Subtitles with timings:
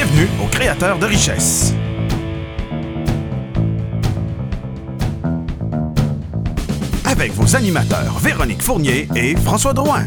[0.00, 1.74] Bienvenue aux créateurs de richesse.
[7.04, 10.04] Avec vos animateurs Véronique Fournier et François Drouin.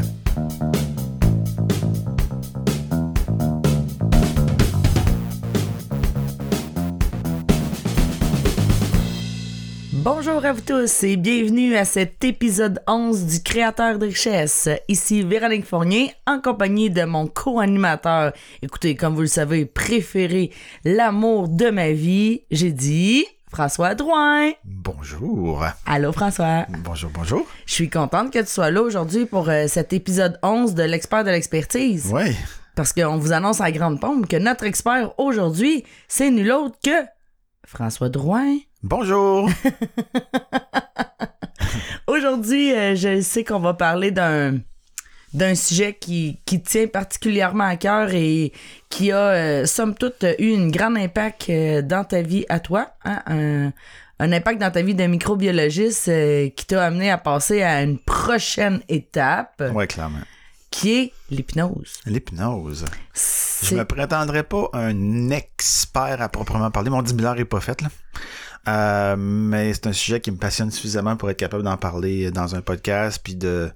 [10.04, 14.68] Bonjour à vous tous et bienvenue à cet épisode 11 du Créateur de richesse.
[14.88, 18.34] Ici Véronique Fournier en compagnie de mon co-animateur.
[18.64, 20.50] Écoutez, comme vous le savez, préféré,
[20.84, 24.50] l'amour de ma vie, j'ai dit François Drouin.
[24.66, 25.64] Bonjour.
[25.86, 26.66] Allô François.
[26.80, 27.46] Bonjour, bonjour.
[27.68, 31.24] Je suis contente que tu sois là aujourd'hui pour euh, cet épisode 11 de l'expert
[31.24, 32.10] de l'expertise.
[32.12, 32.36] Oui.
[32.76, 37.06] Parce qu'on vous annonce à grande pompe que notre expert aujourd'hui, c'est nul autre que
[37.68, 38.58] François Drouin.
[38.84, 39.50] Bonjour.
[42.08, 44.60] Aujourd'hui, euh, je sais qu'on va parler d'un
[45.34, 48.52] d'un sujet qui, qui tient particulièrement à cœur et
[48.90, 52.90] qui a, euh, somme toute, eu un grand impact euh, dans ta vie à toi.
[53.06, 53.72] hein, un,
[54.20, 56.12] un impact dans ta vie de microbiologiste
[56.54, 60.20] qui t'a amené à passer à une prochaine étape, Oui, clairement.
[60.70, 62.02] qui est l'hypnose.
[62.06, 62.84] L'hypnose.
[63.64, 66.90] Je me prétendrais pas un expert à proprement parler.
[66.90, 67.88] Mon 10 000 heures est pas fait, là.
[68.68, 72.56] Euh, mais c'est un sujet qui me passionne suffisamment pour être capable d'en parler dans
[72.56, 73.72] un podcast, puis de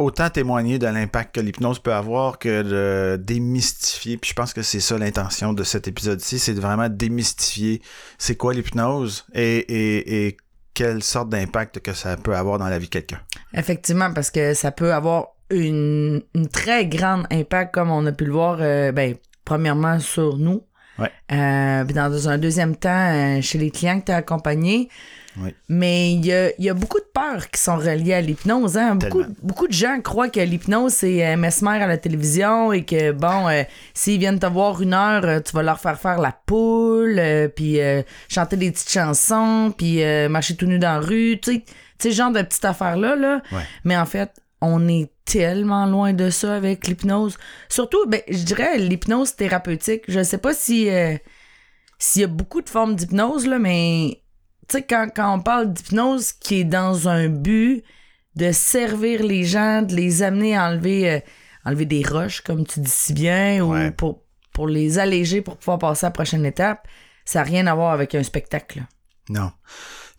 [0.00, 4.16] autant témoigner de l'impact que l'hypnose peut avoir que de démystifier.
[4.16, 7.82] Puis je pense que c'est ça l'intention de cet épisode-ci, c'est de vraiment démystifier
[8.18, 10.36] c'est quoi l'hypnose et, et,
[10.72, 13.20] quelle sorte d'impact que ça peut avoir dans la vie de quelqu'un.
[13.52, 18.24] Effectivement, parce que ça peut avoir une, une très grande impact, comme on a pu
[18.24, 20.62] le voir, euh, ben, premièrement sur nous.
[21.00, 21.10] Ouais.
[21.32, 24.88] Euh, puis dans un deuxième temps, euh, chez les clients que tu as accompagnés.
[25.40, 25.54] Oui.
[25.68, 28.76] Mais il y a, il y a beaucoup de peurs qui sont reliées à l'hypnose.
[28.76, 28.96] Hein?
[28.96, 33.12] Beaucoup, beaucoup de gens croient que l'hypnose, c'est euh, mesmer à la télévision et que,
[33.12, 33.62] bon, euh,
[33.94, 37.80] s'ils viennent te voir une heure, tu vas leur faire faire la poule, euh, puis
[37.80, 41.38] euh, chanter des petites chansons, puis marcher tout nu dans la rue.
[41.40, 41.64] Tu sais,
[41.98, 43.14] tu sais, genre de petites affaires-là.
[43.14, 43.42] Là.
[43.52, 43.62] Ouais.
[43.84, 47.38] Mais en fait, on est tellement loin de ça avec l'hypnose.
[47.68, 50.02] Surtout, ben, je dirais l'hypnose thérapeutique.
[50.08, 51.16] Je sais pas si euh,
[51.98, 54.22] s'il y a beaucoup de formes d'hypnose, là, mais
[54.68, 57.82] tu sais, quand, quand on parle d'hypnose qui est dans un but
[58.36, 61.20] de servir les gens, de les amener à enlever, euh,
[61.64, 63.88] enlever des roches, comme tu dis si bien, Ouais.
[63.88, 66.86] ou pour, pour les alléger pour pouvoir passer à la prochaine étape,
[67.24, 68.82] ça n'a rien à voir avec un spectacle.
[69.28, 69.52] Non.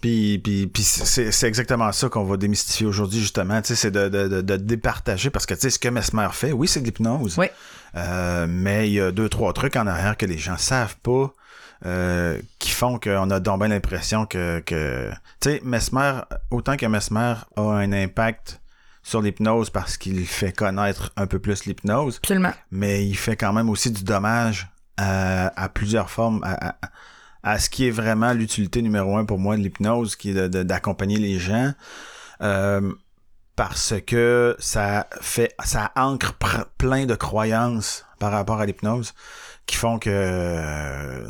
[0.02, 3.62] Puis, puis, puis c'est, c'est exactement ça qu'on va démystifier aujourd'hui, justement.
[3.62, 6.52] Tu sais, c'est de, de, de, départager parce que, tu sais, ce que Mesmer fait,
[6.52, 7.38] oui, c'est de l'hypnose.
[7.38, 7.48] Oui.
[7.96, 11.32] Euh, mais il y a deux, trois trucs en arrière que les gens savent pas,
[11.86, 16.86] euh, qui font qu'on a donc bien l'impression que, que tu sais, Mesmer, autant que
[16.86, 18.60] Mesmer a un impact
[19.04, 22.54] sur l'hypnose parce qu'il fait connaître un peu plus l'hypnose, Absolument.
[22.72, 26.76] mais il fait quand même aussi du dommage à, à plusieurs formes, à, à-
[27.44, 31.18] à ce qui est vraiment l'utilité numéro un pour moi de l'hypnose, qui est d'accompagner
[31.18, 31.74] les gens.
[32.42, 32.92] Euh,
[33.56, 36.34] parce que ça fait ça ancre
[36.78, 39.14] plein de croyances par rapport à l'hypnose
[39.66, 41.28] qui font que euh,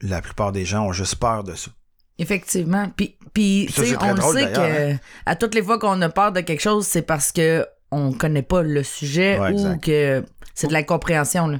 [0.00, 1.70] la plupart des gens ont juste peur de ça.
[2.18, 2.90] Effectivement.
[2.96, 4.98] Puis, puis ça, on le sait que hein.
[5.26, 8.42] à toutes les fois qu'on a peur de quelque chose, c'est parce que on connaît
[8.42, 9.84] pas le sujet Ouais, ou exact.
[9.84, 11.48] que c'est de l'incompréhension.
[11.48, 11.58] là.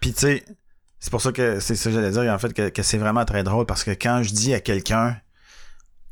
[0.00, 0.44] Puis tu sais,
[1.04, 3.44] c'est pour ça que c'est ça que j'allais dire en fait que, c'est vraiment très
[3.44, 5.18] drôle parce que quand je dis à quelqu'un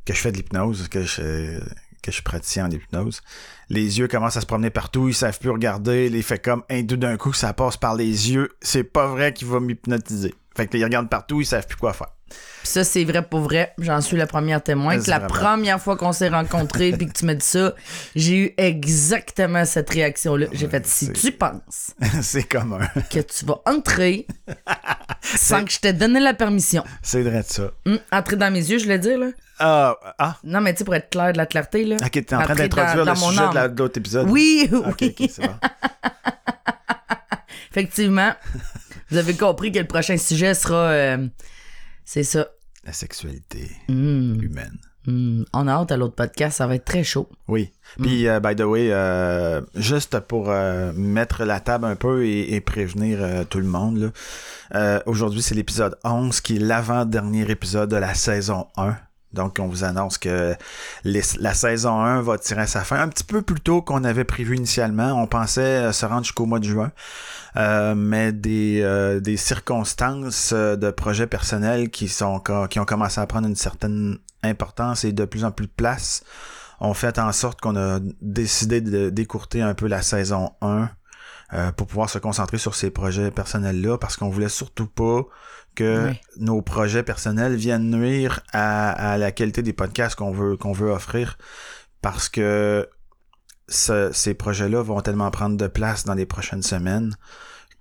[0.04, 1.58] que je fais de l'hypnose, que je
[2.02, 3.22] que je suis praticien en hypnose,
[3.70, 6.84] les yeux commencent à se promener partout, ils savent plus regarder, les fait comme un
[6.84, 10.34] tout d'un coup ça passe par les yeux, c'est pas vrai qu'il va m'hypnotiser.
[10.54, 12.14] Fait que ils regardent partout, ils savent plus quoi faire.
[12.62, 13.74] Puis ça, c'est vrai pour vrai.
[13.78, 14.96] J'en suis la première témoin.
[15.00, 15.34] Que la vraiment.
[15.34, 17.74] première fois qu'on s'est rencontrés puis que tu m'as dit ça,
[18.14, 20.46] j'ai eu exactement cette réaction-là.
[20.52, 21.90] J'ai fait si tu penses
[22.22, 22.78] c'est commun.
[23.10, 24.28] que tu vas entrer
[25.22, 27.70] sans que je t'ai donné la permission, c'est vrai de ça.
[27.86, 29.26] Hum, entrer dans mes yeux, je voulais dire là.
[29.58, 31.96] Ah, ah, Non, mais tu sais pour être clair de la clarté là.
[32.00, 33.54] ok, t'es en train d'introduire le sujet de, âme.
[33.54, 34.30] la- de l'autre épisode.
[34.30, 34.78] Oui, oui.
[34.88, 35.54] Ok, ok, c'est bon.
[37.70, 38.32] Effectivement.
[39.10, 40.76] Vous avez compris que le prochain sujet sera.
[40.90, 41.26] euh,
[42.12, 42.48] c'est ça.
[42.84, 44.76] La sexualité Hmm, humaine.
[45.06, 45.44] hmm.
[45.54, 47.26] On a hâte à l'autre podcast, ça va être très chaud.
[47.48, 47.72] Oui.
[48.02, 52.52] Puis, euh, by the way, euh, juste pour euh, mettre la table un peu et,
[52.54, 54.12] et prévenir tout le monde,
[55.06, 58.94] aujourd'hui, c'est l'épisode 11 qui est l'avant-dernier épisode de la saison 1.
[59.34, 60.54] Donc, on vous annonce que
[61.04, 64.56] la saison 1 va tirer sa fin un petit peu plus tôt qu'on avait prévu
[64.56, 65.12] initialement.
[65.12, 66.92] On pensait euh, se rendre jusqu'au mois de juin.
[67.56, 73.20] Euh, mais des, euh, des circonstances euh, de projets personnels qui sont qui ont commencé
[73.20, 76.24] à prendre une certaine importance et de plus en plus de place
[76.80, 80.88] ont fait en sorte qu'on a décidé de d'écourter un peu la saison 1
[81.54, 85.22] euh, pour pouvoir se concentrer sur ces projets personnels-là, parce qu'on voulait surtout pas
[85.74, 86.08] que
[86.38, 90.90] nos projets personnels viennent nuire à, à la qualité des podcasts qu'on veut qu'on veut
[90.90, 91.38] offrir,
[92.00, 92.88] parce que
[93.68, 97.16] ce- ces projets-là vont tellement prendre de place dans les prochaines semaines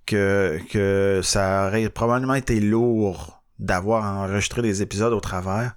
[0.06, 5.74] que, que ça aurait probablement été lourd d'avoir enregistré des épisodes au travers.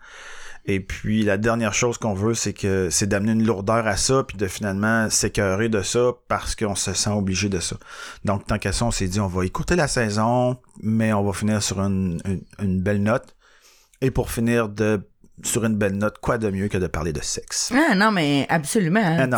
[0.67, 4.23] Et puis la dernière chose qu'on veut, c'est que c'est d'amener une lourdeur à ça,
[4.27, 7.77] puis de finalement s'écœurer de ça parce qu'on se sent obligé de ça.
[8.23, 11.33] Donc tant qu'à ça, on s'est dit on va écouter la saison, mais on va
[11.33, 13.35] finir sur une, une, une belle note.
[14.01, 15.01] Et pour finir de
[15.43, 17.71] sur une belle note, quoi de mieux que de parler de sexe?
[17.89, 19.01] Ah non, mais absolument.
[19.03, 19.29] hein.
[19.33, 19.37] Ah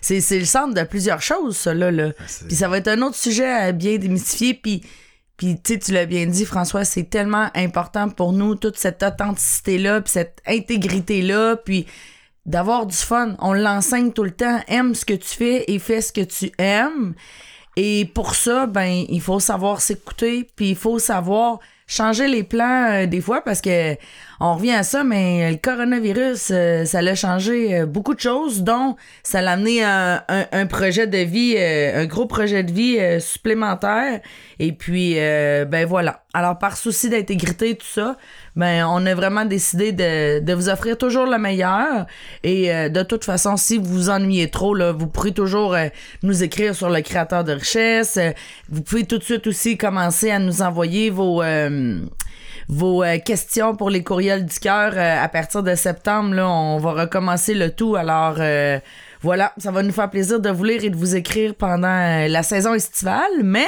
[0.00, 1.90] c'est le centre de plusieurs choses, ça, là.
[1.92, 2.12] là.
[2.26, 4.54] C'est- Puis ça va être un autre sujet à bien démystifier.
[4.54, 4.82] Puis,
[5.40, 10.02] puis tu tu l'as bien dit, François, c'est tellement important pour nous, toute cette authenticité-là,
[10.02, 11.86] puis cette intégrité-là, puis
[12.44, 13.36] d'avoir du fun.
[13.38, 14.60] On l'enseigne tout le temps.
[14.68, 17.14] Aime ce que tu fais et fais ce que tu aimes.
[17.76, 21.60] Et pour ça, ben, il faut savoir s'écouter, puis il faut savoir
[21.90, 23.96] changer les plans euh, des fois parce que
[24.42, 28.62] on revient à ça, mais le coronavirus, euh, ça l'a changé euh, beaucoup de choses,
[28.62, 32.98] dont ça l'a amené un, un- un projet de vie, un gros projet de vie
[33.20, 34.20] supplémentaire.
[34.58, 36.22] Et puis, ben voilà.
[36.32, 38.16] Alors, par souci d'intégrité, tout ça,
[38.56, 42.06] ben on a vraiment décidé de, de vous offrir toujours le meilleur.
[42.42, 45.88] Et euh, de toute façon, si vous vous ennuyez trop, là, vous pourrez toujours euh,
[46.22, 48.16] nous écrire sur le créateur de richesse.
[48.16, 48.32] Euh,
[48.68, 52.00] vous pouvez tout de suite aussi commencer à nous envoyer vos euh,
[52.68, 56.34] vos euh, questions pour les courriels du cœur euh, à partir de septembre.
[56.34, 57.96] Là, on va recommencer le tout.
[57.96, 58.78] Alors euh,
[59.22, 62.28] voilà, ça va nous faire plaisir de vous lire et de vous écrire pendant euh,
[62.28, 63.66] la saison estivale, mais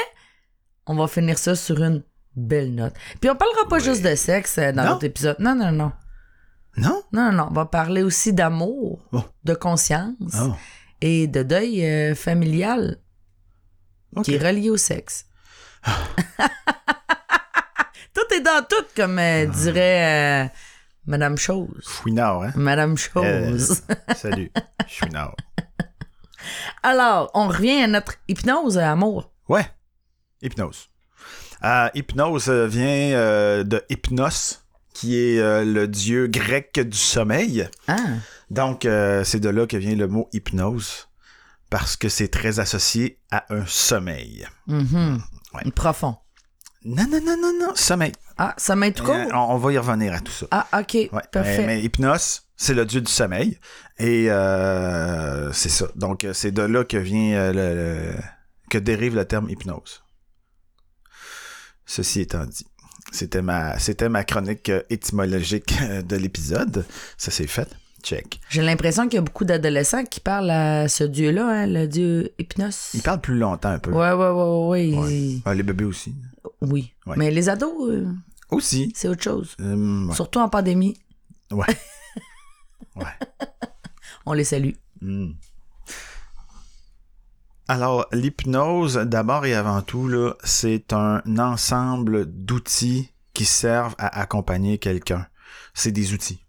[0.86, 2.02] on va finir ça sur une
[2.36, 2.94] belle note.
[3.20, 3.84] Puis on parlera pas Oui.
[3.84, 4.90] juste de sexe euh, dans Non.
[4.92, 5.36] notre épisode.
[5.38, 5.92] Non, non, non.
[6.76, 7.02] Non?
[7.12, 9.22] Non, non, on va parler aussi d'amour, Oh.
[9.44, 10.54] de conscience Oh.
[11.02, 12.98] et de deuil euh, familial
[14.24, 15.26] qui est relié au sexe.
[18.14, 20.48] tout est dans tout, comme euh, dirait euh,
[21.06, 21.82] Madame Chose.
[21.86, 22.52] Fouinard, hein?
[22.56, 23.82] Madame Chose.
[24.16, 24.50] Salut.
[25.12, 25.36] Nord.
[26.82, 29.30] Alors, on revient à notre hypnose, amour.
[29.48, 29.66] Ouais.
[30.42, 30.88] Hypnose.
[31.94, 32.86] Hypnose euh, vient
[33.16, 34.64] euh, de Hypnos,
[34.94, 37.68] qui est euh, le dieu grec du sommeil.
[37.88, 37.96] Ah,
[38.50, 41.08] Donc, euh, c'est de là que vient le mot hypnose,
[41.70, 44.46] parce que c'est très associé à un sommeil.
[44.66, 45.20] mhm.
[45.54, 45.70] Ouais.
[45.74, 46.16] profond.
[46.84, 48.12] Non, non, non, non, non, sommeil.
[48.38, 49.14] Ah, ça m'aide tout court?
[49.14, 50.46] Euh, on, on va y revenir à tout ça.
[50.50, 51.58] Ah, ok, Ouais, parfait.
[51.58, 53.58] Mais, mais Hypnos, c'est le dieu du sommeil.
[53.98, 54.26] Et
[55.52, 55.86] c'est ça.
[55.94, 58.14] Donc, c'est de là que vient le, le-
[58.70, 60.02] que dérive le terme hypnose.
[61.92, 62.66] Ceci étant dit,
[63.10, 66.86] c'était ma, c'était ma chronique euh, étymologique euh, de l'épisode.
[67.18, 67.68] Ça c'est fait.
[68.02, 68.40] Check.
[68.48, 72.32] J'ai l'impression qu'il y a beaucoup d'adolescents qui parlent à ce dieu-là, hein, le dieu
[72.38, 72.94] Hypnos.
[72.94, 73.90] Il parle plus longtemps un peu.
[73.90, 75.40] Ouais, ouais, ouais, ouais.
[75.44, 76.14] Ah, les bébés aussi.
[76.62, 76.94] Oui.
[77.04, 77.16] Ouais.
[77.18, 78.06] Mais les ados, euh,
[78.50, 78.90] Aussi.
[78.96, 79.54] c'est autre chose.
[79.60, 80.14] Hum, ouais.
[80.14, 80.96] Surtout en pandémie.
[81.50, 81.66] Ouais.
[82.96, 83.04] Ouais.
[84.26, 84.72] On les salue.
[85.02, 85.32] Hmm.
[87.68, 90.10] Alors, l'hypnose, d'abord et avant tout,
[90.42, 95.26] c'est un ensemble d'outils qui servent à accompagner quelqu'un.
[95.74, 96.44] C'est des outils.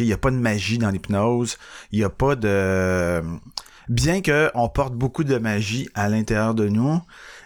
[0.00, 1.56] Il n'y a pas de magie dans l'hypnose.
[1.92, 3.22] Il n'y a pas de...
[3.88, 7.00] Bien que on porte beaucoup de magie à l'intérieur de nous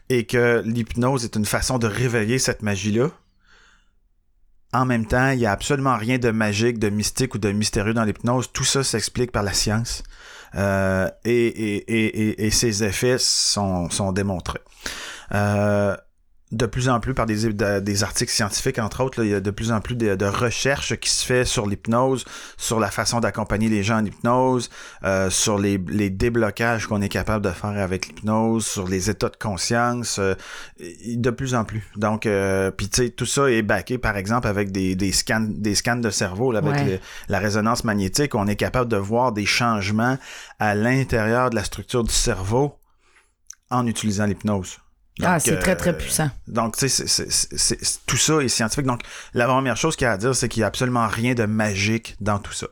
[0.09, 3.11] et que l'hypnose est une façon de réveiller cette magie-là,
[4.73, 7.92] en même temps, il n'y a absolument rien de magique, de mystique ou de mystérieux
[7.92, 8.52] dans l'hypnose.
[8.52, 10.02] Tout ça s'explique par la science.
[10.57, 14.61] Euh, et, et, et, et, ses effets sont, sont démontrés.
[15.33, 15.97] Euh,
[16.52, 19.35] de plus en plus par des, de- des articles scientifiques, entre autres, là, il y
[19.35, 22.25] a de plus en plus de, de recherches qui se fait sur l'hypnose,
[22.57, 24.69] sur la façon d'accompagner les gens en hypnose,
[25.04, 29.28] euh, sur les, les déblocages qu'on est capable de faire avec l'hypnose, sur les états
[29.28, 30.35] de conscience, euh,
[31.07, 31.85] de plus en plus.
[31.97, 35.47] Donc, euh, puis tu sais, tout ça est backé, par exemple, avec des, des scans,
[35.49, 36.85] des scans de cerveau, là, avec Ouais.
[36.85, 40.19] le- la résonance magnétique, on est capable de voir des changements
[40.59, 42.75] à l'intérieur de la structure du cerveau
[43.71, 44.78] en utilisant l'hypnose.
[45.23, 46.31] Ah, c'est très, très euh, puissant.
[46.47, 47.27] donc, tu sais,
[48.07, 48.87] tout ça est scientifique.
[48.87, 49.03] Donc,
[49.35, 51.45] la première chose qu'il y a à dire, c'est qu'il n'y a absolument rien de
[51.45, 52.67] magique dans tout ça.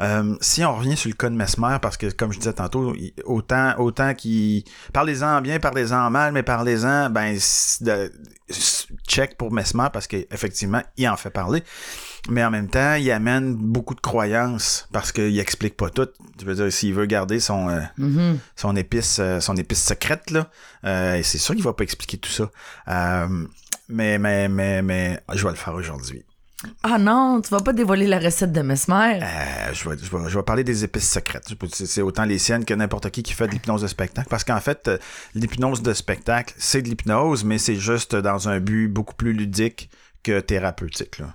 [0.00, 2.94] Euh, si on revient sur le cas de Mesmer, parce que comme je disais tantôt,
[3.24, 4.62] autant autant qu'il
[4.92, 7.36] parlez-en bien, parlez-en mal, mais parlez-en, ben
[7.80, 8.12] de-
[9.08, 11.62] check pour Mesmer parce qu'effectivement il en fait parler,
[12.28, 16.08] mais en même temps il amène beaucoup de croyances parce qu'il explique pas tout.
[16.38, 18.38] Je veux dire s'il veut garder son euh, Mhm.
[18.54, 20.50] son épice euh, son épice secrète là
[20.84, 22.50] euh, c'est sûr qu'il va pas expliquer tout ça
[23.88, 26.24] mais mais mais mais je vais le faire aujourd'hui
[26.82, 29.20] Ah non, tu vas pas dévoiler la recette de Mesmer.
[29.22, 31.44] Euh, je, vais, je, vais, je vais parler des épices secrètes.
[31.70, 34.28] C'est autant les siennes que n'importe qui qui fait de l'hypnose de spectacle.
[34.30, 34.98] Parce qu'en fait, euh,
[35.34, 39.90] l'hypnose de spectacle, c'est de l'hypnose, mais c'est juste dans un but beaucoup plus ludique
[40.22, 41.18] que thérapeutique.
[41.18, 41.34] là.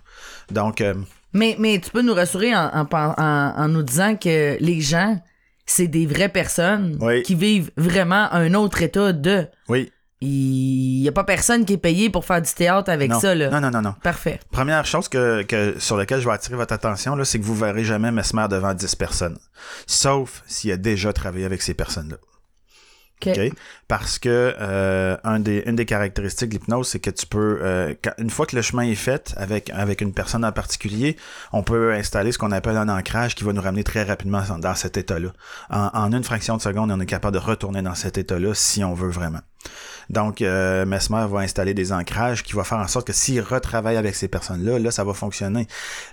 [0.50, 0.96] Donc, euh,
[1.34, 4.82] Mais, mais tu peux nous rassurer en, en, pen- en- en nous disant que les
[4.82, 5.22] gens,
[5.68, 7.22] c'est des vraies personnes Oui.
[7.22, 9.46] qui vivent vraiment un autre état de.
[9.70, 9.92] oui.
[10.24, 13.20] Il y a pas personne qui est payé pour faire du théâtre avec non.
[13.20, 13.50] ça, là.
[13.50, 13.96] non, non, non, non.
[14.04, 14.40] Parfait.
[14.52, 17.56] Première chose que, que- sur laquelle je vais attirer votre attention, là, c'est que vous
[17.56, 19.40] verrez jamais Mesmer devant 10 personnes.
[19.88, 22.18] Sauf s'il a déjà travaillé avec ces personnes-là.
[23.24, 23.38] OK.
[23.38, 23.52] OK?
[23.88, 27.94] Parce que euh, un des, une des caractéristiques de l'hypnose, c'est que tu peux, euh,
[28.04, 31.18] quand- une fois que le chemin est fait avec, avec une personne en particulier,
[31.52, 34.58] on peut installer ce qu'on appelle un ancrage qui va nous ramener très rapidement dans-
[34.60, 35.30] dans cet état-là.
[35.70, 38.84] En, en une fraction de seconde, on est capable de retourner dans cet état-là si
[38.84, 39.42] on veut vraiment.
[40.12, 43.96] Donc, euh, Mesmer va installer des ancrages qui va faire en sorte que s'il retravaille
[43.98, 45.68] avec ces personnes-là, là, ça va fonctionner.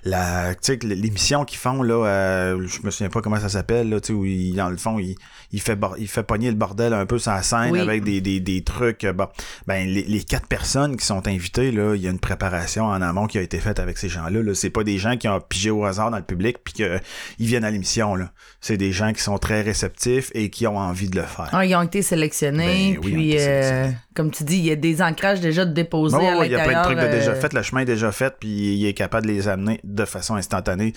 [0.05, 3.49] La, tu sais, que l'émission qu'ils font, là, euh, je me souviens pas comment ça
[3.49, 5.17] s'appelle, là, tu sais, où il, dans le fond, il,
[5.53, 7.81] il fait, il fait pogner le bordel un peu sur la scène Oui.
[7.81, 9.05] avec des, des, des trucs.
[9.05, 9.27] euh, Bon,
[9.67, 13.03] ben, les, les quatre personnes qui sont invitées, là, il y a une préparation en
[13.03, 14.43] amont qui a été faite avec ces gens-là.
[14.43, 14.55] Là.
[14.55, 17.01] C'est pas des gens qui ont pigé au hasard dans le public puis qu'ils
[17.41, 18.31] viennent à l'émission, là.
[18.61, 21.49] C'est des gens qui sont très réceptifs et qui ont envie de le faire.
[21.53, 24.65] Ah, ils ont été sélectionnés, Ben oui, ils ont puis, euh, comme tu dis, il
[24.65, 27.33] y a des ancrages déjà déposés à il y a plein de trucs de déjà
[27.33, 30.05] euh, fait, le chemin est déjà fait, puis il est capable de les amener de
[30.05, 30.93] façon instantanée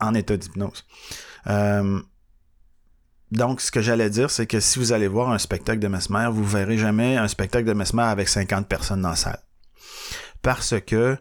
[0.00, 0.84] en état d'hypnose.
[1.46, 2.00] Euh,
[3.30, 6.28] donc, ce que j'allais dire, c'est que si vous allez voir un spectacle de Mesmer,
[6.30, 9.40] vous verrez jamais un spectacle de Mesmer avec 50 personnes dans la salle.
[10.40, 11.18] Parce que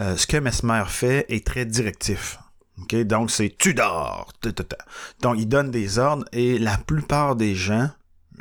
[0.00, 2.38] euh, ce que Mesmer fait est très directif.
[2.80, 2.94] OK?
[3.04, 4.32] Donc, c'est tu dors.
[4.40, 4.78] ta, ta, ta.
[5.20, 7.90] Donc, il donne des ordres et la plupart des gens,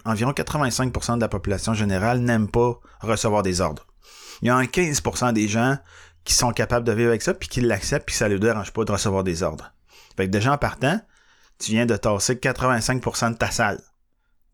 [0.05, 3.88] environ 85% de la population générale, n'aiment pas recevoir des ordres.
[4.41, 5.77] Il y a un 15% des gens
[6.24, 8.72] qui sont capables de vivre avec ça, puis qui l'acceptent, puis ça ne les dérange
[8.72, 9.74] pas de recevoir des ordres.
[10.15, 11.00] Fait que déjà en partant,
[11.60, 13.81] tu viens de tasser 85% de ta salle.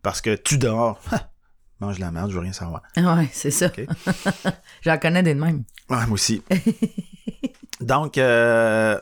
[0.03, 1.01] Parce que tu dors.
[1.79, 2.81] Mange la merde, je veux rien savoir.
[2.95, 3.69] Ouais, c'est ça.
[4.81, 5.63] J'en connais des de même.
[5.89, 6.41] Ouais, moi aussi.
[7.81, 8.99] donc, euh,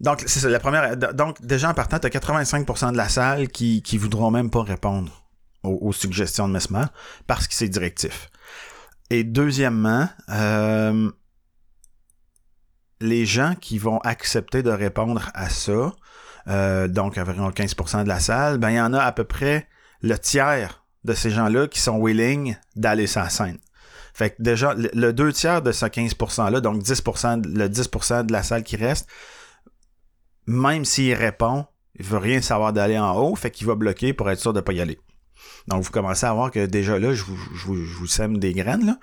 [0.00, 0.96] donc c'est ça, la première.
[0.96, 4.62] Donc, déjà en partant, tu as 85% de la salle qui, qui voudront même pas
[4.62, 5.25] répondre
[5.66, 6.84] aux, suggestions de Mesmer
[7.26, 8.30] parce que c'est directif.
[9.10, 11.10] Et deuxièmement, euh,
[13.00, 15.92] les gens qui vont accepter de répondre à ça,
[16.48, 19.68] euh, donc environ 15% de la salle, ben il y en a à peu près
[20.02, 23.58] le tiers de ces gens-là qui sont willing d'aller sur la scène.
[24.14, 28.32] Fait que déjà, le, deux tiers de ce 15%-là, donc 10%, de- le 10% de
[28.32, 29.06] la salle qui reste,
[30.46, 31.66] même s'il répond,
[31.98, 34.60] il veut rien savoir d'aller en haut, fait qu'il va bloquer pour être sûr de
[34.60, 34.98] pas y aller.
[35.68, 38.38] Donc vous commencez à voir que déjà là, je vous, je vous, je vous sème
[38.38, 38.98] des graines, là.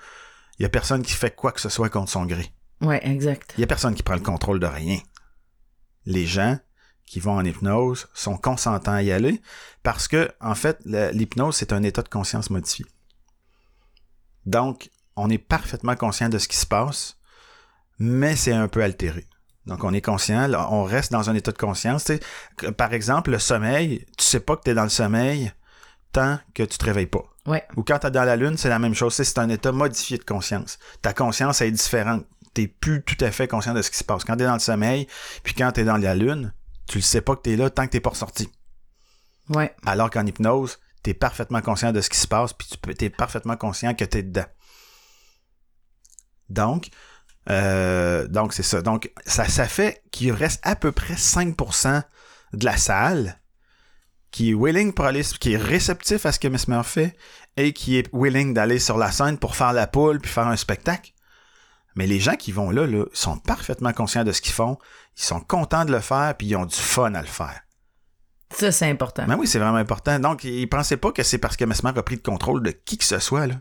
[0.58, 2.52] Il y a personne qui fait quoi que ce soit contre son gré.
[2.80, 3.54] Ouais, exact.
[3.56, 4.98] Il y a personne qui prend le contrôle de rien.
[6.06, 6.58] Les gens
[7.06, 9.40] qui vont en hypnose sont consentants à y aller
[9.82, 12.86] parce que, en fait, l'hypnose, c'est un état de conscience modifié.
[14.46, 17.18] Donc, on est parfaitement conscient de ce qui se passe,
[17.98, 19.26] mais c'est un peu altéré.
[19.66, 22.10] Donc, on est conscient, on reste dans un état de conscience.
[22.76, 25.52] Par exemple, le sommeil, tu sais pas que tu es dans le sommeil
[26.14, 27.24] tant que tu te réveilles pas.
[27.46, 27.62] Ouais.
[27.76, 29.12] Ou quand tu es dans la lune, c'est la même chose.
[29.14, 30.78] C'est un état modifié de conscience.
[31.02, 32.24] Ta conscience est différente.
[32.54, 34.24] T'es plus tout à fait conscient de ce qui se passe.
[34.24, 35.06] Quand t'es dans le sommeil,
[35.42, 36.54] puis quand t'es dans la lune,
[36.88, 38.48] tu le sais pas que t'es là tant que t'es pas ressorti.
[39.50, 39.74] Ouais.
[39.84, 43.10] Alors qu'en hypnose, t'es parfaitement conscient de ce qui se passe, puis tu peux- t'es
[43.10, 44.46] parfaitement conscient que t'es dedans.
[46.48, 46.88] Donc,
[47.50, 48.80] euh, donc c'est ça.
[48.82, 52.02] Donc, ça, ça fait qu'il reste à peu près 5%
[52.52, 53.38] de la salle
[54.34, 57.16] qui est willing pour aller, qui est réceptif à ce que Mesmer fait
[57.56, 60.56] et qui est willing d'aller sur la scène pour faire la poule puis faire un
[60.56, 61.12] spectacle.
[61.94, 64.76] Mais les gens qui vont là, là, sont parfaitement conscients de ce qu'ils font,
[65.16, 67.60] ils sont contents de le faire puis ils ont du fun à le faire.
[68.50, 69.24] Ça, c'est important.
[69.26, 70.18] Ben oui, c'est vraiment important.
[70.18, 72.98] Donc, ils pensaient pas que c'est parce que Mesmer a pris le contrôle de qui
[72.98, 73.54] que ce soit, là.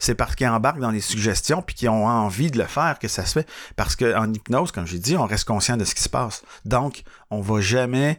[0.00, 3.06] C'est parce qu'ils embarquent dans les suggestions puis qu'ils ont envie de le faire que
[3.06, 3.48] ça se fait.
[3.76, 6.42] Parce qu'en hypnose, comme j'ai dit, on reste conscient de ce qui se passe.
[6.64, 8.18] Donc, on va jamais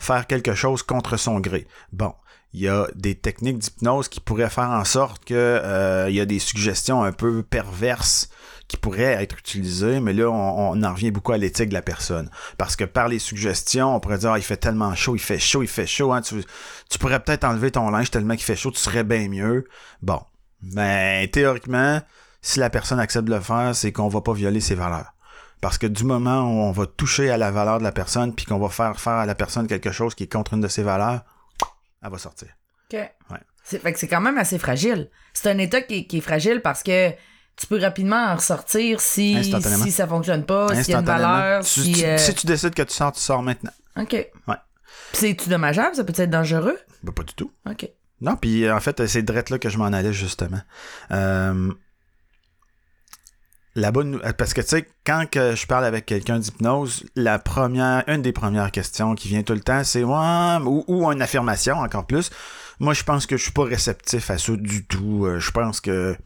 [0.00, 1.68] faire quelque chose contre son gré.
[1.92, 2.12] Bon.
[2.52, 6.20] Il y a des techniques d'hypnose qui pourraient faire en sorte que euh, il y
[6.20, 8.28] a des suggestions un peu perverses
[8.66, 11.82] qui pourraient être utilisées, mais là, on, on en revient beaucoup à l'éthique de la
[11.82, 12.28] personne.
[12.58, 15.38] Parce que par les suggestions, on pourrait dire, ah, il fait tellement chaud, il fait
[15.38, 16.42] chaud, il fait chaud, hein, tu,
[16.88, 19.68] tu pourrais peut-être enlever ton linge tellement qu'il fait chaud, tu serais bien mieux.
[20.02, 20.20] Bon.
[20.60, 22.00] Mais théoriquement,
[22.42, 25.12] si la personne accepte de le faire, c'est qu'on va pas violer ses valeurs.
[25.60, 28.46] Parce que du moment où on va toucher à la valeur de la personne, puis
[28.46, 30.82] qu'on va faire faire à la personne quelque chose qui est contre une de ses
[30.82, 31.22] valeurs,
[32.02, 32.48] elle va sortir.
[32.92, 32.98] OK.
[33.30, 33.36] Ouais.
[33.62, 35.10] C'est, fait que c'est quand même assez fragile.
[35.34, 37.10] C'est un état qui, est- qui est fragile parce que
[37.56, 39.34] tu peux rapidement en ressortir si,
[39.84, 41.92] si ça fonctionne pas, s'il y a une valeur, Tu- si...
[41.92, 43.72] tu- euh, Si tu décides que tu sors, tu sors maintenant.
[43.98, 44.12] OK.
[44.48, 44.56] Ouais.
[45.12, 45.94] C'est-tu dommageable?
[45.94, 46.78] Ça peut être dangereux?
[47.02, 47.52] Ben, pas du tout.
[47.68, 47.88] OK.
[48.22, 50.60] Non, puis en fait, c'est drette là que je m'en allais justement.
[51.10, 51.70] Euh,
[53.74, 58.02] la bonne, parce que tu sais, quand que je parle avec quelqu'un d'hypnose, la première,
[58.08, 61.76] une des premières questions qui vient tout le temps, c'est ouais, ou, ou une affirmation
[61.76, 62.30] encore plus.
[62.80, 65.26] Moi, je pense que je suis pas réceptif à ça du tout.
[65.26, 66.16] Euh, Je pense que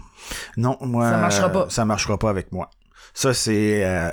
[0.56, 1.66] non, moi, Ça marchera pas.
[1.68, 2.70] ça marchera pas avec moi.
[3.12, 4.10] Ça, c'est, euh,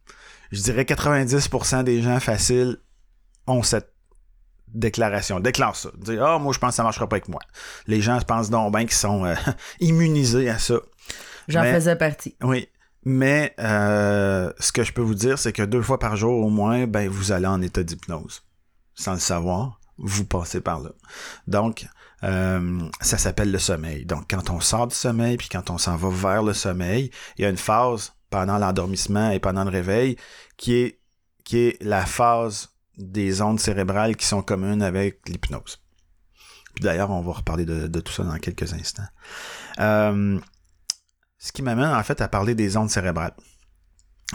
[0.52, 2.78] je dirais 90% des gens faciles
[3.46, 3.92] ont cette
[4.68, 5.38] déclaration.
[5.38, 5.90] Déclare ça.
[5.98, 7.40] Dire, ah, moi, je pense que ça marchera pas avec moi.
[7.86, 9.34] Les gens pensent donc bien qu'ils sont euh,
[9.80, 10.76] immunisés à ça.
[11.52, 12.36] J'en faisais partie.
[12.42, 12.68] Oui.
[13.04, 16.50] Mais euh, ce que je peux vous dire, c'est que deux fois par jour au
[16.50, 18.44] moins, ben, vous allez en état d'hypnose.
[18.94, 20.90] Sans le savoir, vous passez par là.
[21.48, 21.86] Donc,
[22.22, 24.06] euh, ça s'appelle le sommeil.
[24.06, 27.42] Donc, quand on sort du sommeil, puis quand on s'en va vers le sommeil, il
[27.42, 30.16] y a une phase pendant l'endormissement et pendant le réveil
[30.56, 31.00] qui est,
[31.44, 35.82] qui est la phase des ondes cérébrales qui sont communes avec l'hypnose.
[36.74, 39.08] Puis d'ailleurs, on va reparler de, de tout ça dans quelques instants.
[39.80, 40.38] Euh,
[41.42, 43.34] ce qui m'amène en fait à parler des ondes cérébrales.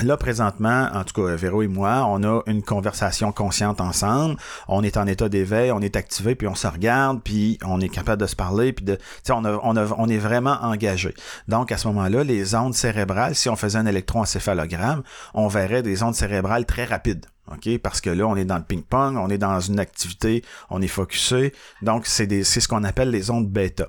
[0.03, 4.35] Là, présentement, en tout cas, Véro et moi, on a une conversation consciente ensemble.
[4.67, 7.89] On est en état d'éveil, on est activé, puis on se regarde, puis on est
[7.89, 8.99] capable de se parler, puis de,
[9.31, 11.15] on, on, est vraiment engagé.
[11.47, 15.01] Donc, à ce moment-là, les ondes cérébrales, si on faisait un électroencéphalogramme,
[15.33, 17.25] on verrait des ondes cérébrales très rapides.
[17.51, 17.79] OK?
[17.79, 20.87] Parce que là, on est dans le ping-pong, on est dans une activité, on est
[20.87, 21.55] focusé.
[21.81, 23.87] Donc, c'est ce qu'on appelle les ondes bêta,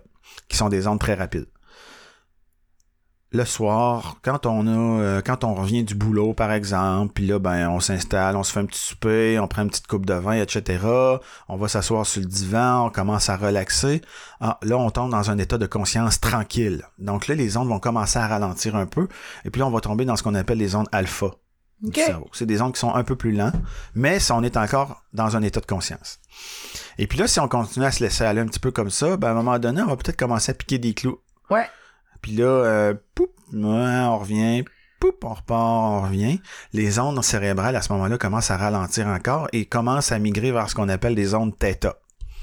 [0.48, 1.48] qui sont des ondes très rapides
[3.30, 7.38] le soir, quand on a, euh, quand on revient du boulot, par exemple, puis là,
[7.38, 10.14] ben, on s'installe, on se fait un petit souper, on prend une petite coupe de
[10.14, 10.78] vin, etc.
[11.48, 14.00] On va s'asseoir sur le divan, on commence à relaxer.
[14.40, 16.84] Ah, là, on tombe dans un état de conscience tranquille.
[16.98, 19.08] Donc là, les ondes vont commencer à ralentir un peu,
[19.44, 21.92] et puis là, on va tomber dans ce qu'on appelle les ondes alpha OK.
[21.94, 22.28] du cerveau.
[22.32, 23.52] C'est des ondes qui sont un peu plus lents,
[23.94, 26.18] mais on est encore dans un état de conscience.
[26.96, 29.18] Et puis là, si on continue à se laisser aller un petit peu comme ça,
[29.18, 31.20] ben, à un moment donné, on va peut-être commencer à piquer des clous.
[31.50, 31.68] Ouais.
[32.22, 34.64] Puis là, euh, poup, on revient,
[35.00, 36.40] poup, on repart, on revient.
[36.72, 40.68] Les ondes cérébrales, à ce moment-là, commencent à ralentir encore et commencent à migrer vers
[40.68, 41.86] ce qu'on appelle les ondes θ.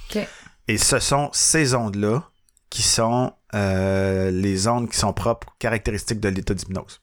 [0.09, 0.27] OK.
[0.67, 2.23] Et ce sont ces ondes-là
[2.69, 7.01] qui sont euh, les ondes qui sont propres, caractéristiques de l'état d'hypnose.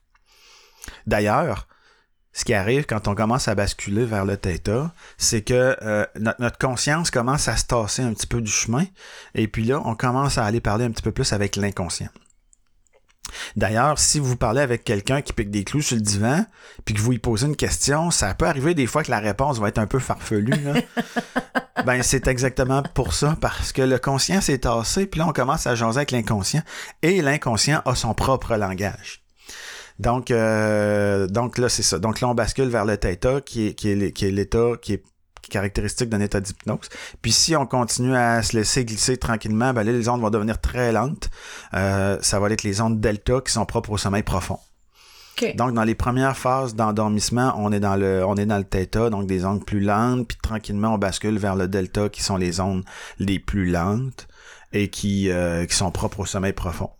[1.06, 1.68] D'ailleurs,
[2.32, 6.40] ce qui arrive quand on commence à basculer vers le θ, c'est que euh, notre,
[6.40, 8.84] notre conscience commence à se tasser un petit peu du chemin,
[9.34, 12.08] et puis là, on commence à aller parler un petit peu plus avec l'inconscient.
[13.56, 16.44] D'ailleurs, si vous parlez avec quelqu'un qui pique des clous sur le divan,
[16.84, 19.58] puis que vous lui posez une question, ça peut arriver des fois que la réponse
[19.58, 20.52] va être un peu farfelue.
[20.64, 20.74] Là.
[21.86, 25.66] ben, c'est exactement pour ça, parce que le conscient s'est tassé, puis là, on commence
[25.66, 26.62] à jaser avec l'inconscient,
[27.02, 29.22] et l'inconscient a son propre langage.
[29.98, 31.98] Donc, euh, donc là, c'est ça.
[31.98, 34.94] Donc là, on bascule vers le θ, qui est, qui est, qui est l'état qui
[34.94, 35.04] est
[35.48, 36.88] caractéristique d'un état d'hypnose.
[37.20, 40.60] Puis si on continue à se laisser glisser tranquillement, ben là, les ondes vont devenir
[40.60, 41.30] très lentes.
[41.74, 44.58] Euh, ça va être les ondes delta qui sont propres au sommeil profond.
[45.40, 45.56] OK.
[45.56, 49.10] Donc, dans les premières phases d'endormissement, on est dans le, on est dans le θ,
[49.10, 52.60] donc des ondes plus lentes, puis tranquillement, on bascule vers le delta, qui sont les
[52.60, 52.84] ondes
[53.18, 54.28] les plus lentes
[54.72, 56.90] et qui, euh, qui sont propres au sommeil profond.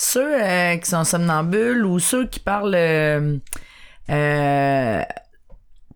[0.00, 3.36] Ceux euh, qui sont somnambules ou ceux qui parlent euh,
[4.10, 5.02] euh,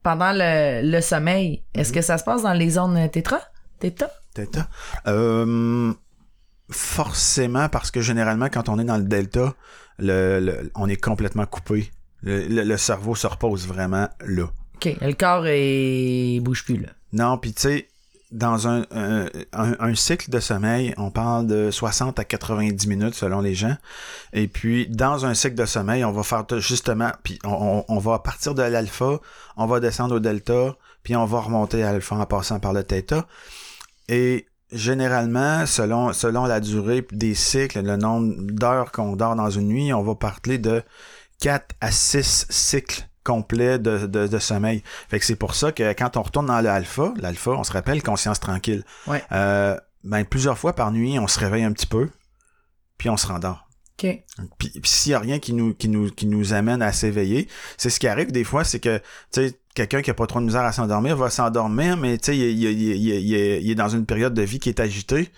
[0.02, 1.80] pendant le, le sommeil, Mhm.
[1.80, 3.40] est-ce que ça se passe dans les zones tétra?
[3.78, 4.10] Theta?
[4.34, 4.68] Delta.
[5.06, 5.92] Euh,
[6.70, 9.54] forcément, parce que généralement, quand on est dans le delta,
[9.98, 11.90] le, le- on est complètement coupé.
[12.22, 14.44] Le, le- le cerveau se repose vraiment là.
[14.76, 14.96] OK.
[15.00, 16.88] Le corps, il bouge plus, là.
[17.12, 17.88] Non, puis tu sais,
[18.32, 18.84] dans un,
[19.52, 23.76] un, cycle de sommeil, on parle de 60 à 90 minutes selon les gens.
[24.32, 27.98] Et puis, dans un cycle de sommeil, on va faire justement, puis on, on- on
[27.98, 29.20] va partir de l'alpha,
[29.56, 32.84] on va descendre au delta, puis on va remonter à l'alpha en passant par le
[32.84, 33.26] theta.
[34.08, 39.68] Et généralement, selon, selon la durée des cycles, le nombre d'heures qu'on dort dans une
[39.68, 40.82] nuit, on va parler de
[41.40, 44.82] 4 à 6 cycles complets de, de, de sommeil.
[45.08, 48.02] Fait que c'est pour ça que quand on retourne dans l'alpha, l'alpha, on se rappelle
[48.02, 48.84] conscience tranquille.
[49.06, 49.22] Ouais.
[49.32, 52.10] Euh, ben, plusieurs fois par nuit, on se réveille un petit peu,
[52.98, 53.68] puis on se rendort.
[54.02, 54.22] OK.
[54.58, 57.48] Puis, puis s'il y a rien qui nous, qui nous, qui nous amène à s'éveiller,
[57.76, 58.98] c'est ce qui arrive des fois, c'est que,
[59.32, 62.26] tu sais, quelqu'un qui a pas trop de misère à s'endormir va s'endormir, mais tu
[62.26, 63.32] sais, il, il, il,
[63.62, 65.30] il est dans une période de vie qui est agitée.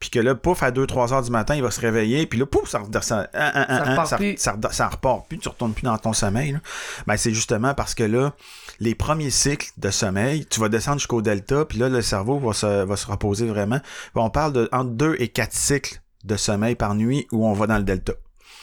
[0.00, 2.46] Puis que là, pouf, à 2-3 heures du matin, il va se réveiller, puis là,
[2.46, 4.34] pouf, ça, ça, ça, hein, hein, hein, repart ça, plus.
[4.38, 6.52] ça, ça repart plus, tu retournes plus dans ton sommeil.
[6.52, 6.58] là.
[7.06, 8.32] Ben, c'est justement parce que là,
[8.80, 12.54] les premiers cycles de sommeil, tu vas descendre jusqu'au delta, puis là, le cerveau va
[12.54, 13.80] se, va se reposer vraiment.
[14.14, 17.66] On parle de entre 2 et 4 cycles de sommeil par nuit où on va
[17.66, 18.14] dans le delta.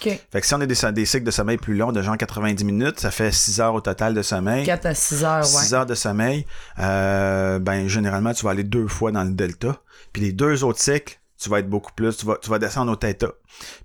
[0.01, 0.19] OK.
[0.31, 2.63] Fait que si on a des, des cycles de sommeil plus longs, de genre 90
[2.65, 4.65] minutes, ça fait 6 heures au total de sommeil.
[4.65, 5.43] 4 à 6 heures, ouais.
[5.43, 6.45] 6 heures de sommeil,
[6.79, 9.77] euh, ben généralement tu vas aller deux fois dans le delta.
[10.13, 12.91] Puis les deux autres cycles, tu vas être beaucoup plus, tu vas, tu vas descendre
[12.91, 13.31] au theta.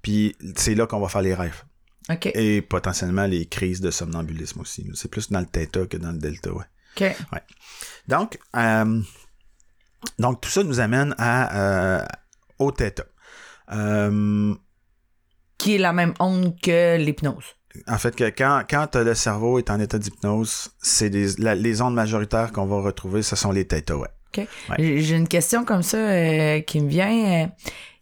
[0.03, 1.63] Puis c'est là qu'on va faire les rêves.
[2.35, 4.91] Et potentiellement les crises de somnambulisme aussi.
[4.95, 6.65] C'est plus dans le theta que dans le delta, ouais.
[6.97, 7.17] OK.
[8.09, 9.01] Donc, euh,
[10.19, 12.05] donc tout ça nous amène à, euh,
[12.59, 13.05] au theta.
[13.73, 14.55] Euh,
[15.59, 17.45] Qui est la même onde que l'hypnose.
[17.87, 22.51] en fait, que quand, quand le cerveau est en état d'hypnose, c'est les ondes majoritaires
[22.53, 24.09] qu'on va retrouver, ce sont les theta, ouais.
[24.37, 24.47] OK?
[24.71, 25.01] Ouais.
[25.01, 27.45] J'ai une question comme ça euh, qui me vient.
[27.45, 27.47] Euh,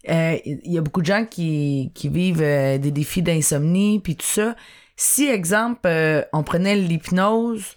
[0.08, 4.16] euh, Il y a beaucoup de gens qui, qui vivent euh, des défis d'insomnie puis
[4.16, 4.54] tout ça.
[4.96, 5.88] Si, exemple,
[6.32, 7.74] on prenait l'hypnose,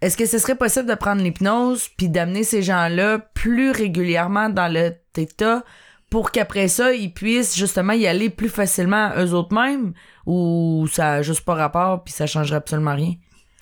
[0.00, 4.72] est-ce que ce serait possible de prendre l'hypnose puis d'amener ces gens-là plus régulièrement dans
[4.72, 5.64] le theta
[6.10, 9.92] pour qu'après ça, ils puissent justement y aller plus facilement eux autres mêmes
[10.24, 13.14] ou ça a juste pas rapport puis ça changerait absolument rien?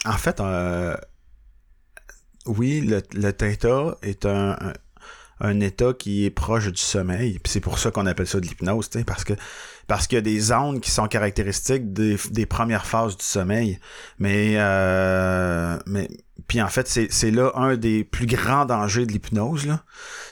[0.04, 0.94] En fait, euh,
[2.46, 4.56] oui, le, le theta est un,
[5.40, 7.38] un, état qui est proche du sommeil.
[7.44, 9.34] C'est pour ça qu'on appelle ça de l'hypnose, parce que
[9.88, 13.78] parce qu'il y a des ondes qui sont caractéristiques des, des premières phases du sommeil.
[14.18, 16.08] Mais euh, mais
[16.46, 19.68] puis en fait, c'est, là un des plus grands dangers de l'hypnose.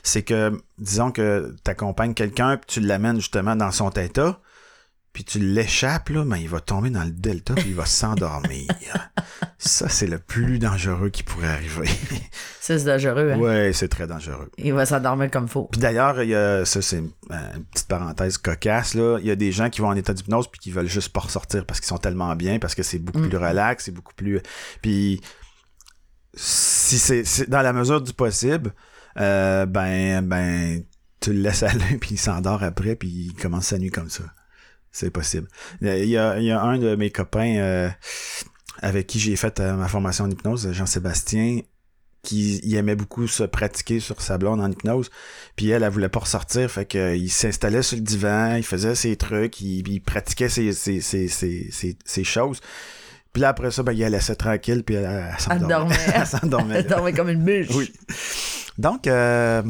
[0.03, 4.40] C'est que, disons que tu accompagnes quelqu'un puis tu l'amènes justement dans son theta,
[5.12, 8.68] puis tu l'échappes, là, ben, il va tomber dans le delta puis il va s'endormir.
[9.59, 11.87] Ça, c'est le plus dangereux qui pourrait arriver.
[12.61, 13.38] Ça, c'est dangereux, hein?
[13.38, 14.51] ouais, c'est très dangereux.
[14.57, 15.64] Il va s'endormir comme faut.
[15.73, 19.18] Puis d'ailleurs, il y a, ça c'est une, euh, une petite parenthèse cocasse, là.
[19.20, 21.20] Il y a des gens qui vont en état d'hypnose puis qui veulent juste pas
[21.20, 23.29] ressortir parce qu'ils sont tellement bien, parce que c'est beaucoup Mm.
[23.29, 24.40] plus relax, c'est beaucoup plus.
[24.81, 25.20] Puis
[26.35, 28.73] si c'est, c'est dans la mesure du possible,
[29.18, 30.83] euh, ben ben
[31.20, 34.23] tu le laisses aller puis il s'endort après puis il commence sa nuit comme ça.
[34.92, 35.48] C'est possible.
[35.81, 37.88] Il y a, il y a un de mes copains euh,
[38.81, 41.61] avec qui j'ai fait euh, ma formation en hypnose, Jean-Sébastien,
[42.22, 45.11] qui il aimait beaucoup se pratiquer sur sa blonde en hypnose.
[45.57, 48.94] Puis elle, elle voulait pas ressortir, fait que euh, s'installait sur le divan, il faisait
[48.94, 52.61] ses trucs, il, il pratiquait ses, ses, ses, ses, ses, ses choses.
[53.33, 55.68] Puis là, après ça, ben, il la laissait tranquille, puis elle, elle s'endormait.
[55.68, 55.96] dormait.
[56.14, 56.85] elle s'endormait.
[56.88, 57.68] Elle comme une bûche.
[57.74, 57.92] Oui.
[58.76, 59.62] Donc, euh,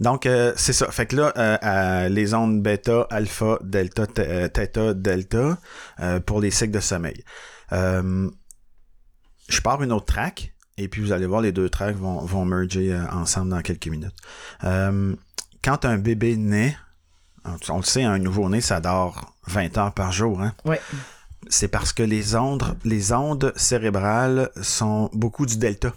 [0.00, 0.90] donc euh, c'est ça.
[0.90, 5.58] Fait que là, euh, euh, les ondes bêta, alpha, delta, euh, theta, delta,
[6.26, 7.24] pour les cycles de sommeil.
[7.72, 12.44] Je pars une autre track, et puis vous allez voir, les deux tracks vont, vont
[12.44, 14.16] merger ensemble dans quelques minutes.
[14.60, 16.76] Quand un bébé naît,
[17.68, 20.40] on le sait, un nouveau-né, ça dort 20 heures par jour.
[20.40, 20.54] Hein?
[20.64, 20.80] Ouais.
[21.48, 25.92] c'est parce que les ondes, les ondes cérébrales sont beaucoup du delta.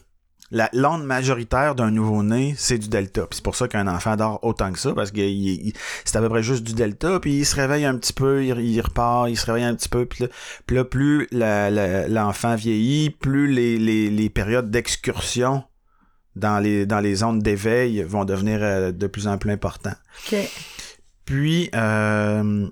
[0.52, 3.22] La l'onde majoritaire d'un nouveau-né, c'est du delta.
[3.22, 6.18] Puis c'est pour ça qu'un enfant dort autant que ça, parce que il- il- c'est
[6.18, 8.82] à peu près juste du delta, puis il se réveille un petit peu, il, il
[8.82, 10.30] repart, il se réveille un petit peu, puis là,
[10.68, 15.64] puis là, plus la- la- l'enfant vieillit, plus les, les, les périodes d'excursion
[16.36, 19.98] dans les, dans les ondes d'éveil vont devenir euh, de plus en plus importantes.
[21.26, 22.68] Puis, euh,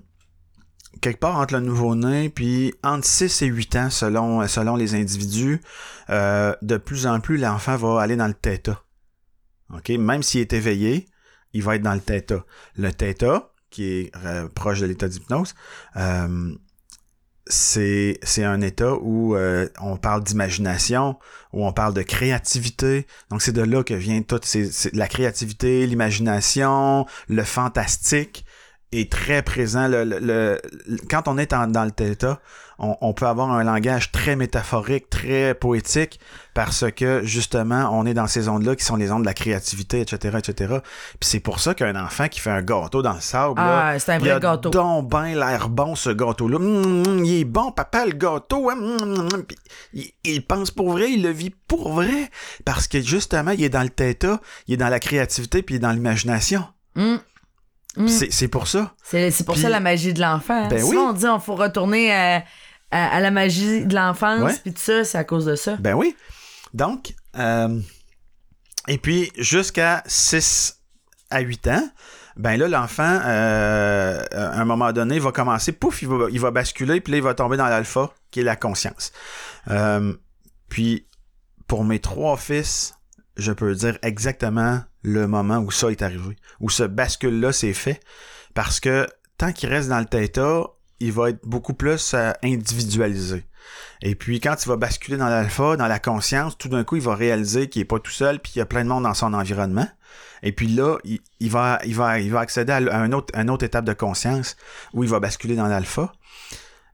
[1.00, 5.60] quelque part entre le nouveau-né, puis entre 6 et 8 ans, selon, les individus,
[6.10, 8.82] euh, de plus en plus, l'enfant va aller dans le theta.
[9.74, 9.88] OK?
[9.90, 11.06] Même s'il est éveillé,
[11.52, 12.44] il va être dans le theta.
[12.76, 15.54] Le theta, qui est euh, proche de l'état d'hypnose,
[15.96, 16.54] euh,
[17.46, 19.34] c'est un état où
[19.80, 21.18] on parle d'imagination,
[21.52, 23.08] où on parle de créativité.
[23.28, 24.46] Donc c'est de là que vient toute
[24.92, 28.44] la créativité, l'imagination, le fantastique
[28.92, 29.86] est très présent.
[29.88, 30.60] Le, le- le-
[31.08, 32.40] quand on est en- dans le theta,
[32.82, 36.18] on, on peut avoir un langage très métaphorique, très poétique,
[36.54, 40.00] parce que justement, on est dans ces ondes-là qui sont les ondes de la créativité,
[40.00, 40.74] etc., etc.
[41.20, 44.12] Puis c'est pour ça qu'un enfant qui fait un gâteau dans le sable, Ah, c'est
[44.12, 44.70] un il vrai a gâteau.
[44.70, 46.56] donc ben l'air bon, ce gâteau-là.
[46.56, 48.70] Hum, hum, il est bon, papa, le gâteau.
[48.70, 48.76] hein,
[49.92, 52.30] il, il pense pour vrai, il le vit pour vrai.
[52.64, 55.76] Parce que justement, il est dans le theta, il est dans la créativité, puis il
[55.76, 56.64] est dans l'imagination.
[58.00, 58.08] Hum.
[58.08, 58.94] C'est pour ça.
[59.02, 60.68] C'est pour ça la magie de l'enfant.
[60.68, 60.96] Ben oui.
[60.96, 62.44] on dit on faut retourner à,
[62.90, 65.76] à, à la magie de l'enfance, puis tout ça, c'est à cause de ça.
[65.76, 66.16] Ben oui.
[66.74, 67.80] Donc, euh,
[68.88, 70.80] et puis jusqu'à 6
[71.30, 71.90] à 8 ans,
[72.36, 76.50] ben là, l'enfant, euh, à un moment donné, va commencer, pouf, il va, il va
[76.50, 79.12] basculer, puis là, il va tomber dans l'alpha, qui est la conscience.
[79.68, 80.14] Euh,
[80.68, 81.06] puis,
[81.66, 82.94] pour mes trois fils,
[83.36, 88.00] je peux dire exactement le moment où ça est arrivé, où ce bascule-là s'est fait,
[88.54, 89.06] parce que
[89.38, 90.66] tant qu'il reste dans le theta,
[91.00, 93.44] il va être beaucoup plus euh, individualisé.
[94.02, 97.02] Et puis, quand il va basculer dans l'alpha, dans la conscience, tout d'un coup, il
[97.02, 99.14] va réaliser qu'il est pas tout seul, puis il y a plein de monde dans
[99.14, 99.88] son environnement.
[100.42, 103.50] Et puis là, il, il va, il, va, il va accéder à un autre, une
[103.50, 104.56] autre étape de conscience
[104.94, 106.12] où il va basculer dans l'alpha.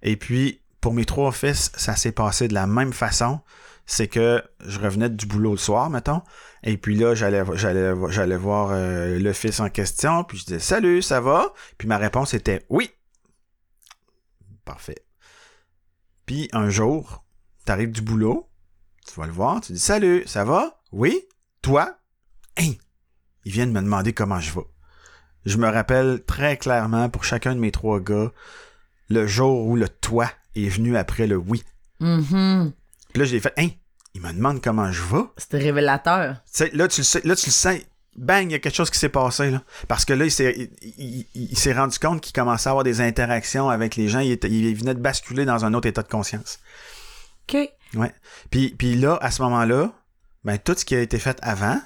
[0.02, 3.40] Et puis, pour mes trois fils, ça s'est passé de la même façon.
[3.86, 6.22] C'est que je revenais du boulot le soir, mettons.
[6.68, 10.24] Et puis là, j'allais, j'allais, j'allais voir euh, le fils en question.
[10.24, 11.54] Puis je disais Salut, ça va?
[11.78, 12.90] Puis ma réponse était Oui.
[14.64, 15.06] Parfait.
[16.26, 17.24] Puis un jour,
[17.64, 18.50] t'arrives du boulot,
[19.06, 20.82] tu vas le voir, tu dis Salut, ça va?
[20.90, 21.22] Oui?
[21.62, 21.96] Toi?
[22.58, 22.72] Hein?
[23.44, 24.66] Ils viennent me demander comment je vais.
[25.44, 28.32] Je me rappelle très clairement pour chacun de mes trois gars
[29.08, 31.62] le jour où le toi est venu après le oui.
[32.00, 32.72] Mhm.
[33.12, 33.68] Puis là, j'ai fait Hein?
[34.16, 35.24] Il me demande comment je vais.
[35.36, 36.36] C'était révélateur.
[36.72, 37.78] Là, tu le sais, là, tu le sens.
[38.16, 39.62] Bang, il y a quelque chose qui s'est passé, là.
[39.88, 42.82] Parce que là, il s'est, il, il- il s'est rendu compte qu'il commençait à avoir
[42.82, 44.20] des interactions avec les gens.
[44.20, 46.58] Il, était- il venait de basculer dans un autre état de conscience.
[47.46, 47.58] OK.
[47.94, 48.14] Ouais.
[48.50, 49.92] Puis, puis là, à ce moment-là,
[50.44, 51.78] ben, tout ce qui a été fait avant,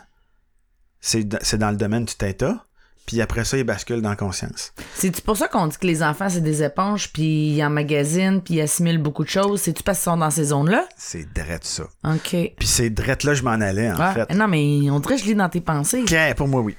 [1.00, 2.64] c'est, c'est dans le domaine du theta.
[3.10, 4.72] Puis après ça, il bascule dans la conscience.
[4.94, 8.54] C'est-tu pour ça qu'on dit que les enfants, c'est des éponges, puis ils emmagasinent, puis
[8.54, 9.62] ils assimilent beaucoup de choses?
[9.62, 10.86] C'est-tu parce qu'ils sont dans ces zones-là?
[10.96, 11.88] C'est drette ça.
[12.04, 12.30] OK.
[12.56, 14.32] Puis c'est drette là, je m'en allais, en Ah, fait.
[14.32, 16.02] Non, mais on dirait que je lis dans tes pensées.
[16.04, 16.76] Ok, pour moi, oui.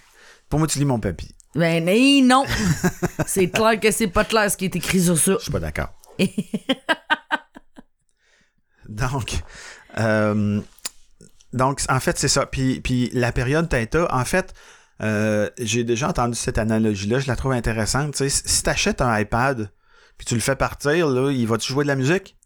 [0.47, 1.31] Pour moi, tu lis mon papier.
[1.53, 2.45] Ben hey, non!
[3.27, 5.33] c'est clair que c'est pas clair ce qui est écrit sur ça.
[5.37, 5.89] Je suis pas d'accord.
[8.87, 9.33] donc,
[9.99, 10.61] euh,
[11.51, 12.45] donc, en fait, c'est ça.
[12.45, 14.53] Puis, puis la période Theta, en fait,
[15.01, 18.13] euh, j'ai déjà entendu cette analogie-là, je la trouve intéressante.
[18.15, 19.71] Tu sais, si tu achètes un iPad,
[20.17, 22.37] puis tu le fais partir, là, il va-tu jouer de la musique?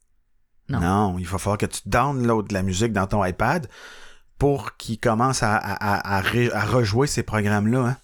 [0.70, 1.18] Non.
[1.20, 3.68] il va falloir que tu downloads de la musique dans ton iPad
[4.40, 7.80] pour qu'il commence à, à, à, à ré- à rejouer ces programmes-là.
[7.80, 7.98] hein.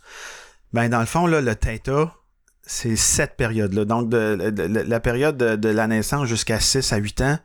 [0.74, 2.14] Ben, dans le fond, là, le Theta,
[2.62, 3.84] c'est cette période-là.
[3.86, 7.40] Donc, de, de- de- la période de, de la naissance jusqu'à 6 à 8 ans,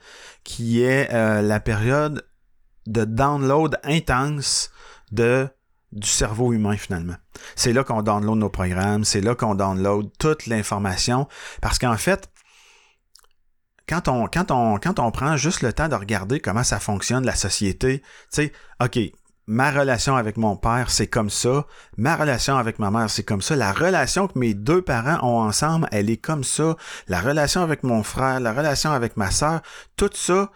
[0.45, 2.25] qui est euh, la période
[2.87, 4.71] de download intense
[5.13, 5.49] de
[5.97, 7.17] du cerveau humain finalement.
[7.55, 11.27] C'est là qu'on download nos programmes, c'est là qu'on download toute l'information
[11.61, 12.31] parce qu'en fait
[13.89, 18.53] quand on prend juste le temps de regarder comment ça fonctionne la société, tu sais,
[18.83, 18.99] OK,
[19.47, 23.43] ma relation avec mon père, c'est comme ça, ma relation avec ma mère, c'est comme
[23.43, 27.63] ça, la relation que mes deux parents ont ensemble, elle est comme ça, la relation
[27.63, 29.61] avec mon frère, la relation avec ma sœur,
[29.97, 30.51] tout ça,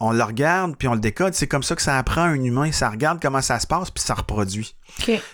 [0.00, 2.72] on le regarde puis on le décode, c'est comme ça que ça apprend un humain,
[2.72, 4.74] ça regarde comment ça se passe puis ça reproduit.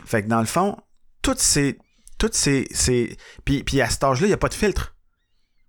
[0.04, 0.76] Fait que dans le fond,
[1.22, 1.78] toutes ces
[2.18, 4.94] toutes ces ces puis puis à cet âge-là, il y a pas de filtre.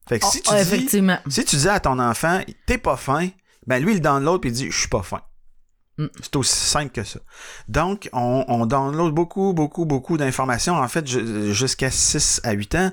[0.09, 1.19] Fait que si tu Ah, dis effectivement.
[1.27, 3.29] si tu dis à ton enfant, t'es pas fin,
[3.65, 5.21] ben lui, il download puis il dit, je suis pas fin.
[5.97, 6.05] Mm.
[6.21, 7.19] C'est aussi simple que ça.
[7.67, 10.75] Donc, on, on download beaucoup, beaucoup, beaucoup d'informations.
[10.75, 12.91] En fait, ju- jusqu'à 6 à 8 ans,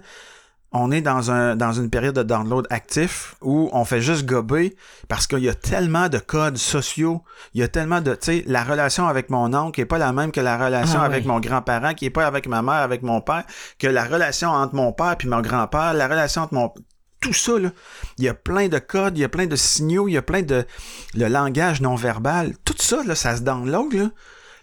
[0.76, 4.76] on est dans, un, dans une période de download actif où on fait juste gober
[5.08, 7.22] parce qu'il y a tellement de codes sociaux.
[7.54, 10.12] Il y a tellement de, tu sais, la relation avec mon oncle n'est pas la
[10.12, 11.28] même que la relation Ah avec oui.
[11.28, 13.44] mon grand-parent, qui est pas avec ma mère, avec mon père,
[13.78, 16.74] que la relation entre mon père puis mon grand-père, la relation entre mon...
[17.20, 17.70] Tout ça, là.
[18.18, 20.22] Il y a plein de codes, il y a plein de signaux, il y a
[20.22, 20.66] plein de...
[21.14, 22.52] Le langage non verbal.
[22.64, 24.10] Tout ça, là, ça se download, là.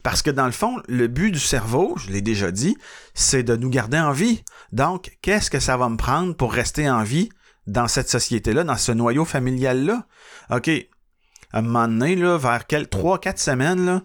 [0.03, 2.77] Parce que dans le fond, le but du cerveau, je l'ai déjà dit,
[3.13, 4.43] c'est de nous garder en vie.
[4.71, 7.29] Donc, qu'est-ce que ça va me prendre pour rester en vie
[7.67, 10.05] dans cette société-là, dans ce noyau familial-là?
[10.49, 10.69] OK.
[11.53, 14.01] À un moment donné, là, vers quel, 3-4 semaines, là,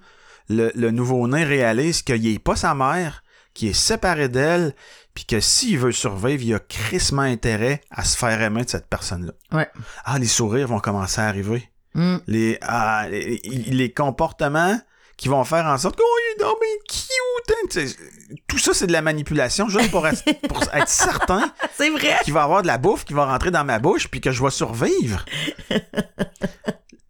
[0.49, 3.23] le, le nouveau-né réalise qu'il n'est pas sa mère,
[3.55, 4.75] qu'il est séparé d'elle,
[5.15, 8.89] puis que s'il veut survivre, il a crissement intérêt à se faire aimer de cette
[8.89, 9.33] personne-là.
[9.53, 9.69] Ouais.
[10.05, 12.17] Ah, les sourires vont commencer à arriver Mm.
[12.27, 14.79] les, ah, les, les comportements
[15.17, 17.89] qui vont faire en sorte que oh, il est donc bien cute.
[17.99, 18.37] hein.
[18.49, 22.17] Tout ça, c'est de la manipulation, juste pour être, pour être certain C'est vrai.
[22.25, 24.31] qu'il va y avoir de la bouffe qui va rentrer dans ma bouche puis que
[24.31, 25.25] je vais survivre.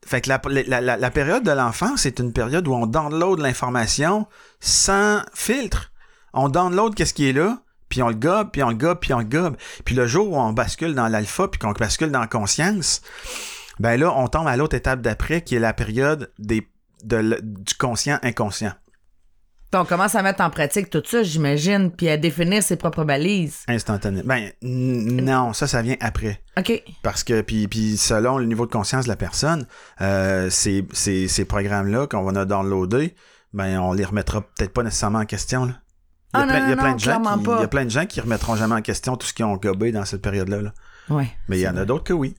[0.06, 3.40] Fait que la, la, la- la période de l'enfance, c'est une période où on download
[3.40, 4.26] l'information
[4.60, 5.90] sans filtre.
[6.32, 9.12] On download qu'est-ce qui est là, puis on le gobe, puis on le gobe, puis
[9.14, 9.56] on le gobe.
[9.84, 13.00] Puis le jour où on bascule dans l'alpha, puis qu'on bascule dans la conscience,
[13.80, 16.68] ben là, on tombe à l'autre étape d'après, qui est la période des,
[17.06, 18.72] de du conscient inconscient.
[19.70, 23.02] Puis on commence à mettre en pratique tout ça, j'imagine, puis à définir ses propres
[23.04, 23.62] balises.
[23.66, 24.22] Instantané.
[24.24, 26.40] Ben, non, ça, ça vient après.
[26.56, 26.82] OK.
[27.02, 29.66] Parce que, puis, puis selon le niveau de conscience de la personne,
[30.00, 33.16] euh, ces, ces, ces programmes-là qu'on va downloader,
[33.52, 35.64] ben, on les remettra peut-être pas nécessairement en question.
[35.64, 35.72] Là.
[36.34, 37.44] Il y a Ah, plein, non, il y a non, plein non, de gens qui,
[37.44, 37.56] pas.
[37.56, 39.56] il y a plein de gens qui remettront jamais en question tout ce qu'ils ont
[39.56, 40.62] gobé dans cette période-là.
[40.62, 40.74] là.
[41.08, 41.28] Ouais.
[41.48, 42.36] Mais il y en a d'autres que oui.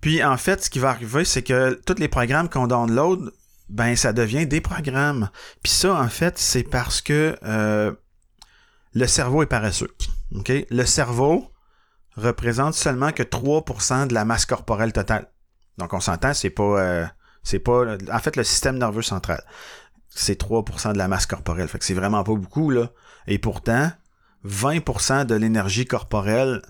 [0.00, 3.32] Puis en fait, ce qui va arriver, c'est que tous les programmes qu'on download,
[3.70, 5.30] ben ça devient des programmes.
[5.62, 7.92] Puis ça, en fait, c'est parce que euh,
[8.92, 9.94] le cerveau est paresseux.
[10.46, 11.50] Le cerveau
[12.16, 15.30] représente seulement que 3% de la masse corporelle totale.
[15.78, 17.06] Donc, on s'entend, c'est pas, euh,
[17.42, 19.42] c'est pas, en fait, le système nerveux central,
[20.08, 21.68] c'est 3% de la masse corporelle.
[21.68, 22.90] Fait que c'est vraiment pas beaucoup, là.
[23.28, 23.90] Et pourtant,
[24.44, 26.62] 20% de l'énergie corporelle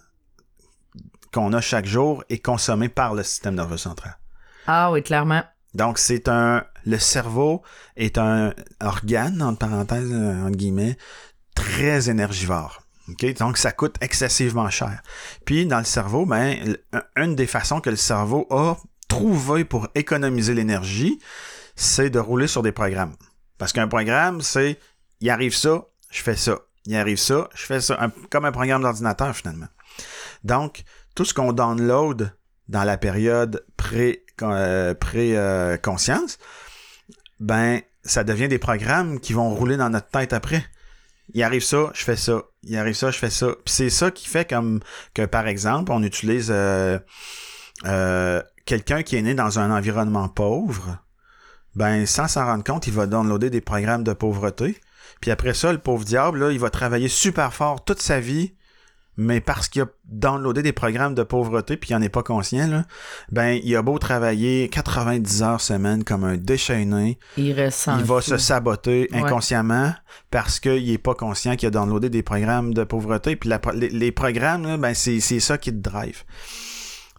[1.32, 4.18] qu'on a chaque jour est consommée par le système nerveux central.
[4.66, 5.42] Ah oui, clairement.
[5.74, 6.64] Donc, c'est un.
[6.86, 7.62] Le cerveau
[7.96, 10.96] est un organe, entre parenthèses, euh, entre guillemets,
[11.54, 12.82] très énergivore.
[13.38, 15.02] Donc, ça coûte excessivement cher.
[15.44, 16.76] Puis, dans le cerveau, ben,
[17.16, 18.76] une des façons que le cerveau a
[19.08, 21.18] trouvé pour économiser l'énergie,
[21.74, 23.14] c'est de rouler sur des programmes.
[23.58, 24.78] Parce qu'un programme, c'est
[25.20, 26.58] il arrive ça, je fais ça.
[26.86, 28.10] Il arrive ça, je fais ça.
[28.30, 29.68] Comme un programme d'ordinateur, finalement.
[30.44, 30.82] Donc,
[31.14, 32.32] tout ce qu'on download
[32.68, 36.38] dans la période pré, euh, pré-conscience,
[37.40, 40.64] ben, ça devient des programmes qui vont rouler dans notre tête après.
[41.34, 42.42] Il arrive ça, je fais ça.
[42.62, 43.48] Il arrive ça, je fais ça.
[43.64, 44.80] Puis c'est ça qui fait comme
[45.14, 46.98] que, par exemple, on utilise euh,
[47.84, 50.98] euh, quelqu'un qui est né dans un environnement pauvre,
[51.74, 54.80] ben, sans s'en rendre compte, il va downloader des programmes de pauvreté.
[55.20, 58.54] Puis après ça, le pauvre diable, il va travailler super fort toute sa vie,
[59.16, 62.66] mais parce qu'il a downloadé des programmes de pauvreté puis il en est pas conscient,
[62.68, 62.84] là,
[63.30, 67.98] ben, il a beau travailler 90 heures semaine comme un déchaîné, Il ressent.
[67.98, 68.22] il va tout.
[68.22, 69.18] se saboter Ouais.
[69.22, 69.92] inconsciemment
[70.30, 73.36] parce qu'il est pas conscient qu'il a downloadé des programmes de pauvreté.
[73.36, 76.24] Puis la les, les programmes, là, ben, c'est c'est ça qui te drive.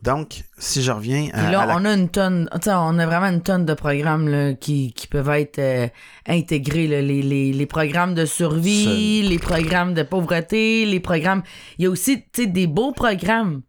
[0.03, 3.05] Donc, si je reviens à, Puis là, à la- on a une tonne, on a
[3.05, 5.87] vraiment une tonne de programmes là, qui, qui peuvent être euh,
[6.27, 6.87] intégrés.
[6.87, 7.01] là.
[7.01, 11.43] Les, les, les programmes de survie, les programmes de pauvreté, les programmes.
[11.77, 13.61] Il y a aussi, des beaux programmes.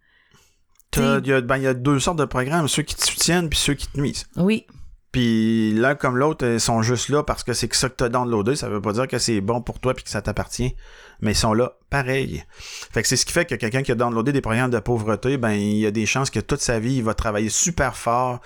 [0.97, 3.59] il y, a, ben, y a deux sortes de programmes, ceux qui te soutiennent puis
[3.59, 4.27] ceux qui te nuisent.
[4.37, 4.67] Oui.
[5.11, 8.09] Puis l'un comme l'autre, ils sont juste là parce que c'est que ça que t'as
[8.09, 8.57] downloadé.
[8.57, 10.75] Ça veut pas dire que c'est bon pour toi puis que ça t'appartient.
[11.23, 12.45] Mais ils sont là pareil.
[12.59, 15.39] Fait que c'est ce qui fait que quelqu'un qui a downloadé des programmes de pauvreté,
[15.39, 18.41] ben il y a des chances que toute sa vie, il va travailler super fort,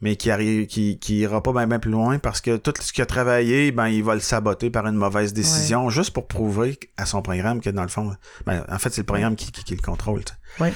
[0.00, 3.02] mais qui arrive, qui, qui ira pas bien plus loin parce que tout ce qu'il
[3.02, 7.06] a travaillé, ben il va le saboter par une mauvaise décision, juste pour prouver à
[7.06, 8.12] son programme que dans le fond,
[8.46, 10.22] ben, en fait c'est le programme qui, qui, qui le contrôle.
[10.58, 10.68] Oui.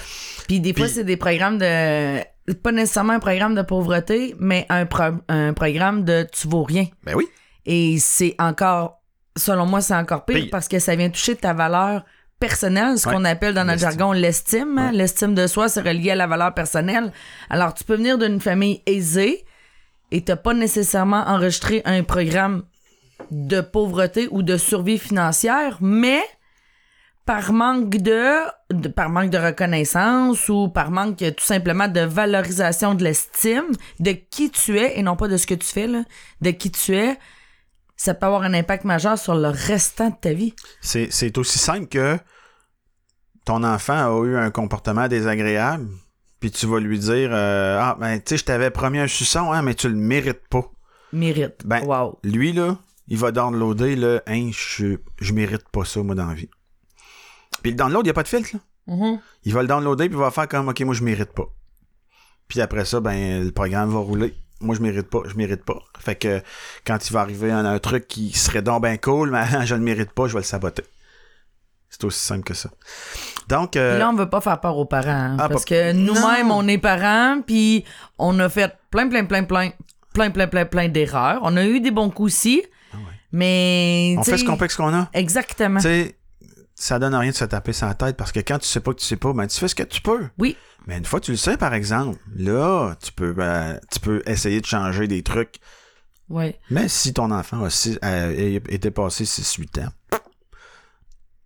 [0.47, 2.21] Puis des fois, c'est des programmes de.
[2.63, 6.87] Pas nécessairement un programme de pauvreté, mais un, pro- un programme de tu vaux rien.
[7.05, 7.29] Ben oui.
[7.65, 9.00] Et c'est encore.
[9.37, 10.49] Selon moi, c'est encore pire Pire.
[10.51, 12.05] parce que ça vient toucher ta valeur
[12.39, 13.15] personnelle, ce Ouais.
[13.15, 14.79] qu'on appelle dans notre jargon l'estime.
[14.79, 14.87] hein.
[14.91, 14.97] Ouais.
[14.97, 17.13] L'estime de soi, c'est relié à la valeur personnelle.
[17.51, 19.45] Alors, tu peux venir d'une famille aisée
[20.11, 22.65] et t'as pas nécessairement enregistré un programme
[23.31, 26.21] de pauvreté ou de survie financière, mais
[27.27, 28.25] par manque de,
[28.73, 34.13] de- par manque de reconnaissance ou par manque tout simplement de valorisation de l'estime de
[34.13, 36.03] qui tu es et non pas de ce que tu fais là,
[36.41, 37.19] de qui tu es,
[38.01, 40.55] ça peut avoir un impact majeur sur le restant de ta vie.
[40.81, 42.17] C'est, aussi simple que
[43.45, 45.87] ton enfant a eu un comportement désagréable,
[46.41, 49.53] puis tu vas lui dire euh, Ah, ben, tu sais, je t'avais promis un suçon,
[49.53, 50.65] hein, mais tu le mérites pas.
[51.13, 51.67] Mérite.
[51.67, 52.19] Ben, wow.
[52.25, 56.35] Lui, là, il va downloader le Hein, je, je mérite pas ça, moi, dans la
[56.35, 56.49] vie.
[57.63, 58.61] Puis le download, il n'y a pas de filtre, là.
[58.95, 59.21] Mhm.
[59.45, 61.51] Il va le downloader, puis il va faire comme Ok, moi, je mérite pas.
[62.49, 64.35] Puis après ça, ben, le programme va rouler.
[64.61, 65.79] Moi, je mérite pas, je mérite pas.
[65.99, 66.43] Fait que
[66.87, 69.81] quand il va arriver à un truc qui serait donc ben cool, mais je le
[69.81, 70.85] mérite pas, je vais le saboter.
[71.89, 72.71] C'est aussi simple que ça.
[73.49, 75.09] Donc, euh, là, on veut pas faire peur aux parents.
[75.11, 77.85] hein, Ah, parce pas- que nous-mêmes, on est parents, puis
[78.19, 79.71] on a fait plein, plein, plein, plein,
[80.15, 81.41] plein, plein, plein, plein d'erreurs.
[81.43, 82.63] On a eu des bons coups aussi,
[83.33, 84.15] mais.
[84.17, 85.09] Ah on tu fait ce qu'on peut avec ce qu'on a.
[85.15, 85.81] Exactement.
[86.81, 88.93] Ça donne rien de se taper sur la tête parce que quand tu sais pas
[88.95, 90.29] que tu sais pas, ben tu fais ce que tu peux.
[90.39, 90.57] Oui.
[90.87, 94.23] Mais une fois que tu le sais, par exemple, là, tu peux, ben, tu peux
[94.27, 95.57] essayer de changer des trucs.
[96.31, 96.59] Ouais.
[96.71, 97.99] Mais si ton enfant a, six-
[98.69, 99.89] était passé 6-8 ans,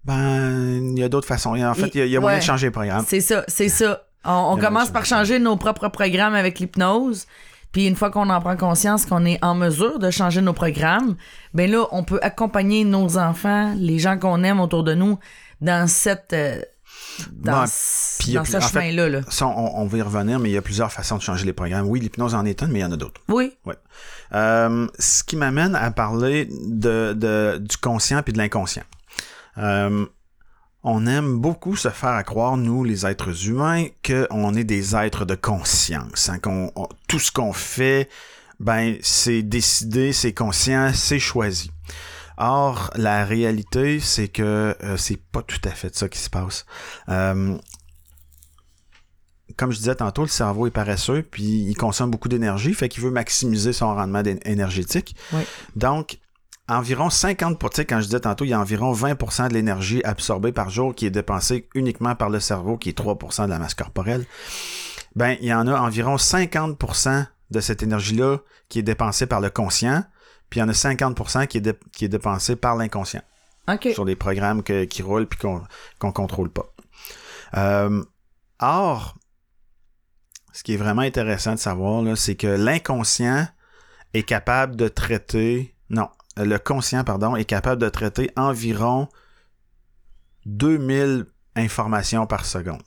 [0.04, 1.60] ben, il y a d'autres façons.
[1.60, 2.40] En fait, il y a, il y a moyen Ouais.
[2.40, 3.04] de changer le programme.
[3.08, 4.06] C'est ça, c'est ça.
[4.24, 7.26] On, commence par changer nos propres programmes avec l'hypnose.
[7.74, 11.16] Puis une fois qu'on en prend conscience qu'on est en mesure de changer nos programmes,
[11.52, 15.18] ben là, on peut accompagner nos enfants, les gens qu'on aime autour de nous,
[15.60, 16.62] dans cette euh,
[17.32, 19.08] dans, Ouais, ce- dans chemin-là.
[19.08, 19.20] là.
[19.28, 21.52] Ça, on, on va y revenir, mais il y a plusieurs façons de changer les
[21.52, 21.86] programmes.
[21.86, 23.20] Oui, l'hypnose en est une, mais il y en a d'autres.
[23.28, 23.52] Oui.
[24.32, 28.82] Euh, ce qui m'amène à parler de, de- du conscient puis de l'inconscient.
[29.58, 30.06] Euh,
[30.84, 35.34] on aime beaucoup se faire croire, nous, les êtres humains, qu'on est des êtres de
[35.34, 36.28] conscience.
[36.28, 38.08] hein, qu'on, on- tout ce qu'on fait,
[38.60, 41.70] ben, c'est décidé, c'est conscient, c'est choisi.
[42.36, 46.66] Or, la réalité, c'est que euh, c'est pas tout à fait ça qui se passe.
[47.08, 47.56] Euh,
[49.56, 53.02] comme je disais tantôt, le cerveau est paresseux, puis il consomme beaucoup d'énergie, fait qu'il
[53.02, 55.14] veut maximiser son rendement énergétique.
[55.32, 55.42] Oui.
[55.76, 56.18] Donc,
[56.68, 60.02] environ 50 tu sais, quand je disais tantôt, il y a environ 20% de l'énergie
[60.04, 63.58] absorbée par jour qui est dépensée uniquement par le cerveau, qui est 3% de la
[63.58, 64.24] masse corporelle.
[65.14, 68.38] ben, il y en a environ 50% de cette énergie-là
[68.68, 70.02] qui est dépensée par le conscient,
[70.50, 73.22] puis il y en a 50% qui est, dé- qui est dépensée par l'inconscient
[73.68, 73.88] OK.
[73.92, 75.62] sur des programmes que- qui roulent puis qu'on
[75.98, 76.66] qu'on contrôle pas.
[77.56, 78.02] Euh,
[78.60, 79.16] or,
[80.52, 83.46] ce qui est vraiment intéressant de savoir, là, c'est que l'inconscient
[84.14, 89.08] est capable de traiter, non, le conscient, pardon, est capable de traiter environ
[90.46, 91.26] 2000
[91.56, 92.82] informations par seconde.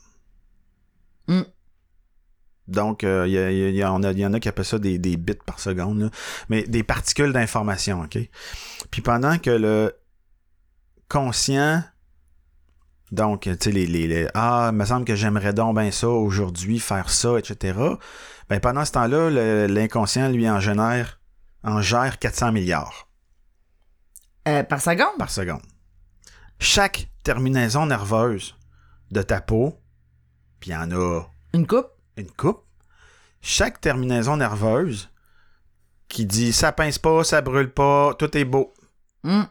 [1.28, 1.42] Mm.
[2.68, 4.48] Donc, euh, il y, a- il y a- on a- il y en a qui
[4.48, 6.10] appellent ça des, des bits par seconde, là.
[6.50, 8.18] mais des particules d'information, OK?
[8.90, 9.94] Puis pendant que le
[11.08, 11.82] conscient,
[13.10, 16.08] donc, tu sais, les, les, les- Ah, il me semble que j'aimerais donc bien ça
[16.10, 17.78] aujourd'hui, faire ça, etc.
[18.50, 21.18] Ben, pendant ce temps-là, l'inconscient, lui, en génère,
[21.64, 23.07] en gère 400 milliards
[24.48, 25.16] Euh, par seconde?
[25.18, 25.62] par seconde.
[26.58, 28.56] Chaque terminaison nerveuse
[29.10, 29.78] de ta peau,
[30.60, 31.22] puis il y en a
[31.54, 31.88] Une coupe?
[32.16, 32.64] une coupe,
[33.40, 35.08] chaque terminaison nerveuse
[36.08, 38.72] qui dit ça pince pas, ça brûle pas, tout est beau.
[39.24, 39.46] Hum.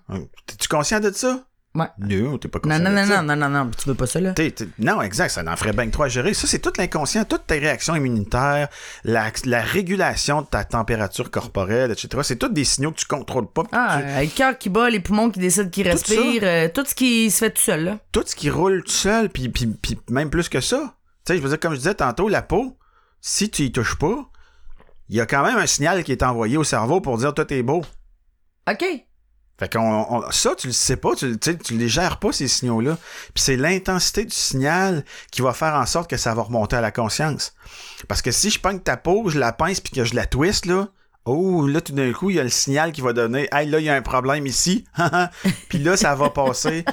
[0.45, 1.46] T'es-tu conscient de ça?
[1.77, 1.85] Ouais.
[1.99, 4.33] Non, t'es pas Non, non, non, non, non, non, non, tu veux pas ça, là?
[4.33, 6.33] T'es- t'es- non, exact, ça en ferait bien que trois à gérer.
[6.33, 8.67] Ça, c'est tout l'inconscient, toutes tes réactions immunitaires,
[9.03, 12.07] la, la régulation de ta température corporelle, etc.
[12.23, 13.63] C'est tous des signaux que tu contrôles pas.
[13.73, 16.67] Ah, Tu- euh, le cœur qui bat, les poumons qui décident qu'ils Tout respirent, euh,
[16.73, 17.97] tout ce qui se fait tout seul, là.
[18.11, 20.95] tout ce qui roule tout seul, puis, puis, puis même plus que ça.
[21.25, 22.77] Tu sais, je veux dire, comme je disais tantôt, la peau,
[23.21, 24.29] si tu y touches pas,
[25.09, 27.53] il y a quand même un signal qui est envoyé au cerveau pour dire tout
[27.53, 27.83] est beau.
[28.69, 28.83] OK.
[29.59, 32.97] Fait qu'on, on- ça, tu le sais pas, tu, tu les gères pas, ces signaux-là.
[33.33, 36.81] Puis c'est l'intensité du signal qui va faire en sorte que ça va remonter à
[36.81, 37.53] la conscience.
[38.07, 40.67] Parce que si je pogne ta peau, je la pince puis que je la twiste,
[40.67, 40.89] là,
[41.25, 43.79] oh, là, tout d'un coup, il y a le signal qui va donner, hey, là,
[43.79, 44.85] il y a un problème ici.
[45.69, 46.85] puis là, ça va passer,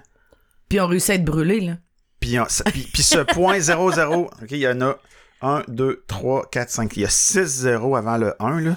[0.68, 1.74] Puis on réussit à être brûlé, là.
[2.20, 4.96] Puis, on- ça- puis- puis ce point 00, OK, il y en a
[5.42, 6.96] 1, 2, 3, 4, 5.
[6.96, 8.76] Il y a 6 zéros avant le 1, là.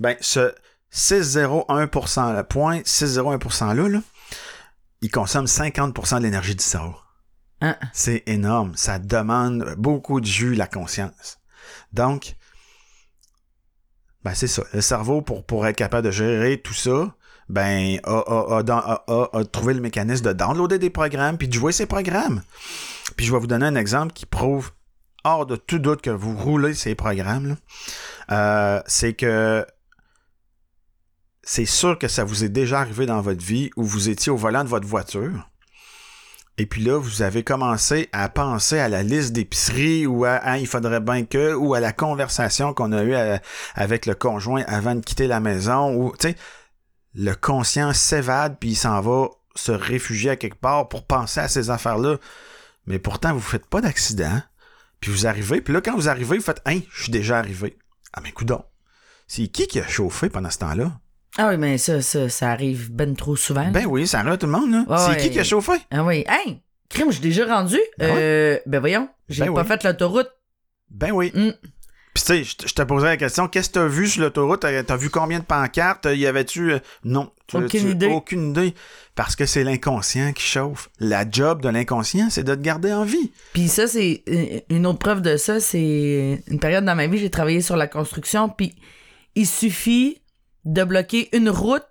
[0.00, 0.52] Ben, ce
[0.92, 4.00] 601%, le point 601% là, là,
[5.02, 6.96] il consomme 50% de l'énergie du cerveau.
[7.62, 7.76] Hein?
[7.92, 8.72] C'est énorme.
[8.76, 11.38] Ça demande beaucoup de jus, la conscience.
[11.92, 12.36] Donc,
[14.24, 14.62] ben c'est ça.
[14.72, 17.14] Le cerveau, pour, pour être capable de gérer tout ça,
[17.48, 21.36] ben, a, a- a dans- a- a- a trouvé le mécanisme de downloader des programmes
[21.38, 22.42] puis de jouer ces programmes.
[23.16, 24.70] Puis je vais vous donner un exemple qui prouve,
[25.24, 27.56] hors de tout doute, que vous roulez ces programmes.
[28.30, 29.66] Euh, c'est que
[31.52, 34.36] c'est sûr que ça vous est déjà arrivé dans votre vie où vous étiez au
[34.36, 35.50] volant de votre voiture.
[36.58, 40.58] Et puis là, vous avez commencé à penser à la liste d'épicerie ou à Ah,
[40.58, 43.36] il faudrait bien que, ou à la conversation qu'on a eue euh,
[43.74, 46.36] avec le conjoint avant de quitter la maison, ou tu
[47.16, 51.48] le conscient s'évade puis il s'en va se réfugier à quelque part pour penser à
[51.48, 52.18] ces affaires-là.
[52.86, 54.40] Mais pourtant, vous faites pas d'accident.
[55.00, 57.76] Puis vous arrivez, puis là, quand vous arrivez, vous faites Hein, je suis déjà arrivé.
[58.12, 58.62] Ah, mais coudon.
[59.26, 60.92] C'est qui qui a chauffé pendant ce temps-là?
[61.42, 63.70] Ah oui, mais ça, ça, ça arrive ben trop souvent.
[63.70, 64.84] Ben oui, ça arrive à tout le monde, là.
[64.98, 65.16] C'est ouais.
[65.16, 65.72] qui qui a chauffé?
[65.90, 66.22] Ah oui.
[66.28, 66.60] Hey!
[66.90, 67.78] Crime, je suis déjà rendu.
[67.98, 69.66] Ben euh, ben voyons, j'ai Ben pas oui.
[69.68, 70.28] fait l'autoroute.
[70.90, 71.32] Ben oui.
[71.34, 71.52] Mm.
[72.12, 74.60] Puis tu sais, je te- posais la question, qu'est-ce que t'as vu sur l'autoroute?
[74.60, 76.06] T'as t'as vu combien de pancartes?
[76.12, 76.72] Y avait-tu...
[76.72, 77.30] euh, Non.
[77.46, 78.06] Tu- Aucune tu- idée.
[78.08, 78.74] Aucune idée.
[79.14, 80.90] Parce que c'est l'inconscient qui chauffe.
[80.98, 83.30] La job de l'inconscient, c'est de te garder en vie.
[83.52, 85.58] Puis ça, c'est euh, une autre preuve de ça.
[85.60, 88.48] C'est une période dans ma vie, j'ai travaillé sur la construction.
[88.48, 88.74] Puis
[89.36, 90.19] il suffit
[90.64, 91.86] de bloquer une route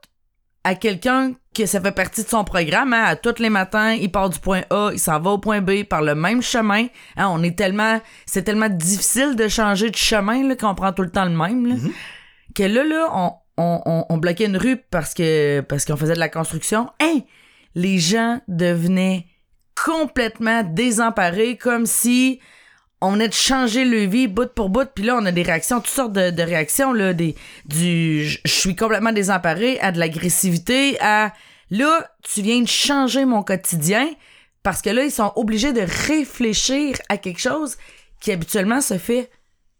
[0.63, 2.93] à quelqu'un que ça fait partie de son programme.
[2.93, 3.03] hein.
[3.03, 5.83] À tous les matins, il part du point A, il s'en va au point B
[5.83, 6.85] par le même chemin.
[7.17, 11.01] Hein, on est tellement, c'est tellement difficile de changer de chemin là, qu'on prend tout
[11.03, 11.65] le temps le même.
[11.65, 11.75] Là,
[12.55, 16.13] Que là, là, on, on, on, on bloquait une rue parce que parce qu'on faisait
[16.13, 16.89] de la construction.
[17.01, 17.19] Hein,
[17.75, 19.25] les gens devenaient
[19.85, 22.39] complètement désemparés, comme si
[23.01, 25.79] on venait de changer le vie bout pour bout, puis là, on a des réactions,
[25.79, 27.35] toutes sortes de, de réactions, là, des,
[27.65, 31.31] du je je suis complètement désemparé, à de l'agressivité, à
[31.69, 34.09] là, tu viens de changer mon quotidien,
[34.63, 37.77] parce que là, ils sont obligés de réfléchir à quelque chose
[38.19, 39.29] qui habituellement se fait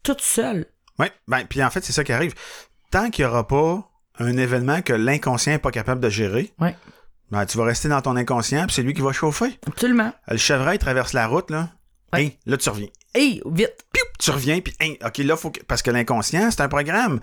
[0.03, 0.65] toute seule.
[0.97, 2.33] Oui, ben, puis en fait, c'est ça qui arrive.
[2.91, 3.85] Tant qu'il n'y aura pas
[4.17, 6.75] un événement que l'inconscient n'est pas capable de gérer, Ouais.
[7.31, 9.59] ben, tu vas rester dans ton inconscient, puis c'est lui qui va chauffer.
[9.67, 10.13] Absolument.
[10.29, 11.69] Le chevreuil traverse la route, là.
[12.13, 12.21] Ouais.
[12.23, 12.87] Hey, là, tu reviens.
[13.13, 13.85] Hey, vite.
[13.91, 15.61] Piou, tu reviens, puis hey, OK, là, faut que...
[15.63, 17.19] Parce que l'inconscient, c'est un programme.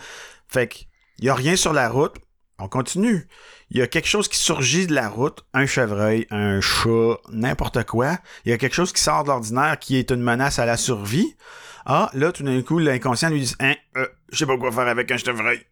[0.49, 0.77] Fait que,
[1.19, 2.15] il n'y a rien sur la route,
[2.59, 3.27] on continue.
[3.71, 7.85] Il y a quelque chose qui surgit de la route, un chevreuil, un chat, n'importe
[7.85, 8.19] quoi.
[8.45, 10.77] Il y a quelque chose qui sort de l'ordinaire qui est une menace à la
[10.77, 11.37] survie.
[11.85, 14.89] Ah, là, tout d'un coup, l'inconscient lui dit Hein, euh, je sais pas quoi faire
[14.89, 15.65] avec un chevreuil.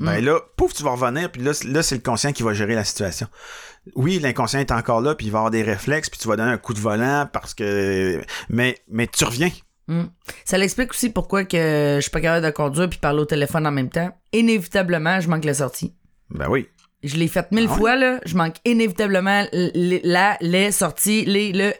[0.00, 2.74] Ben là, pouf, tu vas revenir, puis là, là c'est le conscient qui va gérer
[2.74, 3.26] la situation.
[3.94, 6.50] Oui, l'inconscient est encore là, puis il va avoir des réflexes, puis tu vas donner
[6.50, 8.22] un coup de volant parce que.
[8.48, 9.50] Mais, mais tu reviens.
[9.88, 10.04] Mm.
[10.44, 13.66] Ça l'explique aussi pourquoi que je suis pas capable de conduire puis parler au téléphone
[13.66, 14.16] en même temps.
[14.32, 15.94] Inévitablement, je manque la sortie.
[16.30, 16.68] Ben oui.
[17.02, 18.20] Je l'ai fait mille Ah fois, là.
[18.26, 21.72] Je manque inévitablement la, les sorties, les, le.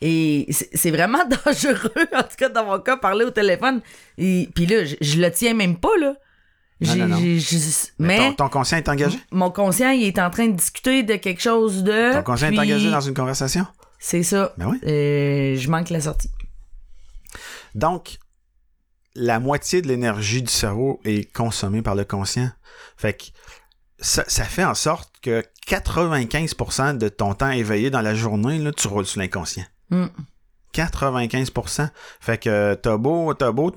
[0.00, 3.80] Et c'est c'est vraiment dangereux, en tout cas, dans mon cas, parler au téléphone.
[4.18, 6.14] Et puis là, je, je le tiens même pas, là.
[6.80, 7.18] Non, non, non.
[7.20, 7.38] Mais,
[7.98, 9.18] Mais, ton, ton conscient est engagé?
[9.32, 12.14] mon conscient, il est en train de discuter de quelque chose de.
[12.14, 13.66] Ton conscient puis est engagé dans une conversation?
[13.98, 14.54] C'est ça.
[14.58, 14.78] Ben oui.
[14.88, 16.30] Euh, je manque la sortie.
[17.74, 18.18] Donc,
[19.14, 22.50] La moitié de l'énergie du cerveau est consommée par le conscient.
[22.96, 23.24] Fait que
[23.98, 28.70] ça, ça fait en sorte que 95% de ton temps éveillé dans la journée, là,
[28.70, 29.64] tu roules sur l'inconscient.
[29.90, 30.06] Mm.
[30.72, 31.88] 95%.
[32.20, 33.72] Fait que t'as beau, t'as beau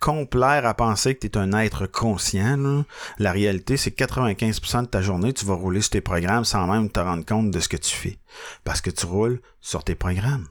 [0.00, 2.84] complaire à penser que t'es un être conscient, là.
[3.18, 6.66] la réalité, c'est que 95% de ta journée, tu vas rouler sur tes programmes sans
[6.66, 8.18] même te rendre compte de ce que tu fais.
[8.64, 10.48] Parce que tu roules sur tes programmes.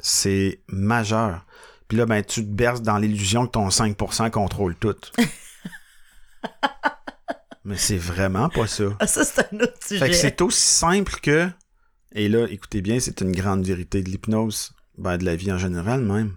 [0.00, 1.46] C'est majeur.
[1.88, 4.96] Puis là, ben, tu te berces dans l'illusion que ton 5% contrôle tout.
[7.64, 8.84] Mais c'est vraiment pas ça.
[9.00, 10.00] Ah, ça, c'est un autre sujet.
[10.00, 11.48] Fait que c'est aussi simple que,
[12.12, 15.58] et là, écoutez bien, c'est une grande vérité de l'hypnose, ben, de la vie en
[15.58, 16.36] général même.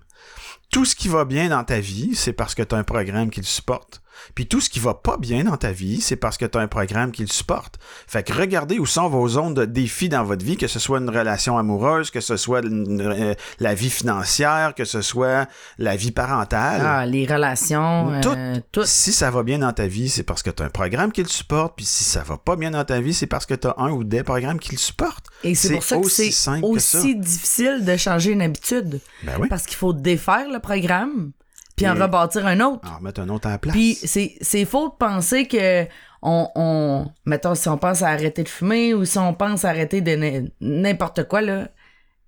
[0.72, 3.30] Tout ce qui va bien dans ta vie, c'est parce que tu as un programme
[3.30, 4.02] qui le supporte.
[4.36, 6.62] Puis tout ce qui va pas bien dans ta vie, c'est parce que tu as
[6.62, 7.76] un programme qui le supporte.
[8.08, 11.00] Fait que regardez où sont vos zones de défi dans votre vie, que ce soit
[11.00, 15.48] une relation amoureuse, que ce soit une- euh, la vie financière, que ce soit
[15.78, 16.82] la vie parentale.
[16.84, 18.30] Ah, les relations, Tout.
[18.30, 18.84] euh, tout.
[18.86, 21.22] Si ça va bien dans ta vie, c'est parce que tu as un programme qui
[21.24, 21.76] le supporte.
[21.76, 23.92] Puis si ça va pas bien dans ta vie, c'est parce que tu as un
[23.92, 25.26] ou des programmes qui le supportent.
[25.44, 26.58] Et c'est pour ça que aussi c'est ça.
[26.64, 29.00] aussi difficile de changer une habitude.
[29.24, 29.48] Ben oui.
[29.50, 31.32] Parce qu'il faut défaire le programme,
[31.78, 32.86] puis en rebâtir un autre.
[32.86, 33.74] Alors, mettre un autre à la place.
[33.74, 35.86] Puis c'est, c'est faux de penser que
[36.24, 39.70] on, on mettons si on pense à arrêter de fumer ou si on pense à
[39.70, 41.70] arrêter de n'importe quoi là,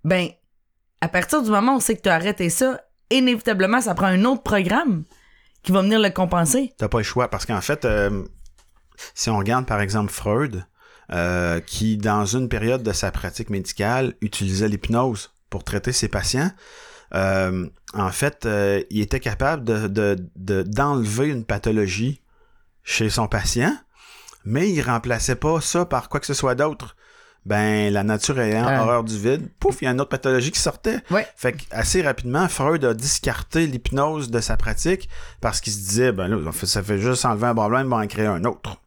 [0.03, 0.29] ben
[1.01, 2.79] à partir du moment où on sait que tu as arrêté ça,
[3.09, 5.03] inévitablement ça prend un autre programme
[5.63, 6.73] qui va venir le compenser.
[6.77, 7.29] T'as pas le choix.
[7.29, 8.23] Parce qu'en fait, euh,
[9.15, 10.63] si on regarde par exemple Freud,
[11.11, 16.51] euh, qui dans une période de sa pratique médicale utilisait l'hypnose pour traiter ses patients,
[17.15, 22.21] euh, en fait, euh, il était capable de, de- de- d'enlever une pathologie
[22.83, 23.75] chez son patient,
[24.45, 26.95] mais il remplaçait pas ça par quoi que ce soit d'autre.
[27.45, 28.83] Ben, la nature ayant Ah.
[28.83, 30.99] horreur du vide, pouf, il y a une autre pathologie qui sortait.
[31.09, 31.25] Ouais.
[31.35, 36.11] Fait que assez rapidement, Freud a discarté l'hypnose de sa pratique parce qu'il se disait,
[36.11, 38.81] ben là, ça fait juste enlever un problème, on va en créer un autre.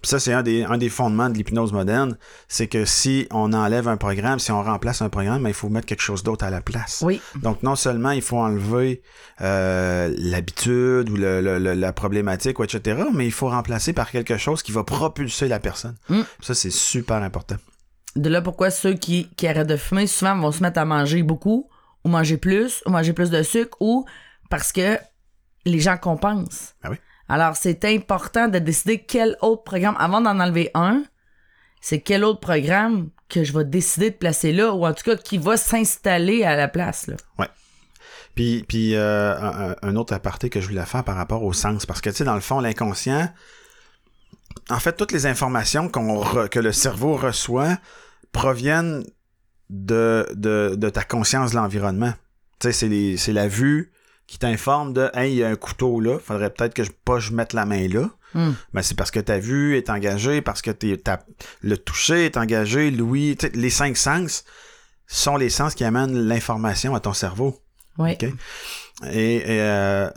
[0.00, 2.16] Puis ça, c'est un des, un des fondements de l'hypnose moderne,
[2.46, 5.68] c'est que si on enlève un programme, si on remplace un programme, ben, il faut
[5.68, 7.02] mettre quelque chose d'autre à la place.
[7.04, 7.20] Oui.
[7.42, 9.02] Donc non seulement il faut enlever
[9.40, 14.10] euh, l'habitude ou le- le- le- la problématique, ou etc., mais il faut remplacer par
[14.10, 15.96] quelque chose qui va propulser la personne.
[16.08, 16.20] Mm.
[16.40, 17.56] Ça, c'est super important.
[18.16, 21.22] De là pourquoi ceux qui, qui arrêtent de fumer souvent vont se mettre à manger
[21.22, 21.68] beaucoup
[22.04, 24.04] ou manger plus ou manger plus de sucre ou
[24.50, 24.98] parce que
[25.64, 26.74] les gens compensent.
[26.82, 26.96] Ah oui.
[27.28, 31.02] Alors c'est important de décider quel autre programme avant d'en enlever un,
[31.80, 35.16] c'est quel autre programme que je vais décider de placer là ou en tout cas
[35.16, 37.16] qui va s'installer à la place là.
[38.34, 42.00] Puis, puis euh, un, autre aparté que je voulais faire par rapport au sens, parce
[42.00, 43.28] que tu sais, dans le fond, l'inconscient,
[44.70, 47.78] en fait, toutes les informations que le cerveau reçoit
[48.30, 49.02] proviennent
[49.70, 52.12] de, de, de ta conscience de l'environnement.
[52.60, 53.90] Tu sais, c'est la vue
[54.28, 57.18] qui t'informe de Hey, il y a un couteau là, faudrait peut-être que je pas
[57.18, 58.08] je mette la main là.
[58.34, 58.52] Hmm.
[58.74, 61.02] Ben, c'est parce que ta vue est engagée, parce que t'es-
[61.62, 64.44] le toucher est engagé, l'ouïe, les cinq sens
[65.06, 67.58] sont les sens qui amènent l'information à ton cerveau.
[67.96, 68.12] Oui.
[68.12, 68.24] OK?
[69.10, 70.10] Et, et, euh,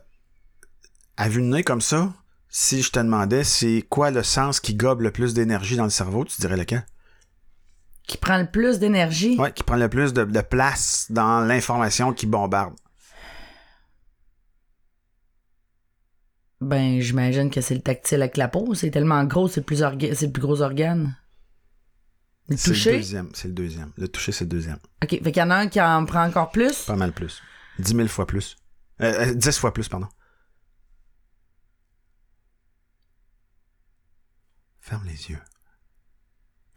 [1.16, 2.12] à vue de nez comme ça,
[2.50, 5.90] si je te demandais c'est quoi le sens qui gobe le plus d'énergie dans le
[5.90, 6.86] cerveau, tu dirais lequel?
[8.08, 9.38] Qui prend le plus d'énergie?
[9.40, 12.74] Ouais, qui prend le plus de, de place dans l'information qui bombarde.
[16.62, 18.74] Ben, j'imagine que c'est le tactile avec la peau.
[18.76, 21.18] C'est tellement gros, c'est le plus, c'est le plus gros organe.
[22.50, 22.92] Le C'est le toucher?
[22.98, 23.30] deuxième.
[23.34, 23.92] C'est le deuxième.
[23.98, 24.78] Le toucher, c'est le deuxième.
[25.04, 26.84] OK, fait qu'il y en a un qui en prend encore plus?
[26.86, 27.42] Pas mal plus.
[27.80, 28.58] 10 000 fois plus.
[29.02, 30.08] Euh, euh, 10 fois plus, pardon.
[34.82, 35.40] Ferme les yeux.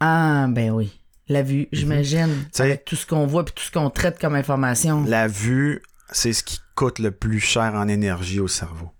[0.00, 0.98] Ah, ben oui.
[1.28, 2.26] La vue, j'imagine.
[2.26, 2.44] Mhm.
[2.58, 5.04] Avec tout ce qu'on voit puis tout ce qu'on traite comme information.
[5.04, 8.90] La vue, c'est ce qui coûte le plus cher en énergie au cerveau.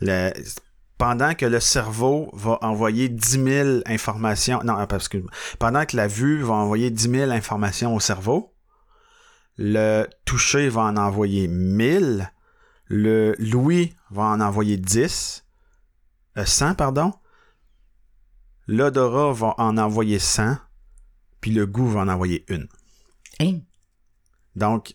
[0.00, 0.32] Le-
[0.96, 5.18] pendant que le cerveau va envoyer 10 000 informations, non, parce que
[5.58, 8.52] pendant que la vue va envoyer 10 000 informations au cerveau,
[9.56, 12.32] le toucher va en envoyer 1000,
[12.86, 15.44] le l'ouïe va en envoyer 10,
[16.36, 17.12] euh, 100, pardon,
[18.66, 20.56] l'odorat va en envoyer 100,
[21.40, 22.68] puis le goût va en envoyer une.
[23.40, 23.60] Hein?
[24.56, 24.94] Donc,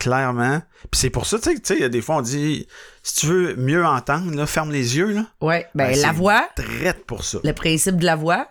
[0.00, 2.66] clairement, puis c'est pour ça, tu sais, tu sais, des fois on dit,
[3.04, 5.26] si tu veux mieux entendre, là, ferme les yeux, là.
[5.40, 7.38] Ouais, ben, Ben, la voix, Traite pour ça.
[7.44, 8.48] le principe de la voix,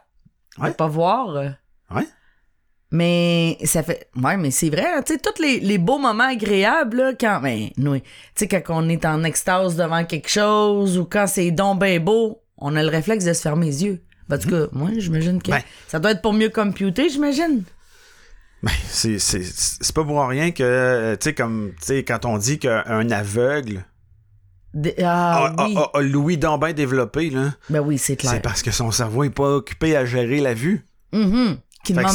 [0.58, 0.70] Ouais.
[0.70, 1.36] de pas voir.
[1.36, 1.50] euh,
[1.93, 2.08] Ouais.
[2.91, 4.10] Mais ça fait.
[4.16, 7.39] Ouais, mais c'est vrai, hein, tu sais, tous les, les beaux moments agréables, là, quand.
[7.41, 8.04] Ben, nous, tu
[8.36, 12.41] sais, quand on est en extase devant quelque chose ou quand c'est donc ben beau,
[12.58, 14.02] on a le réflexe de se fermer les yeux.
[14.28, 15.62] Ben, en tout cas, moi, j'imagine que Ben.
[15.88, 17.64] ça doit être pour mieux computer, j'imagine.
[18.62, 22.26] Ben, c'est, c'est, c'est pas pour rien que, euh, tu sais, comme, tu sais, quand
[22.26, 23.86] on dit qu'un aveugle
[24.74, 25.76] De- Ah, a, oui.
[25.78, 28.34] a- a l'ouïe donc bien développé, là, Ben oui, c'est clair.
[28.34, 30.86] c'est parce que son cerveau est pas occupé à gérer la vue.
[31.14, 31.57] Mhm.
[31.86, 32.10] Qui Fait que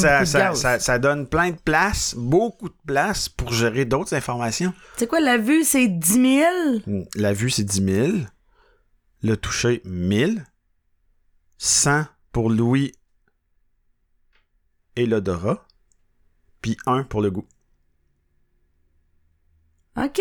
[0.78, 4.72] ça, donne plein de place, beaucoup de place pour gérer d'autres informations.
[4.94, 6.42] Tu sais quoi, la vue, c'est 10
[6.86, 7.04] 000?
[7.16, 8.12] La vue, c'est 10 000.
[9.22, 10.44] Le toucher, 1000.
[11.56, 12.92] 100 pour l'ouïe
[14.96, 15.66] et l'odorat.
[16.64, 17.44] Puis 1 pour le goût.
[19.98, 20.18] OK.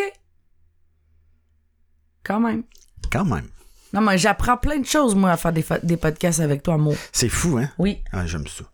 [2.22, 2.64] Quand même.
[3.10, 3.48] Quand même.
[3.94, 6.94] Non, mais j'apprends plein de choses, moi, à faire des, des podcasts avec toi, Mo.
[7.14, 7.70] C'est fou, hein?
[7.78, 8.04] Oui.
[8.12, 8.66] Ah, j'aime ça.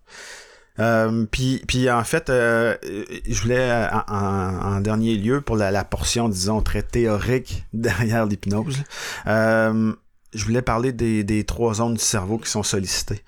[0.80, 5.56] Euh, puis, puis en fait, euh, je voulais, euh, en, en- en dernier lieu, pour
[5.56, 8.82] la, la portion, disons, très théorique derrière l'hypnose,
[9.28, 9.94] euh,
[10.34, 13.24] je voulais parler des, des trois zones du cerveau qui sont sollicitées.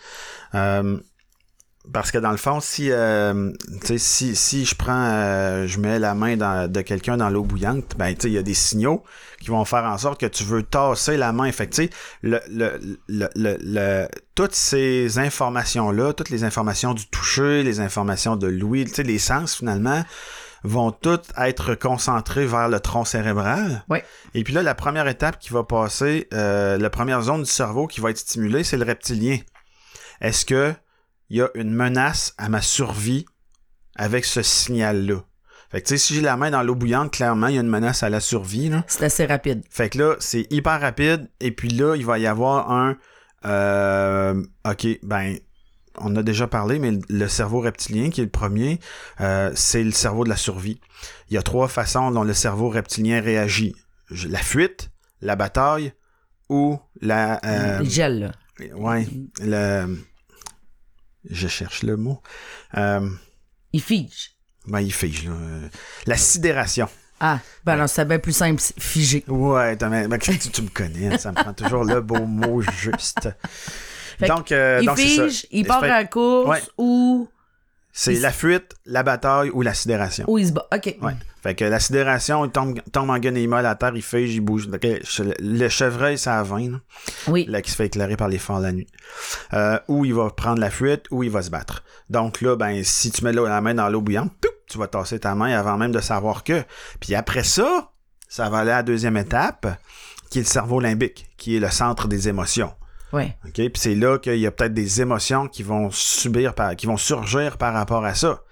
[1.92, 3.52] Parce que dans le fond, si, euh,
[3.82, 7.30] tu sais, si, si je prends, euh, je mets la main dans- de quelqu'un dans
[7.30, 9.04] l'eau bouillante, ben, tu sais, il y a des signaux
[9.42, 11.52] qui vont faire en sorte que tu veux tasser la main.
[11.52, 11.82] Fait que,
[12.22, 18.36] le, le, le, le, le- toutes ces informations-là, toutes les informations du toucher, les informations
[18.36, 20.04] de l'ouïe, tu sais, les sens, finalement,
[20.64, 23.84] vont toutes être concentrées vers le tronc cérébral.
[23.90, 24.06] Ouais.
[24.36, 27.88] Et puis là, la première étape qui va passer, euh, la première zone du cerveau
[27.88, 29.40] qui va être stimulée, c'est le reptilien.
[30.22, 30.72] Est-ce que
[31.32, 33.26] il y a une menace à ma survie
[33.96, 35.24] avec ce signal-là?
[35.72, 37.62] Fait que, tu sais, si j'ai la main dans l'eau bouillante, clairement, il y a
[37.62, 38.84] une menace à la survie, là.
[38.88, 39.64] C'est assez rapide.
[39.70, 41.30] Fait que là, c'est hyper rapide.
[41.40, 42.98] Et puis là, il va y avoir un...
[43.46, 45.38] euh, OK, ben,
[46.00, 48.82] on a déjà parlé, mais le cerveau reptilien, qui est le premier,
[49.22, 50.82] euh, c'est le cerveau de la survie.
[51.30, 53.74] Il y a trois façons dont le cerveau reptilien réagit.
[54.28, 55.94] La fuite, la bataille
[56.50, 57.40] ou la...
[57.46, 58.20] euh, Il gèle,
[58.60, 58.76] là.
[58.76, 59.08] ouais,
[59.42, 59.96] le...
[61.30, 62.22] Je cherche le mot.
[62.78, 63.08] Euh,
[63.74, 64.32] Il fige.
[64.68, 65.34] ben, il fige, là.
[66.08, 66.88] La sidération.
[67.20, 69.24] Ah, ben non, c'est bien plus simple, figé.
[69.28, 73.30] Ouais, mais tu, tu me connais, hein, ça me prend toujours le beau mot juste.
[74.18, 76.62] Fait donc, euh, il donc fige, il part la course Ouais.
[76.80, 77.30] ou,
[77.94, 80.26] C'est la fuite, la bataille ou la sidération.
[80.28, 80.68] ou il se bat.
[80.74, 80.96] OK.
[81.02, 81.14] Ouais.
[81.44, 84.70] Fait que la sidération, il tombe, tombe en guenillemol à terre, il fige, il bouge.
[84.70, 86.78] Le chevreuil, ça a 20, là,
[87.28, 87.46] Oui.
[87.50, 88.88] là, qui se fait éclairer par les phares la nuit.
[89.54, 91.84] Euh, ou il va prendre la fuite, ou il va se battre.
[92.10, 94.32] Donc là, ben, si tu mets la main dans l'eau bouillante,
[94.70, 96.64] tu vas tasser ta main avant même de savoir que.
[97.00, 97.92] Puis après ça,
[98.30, 99.68] ça va aller à la deuxième étape,
[100.30, 102.72] qui est le cerveau limbique, qui est le centre des émotions.
[103.14, 103.36] Ouais.
[103.46, 103.54] OK?
[103.54, 106.98] Puis c'est là qu'il y a peut-être des émotions qui vont subir, par, qui vont
[106.98, 108.44] surgir par rapport à ça.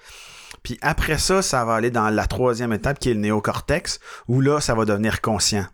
[0.63, 4.41] Puis après ça, ça va aller dans la troisième étape qui est le néocortex, où
[4.41, 5.65] là, ça va devenir conscient.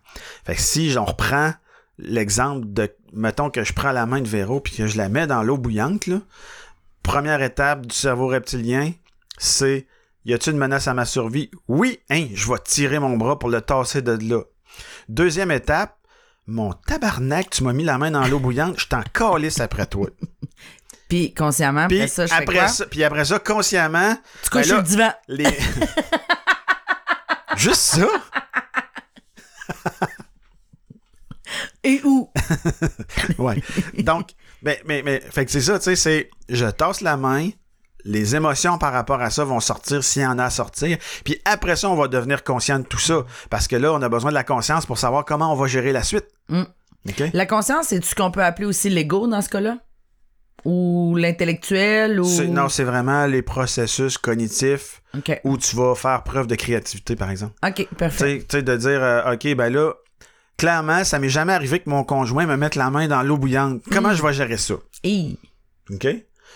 [0.44, 1.52] Fait que si on reprend
[1.98, 5.26] l'exemple de, mettons que je prends la main de Véro puis que je la mets
[5.26, 6.08] dans l'eau bouillante,
[7.02, 8.92] première étape du cerveau reptilien,
[9.38, 9.86] c'est
[10.24, 11.50] y a-t-il une menace à ma survie?
[11.68, 14.42] Oui, hein, je vais tirer mon bras pour le tasser de là.
[15.08, 15.96] Deuxième étape,
[16.46, 20.08] mon tabarnak, tu m'as mis la main dans l'eau bouillante, je t'en calisse après toi.
[21.08, 22.68] Puis consciemment, Puis après ça, je fais après quoi?
[22.68, 25.12] ça, puis après ça, consciemment, Tu couches ben là, le divan.
[25.28, 25.46] les...
[27.56, 28.08] Juste ça?
[31.84, 32.30] Et où?
[33.38, 33.62] Ouais.
[33.98, 34.30] Donc,
[34.62, 37.50] ben, mais, mais, fait que c'est ça, tu sais, c'est, je tasse la main,
[38.04, 40.98] les émotions par rapport à ça vont sortir s'il y en a à sortir.
[41.24, 43.24] Puis après ça, on va devenir conscient de tout ça.
[43.48, 45.92] Parce que là, on a besoin de la conscience pour savoir comment on va gérer
[45.92, 46.26] la suite.
[46.48, 46.64] Mm.
[47.32, 49.78] La conscience, c'est ce qu'on peut appeler aussi l'ego dans ce cas-là?
[50.64, 52.20] Ou l'intellectuel?
[52.20, 52.42] Ou...
[52.48, 55.02] Non, c'est vraiment les processus cognitifs
[55.44, 57.54] où tu vas faire preuve de créativité, par exemple.
[57.64, 58.40] OK, parfait.
[58.40, 59.92] tu sais, de dire, euh, OK, ben là,
[60.56, 63.82] clairement, ça m'est jamais arrivé que mon conjoint me mette la main dans l'eau bouillante.
[63.92, 64.74] Comment je vais gérer ça?
[65.90, 66.06] OK?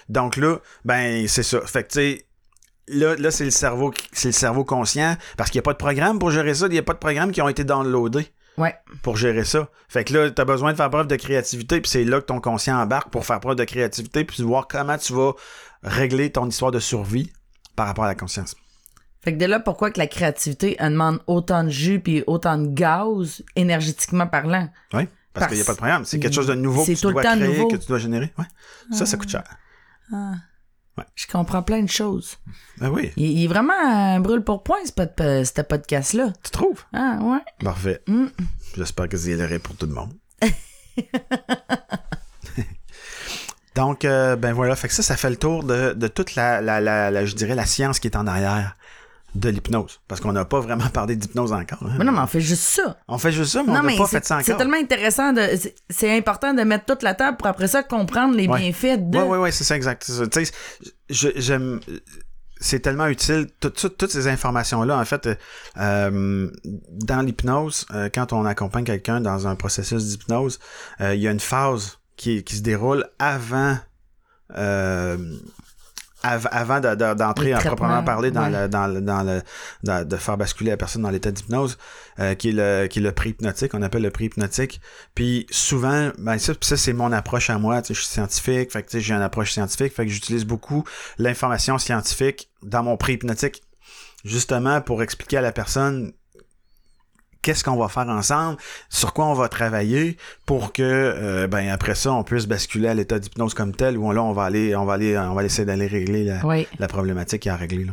[0.09, 1.61] Donc là, ben, c'est ça.
[1.61, 2.27] Fait que, tu sais,
[2.89, 5.79] là, là c'est le cerveau, c'est le cerveau conscient parce qu'il n'y a pas de
[5.79, 6.67] programme pour gérer ça.
[6.67, 8.27] Il n'y a pas de programme qui ont été downloadés
[8.61, 8.75] Ouais.
[9.03, 9.69] pour gérer ça.
[9.89, 12.27] Fait que là, tu as besoin de faire preuve de créativité, puis c'est là que
[12.27, 15.33] ton conscient embarque pour faire preuve de créativité, puis voir comment tu vas
[15.83, 17.33] régler ton histoire de survie
[17.75, 18.55] par rapport à la conscience.
[19.23, 22.57] Fait que de là, pourquoi que la créativité elle demande autant de jus puis autant
[22.59, 24.69] de gaz, énergétiquement parlant?
[24.93, 25.07] Oui?
[25.33, 26.05] Parce Parce- qu'il n'y a pas de programme.
[26.05, 27.69] C'est quelque chose de nouveau que tu dois créer, nouveau.
[27.69, 28.33] que tu dois générer.
[28.39, 28.45] Ouais.
[28.93, 29.45] Ça, ça coûte cher.
[31.15, 32.37] Je comprends plein de choses.
[32.79, 36.33] Ben oui, Il, il est vraiment un brûle pour point, ce, pod- ce podcast-là.
[36.43, 36.85] tu trouves?
[36.93, 37.41] Ah, ouais.
[37.65, 38.03] Parfait.
[38.07, 38.27] Mm.
[38.77, 40.13] J'espère que c'est l'aurait pour tout le monde.
[43.77, 46.61] Donc, euh, ben voilà, fait que ça, ça fait le tour de, de toute la,
[46.61, 48.77] la, la, la- je dirais, la science qui est en arrière
[49.35, 50.01] de l'hypnose.
[50.09, 51.83] Parce qu'on n'a pas vraiment parlé d'hypnose encore.
[51.83, 51.95] hein.
[51.99, 52.97] Mais non, mais on fait juste ça.
[53.09, 54.59] On fait juste ça, mais on n'a pas c'est fait ça c'est encore.
[54.59, 55.33] tellement intéressant.
[55.33, 58.59] de c'est- C'est important de mettre toute la table pour après ça comprendre les Ouais.
[58.61, 59.19] bienfaits de.
[59.19, 60.03] Oui, oui, oui, c'est ça, exact.
[60.05, 60.27] C'est ça.
[60.27, 60.53] Tu sais,
[61.09, 61.81] je- j'aime.
[62.63, 65.31] C'est tellement utile, tout- tout- toutes ces informations-là, en fait,
[65.79, 66.51] euh,
[66.91, 70.59] dans l'hypnose, euh, quand on accompagne quelqu'un dans un processus d'hypnose,
[71.01, 73.79] euh, il y a une phase qui, qui se déroule avant,
[74.59, 75.17] euh,
[76.23, 78.63] av- avant de- de- d'entrer à traitement, proprement parler dans ouais.
[78.63, 79.43] le, dans le, dans le,
[79.83, 81.79] dans- de faire basculer la personne dans l'état d'hypnose,
[82.19, 84.81] euh, qui est le, qui est le pré-hypnotique, on appelle le pré-hypnotique.
[85.15, 87.83] Puis souvent, ben ça, ça c'est mon approche à moi.
[87.83, 90.13] Tu sais, je suis scientifique, fait que tu sais, j'ai une approche scientifique, fait que
[90.13, 90.85] j'utilise beaucoup
[91.19, 93.63] l'information scientifique dans mon pré-hypnotique,
[94.25, 96.13] justement pour expliquer à la personne
[97.43, 98.57] qu'est-ce qu'on va faire ensemble,
[98.89, 100.17] sur quoi on va travailler
[100.47, 104.13] pour que euh, ben après ça on puisse basculer à l'état d'hypnose comme tel où
[104.13, 106.67] là on va aller on va aller on va essayer d'aller régler la, Oui.
[106.79, 107.93] la problématique à régler là.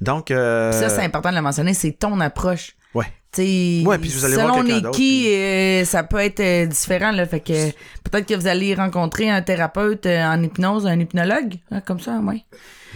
[0.00, 2.72] Donc euh, Ça, c'est important de le mentionner, c'est ton approche.
[2.94, 3.06] ouais.
[3.30, 6.64] T'sais, Ouais, puis vous allez voir selon quelqu'un les qui, euh, ça peut être euh,
[6.64, 7.10] différent.
[7.10, 7.70] Là, fait que
[8.08, 12.44] peut-être que vous allez rencontrer un thérapeute en hypnose, un hypnologue, hein, comme ça, oui.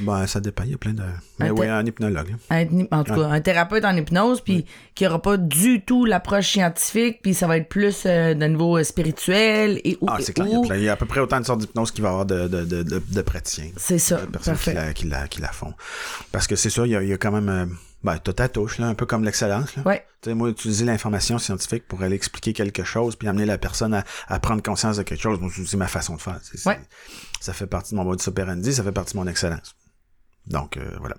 [0.00, 1.02] Ben, ça dépend, il y a plein de
[1.38, 2.36] mais Un thé- un hypnologue.
[2.50, 4.64] Un hyp- en tout cas, un thérapeute en hypnose, puis
[4.94, 8.78] qui aura pas du tout l'approche scientifique, puis ça va être plus euh, de niveau
[8.78, 10.06] euh, spirituel et ou.
[10.08, 10.62] Ah, c'est clair, il y, a ou.
[10.66, 12.26] plein- il y a à peu près autant de sortes d'hypnose qu'il va y avoir
[12.26, 13.70] de, de, de, de, de praticiens.
[13.76, 15.74] C'est ça, de personnes qui la, qui, la, qui la font.
[16.32, 17.48] Parce que c'est sûr, il y a, il y a quand même.
[17.48, 17.66] euh,
[18.04, 19.76] ben, t'as ta touche, là, un peu comme l'excellence.
[19.76, 19.82] là.
[19.86, 20.04] Ouais.
[20.22, 23.94] Tu sais, moi, utiliser l'information scientifique pour aller expliquer quelque chose, puis amener la personne
[23.94, 26.40] à, à prendre conscience de quelque chose, c'est ma façon de faire.
[26.66, 26.80] Ouais.
[27.40, 29.76] Ça fait partie de mon modus operandi, ça fait partie de mon excellence.
[30.46, 31.16] Donc, euh, voilà.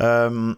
[0.00, 0.54] Euh,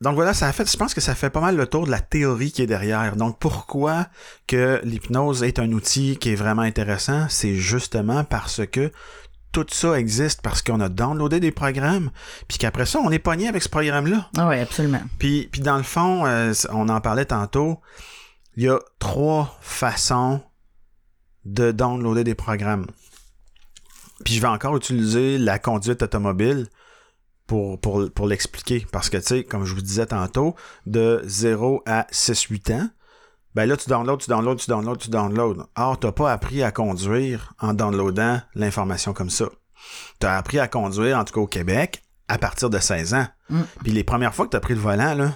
[0.00, 1.90] donc voilà, ça a fait, je pense que ça fait pas mal le tour de
[1.90, 3.16] la théorie qui est derrière.
[3.16, 4.06] Donc pourquoi
[4.46, 8.92] que l'hypnose est un outil qui est vraiment intéressant, c'est justement parce que
[9.50, 12.10] tout ça existe parce qu'on a downloadé des programmes,
[12.46, 14.28] puis qu'après ça, on est pogné avec ce programme-là.
[14.36, 15.00] Ah ouais, absolument.
[15.18, 17.80] Puis, puis dans le fond, euh, on en parlait tantôt,
[18.56, 20.42] il y a trois façons
[21.44, 22.86] de downloader des programmes.
[24.24, 26.68] Puis je vais encore utiliser la conduite automobile
[27.48, 28.86] pour, pour, pour l'expliquer.
[28.92, 30.54] Parce que, tu sais, comme je vous disais tantôt,
[30.86, 32.88] de 0 à 6-8 ans,
[33.56, 35.66] ben là, tu downloads, tu downloads, tu downloads, tu downloads.
[35.74, 39.46] Or, t'as pas appris à conduire en downloadant l'information comme ça.
[40.20, 43.26] T'as appris à conduire, en tout cas au Québec, à partir de 16 ans.
[43.48, 43.62] Mm.
[43.82, 45.32] Puis les premières fois que t'as pris le volant, là,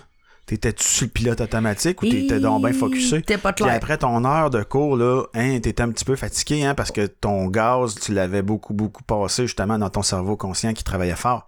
[0.46, 3.22] t'étais-tu sur le pilote automatique ou t'étais donc bien focusé?
[3.22, 3.74] T'es pas Puis clair.
[3.74, 7.06] après ton heure de cours, là, hein, t'étais un petit peu fatigué, hein, parce que
[7.06, 11.46] ton gaz, tu l'avais beaucoup, beaucoup passé justement dans ton cerveau conscient qui travaillait fort.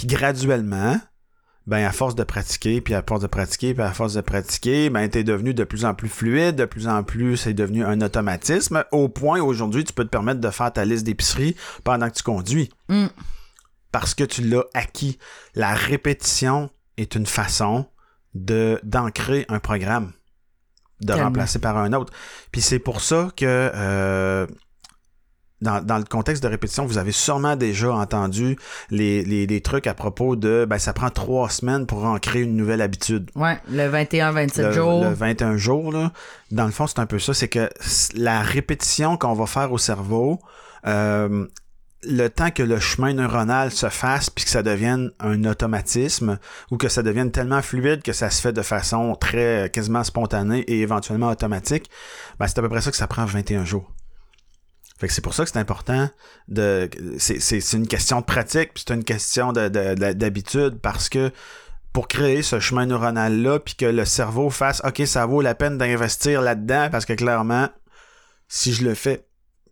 [0.00, 0.98] Puis graduellement,
[1.66, 4.88] ben à force de pratiquer, puis à force de pratiquer, puis à force de pratiquer,
[4.88, 8.00] ben t'es devenu de plus en plus fluide, de plus en plus c'est devenu un
[8.00, 12.08] automatisme, au point où aujourd'hui tu peux te permettre de faire ta liste d'épicerie pendant
[12.08, 12.70] que tu conduis.
[12.88, 13.08] Mm.
[13.92, 15.18] Parce que tu l'as acquis.
[15.54, 17.84] La répétition est une façon
[18.32, 20.12] de d'ancrer un programme,
[21.02, 21.24] de Tellement.
[21.24, 22.14] remplacer par un autre.
[22.52, 24.46] Puis c'est pour ça que euh,
[25.60, 28.56] dans, dans le contexte de répétition, vous avez sûrement déjà entendu
[28.90, 32.56] les, les, les trucs à propos de ben ça prend trois semaines pour ancrer une
[32.56, 33.30] nouvelle habitude.
[33.34, 35.04] Ouais, le 21-27 Le, jours.
[35.04, 36.12] le 21 jours, là,
[36.50, 37.34] dans le fond, c'est un peu ça.
[37.34, 37.68] C'est que
[38.14, 40.40] la répétition qu'on va faire au cerveau,
[40.86, 41.46] euh,
[42.02, 46.38] le temps que le chemin neuronal se fasse puis que ça devienne un automatisme
[46.70, 50.60] ou que ça devienne tellement fluide que ça se fait de façon très quasiment spontanée
[50.60, 51.90] et éventuellement automatique,
[52.38, 53.92] ben c'est à peu près ça que ça prend 21 jours.
[55.00, 56.10] Fait que c'est pour ça que c'est important
[56.48, 56.90] de.
[57.18, 61.32] C'est, une question de pratique, puis c'est une question de, de- de- d'habitude, parce que
[61.94, 65.78] pour créer ce chemin neuronal-là, puis que le cerveau fasse OK, ça vaut la peine
[65.78, 67.68] d'investir là-dedans, parce que clairement,
[68.46, 69.24] si je le fais,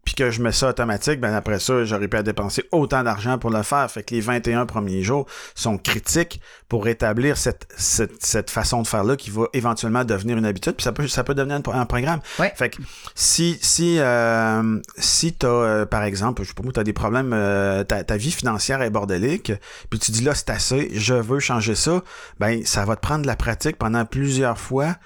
[0.09, 3.37] puis que je mets ça automatique, ben après ça, j'aurais pu à dépenser autant d'argent
[3.37, 3.91] pour le faire.
[3.91, 8.87] Fait que les 21 premiers jours sont critiques pour établir cette, cette, cette façon de
[8.87, 11.85] faire-là qui va éventuellement devenir une habitude, puis ça peut, ça peut devenir un, un
[11.85, 12.21] programme.
[12.39, 12.51] Ouais.
[12.57, 12.79] Fait que
[13.15, 17.35] si, si, euh, si t'as, euh, par exemple, je sais pas moi, t'as des problèmes,
[17.35, 19.53] euh, ta, ta vie financière est bordélique,
[19.91, 22.03] puis tu dis là, c'est assez, je veux changer ça,
[22.41, 24.97] ben, ça va te prendre de la pratique pendant plusieurs fois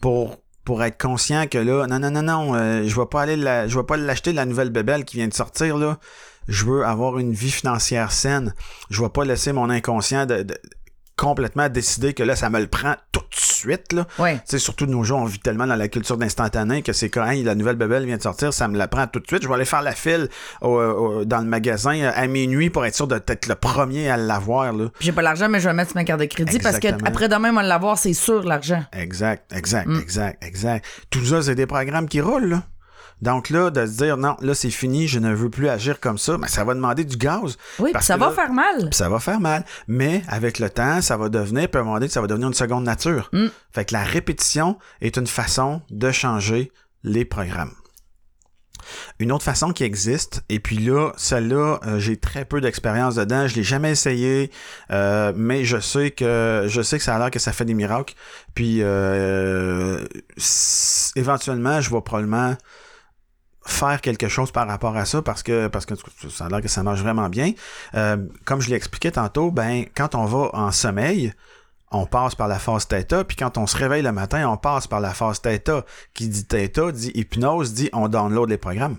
[0.00, 3.36] pour pour être conscient que là, non, non, non, non, euh, je vais pas aller
[3.36, 5.98] la, je vais pas l'acheter la nouvelle bébelle qui vient de sortir là.
[6.48, 8.54] Je veux avoir une vie financière saine.
[8.90, 10.58] Je vais pas laisser mon inconscient de, de-
[11.16, 14.06] complètement décider que là, ça me le prend tout de suite là.
[14.18, 14.36] Ouais.
[14.36, 17.08] Tu sais, surtout de nos jours, on vit tellement dans la culture d'instantané que c'est
[17.10, 19.42] quand hey, la nouvelle bébelle vient de sortir, ça me la prend tout de suite.
[19.42, 20.28] Je vais aller faire la file
[20.62, 24.16] au- au- dans le magasin euh, à minuit pour être sûr d'être le premier à
[24.16, 24.72] l'avoir.
[24.72, 24.88] Là.
[25.00, 27.08] J'ai pas l'argent, mais je vais mettre sur ma carte de crédit parce que Exactement.
[27.08, 28.82] après demain, on va l'avoir, c'est sûr, l'argent.
[28.92, 30.00] Exact, exact, Mm.
[30.00, 30.84] exact, exact.
[31.10, 32.48] Tout ça, c'est des programmes qui roulent.
[32.48, 32.62] Là.
[33.20, 36.18] Donc là, de se dire non, là c'est fini, je ne veux plus agir comme
[36.18, 37.56] ça, mais ça va demander du gaz.
[37.78, 38.88] Oui, Parce puis ça que va là- faire mal.
[38.92, 39.64] Ça va faire mal.
[39.86, 42.48] Mais avec le temps, ça va devenir, puis à un moment donné, ça va devenir
[42.48, 43.28] une seconde nature.
[43.32, 43.46] Mm.
[43.72, 46.72] Fait que la répétition est une façon de changer
[47.04, 47.72] les programmes.
[49.20, 53.46] Une autre façon qui existe, et puis là, celle-là, euh, j'ai très peu d'expérience dedans,
[53.46, 54.50] je l'ai jamais essayé,
[54.90, 57.74] euh, mais je sais que je sais que ça a l'air que ça fait des
[57.74, 58.14] miracles.
[58.54, 60.04] Puis euh,
[61.16, 62.56] éventuellement, je vais probablement
[63.64, 65.94] faire quelque chose par rapport à ça parce que parce que
[66.30, 67.52] ça a l'air que ça marche vraiment bien.
[67.94, 71.32] Euh, comme je l'ai expliqué tantôt, ben quand on va en sommeil,
[71.90, 74.86] on passe par la phase theta, puis quand on se réveille le matin, on passe
[74.86, 75.84] par la phase theta.
[76.14, 78.96] Qui dit theta dit hypnose, dit on download les programmes.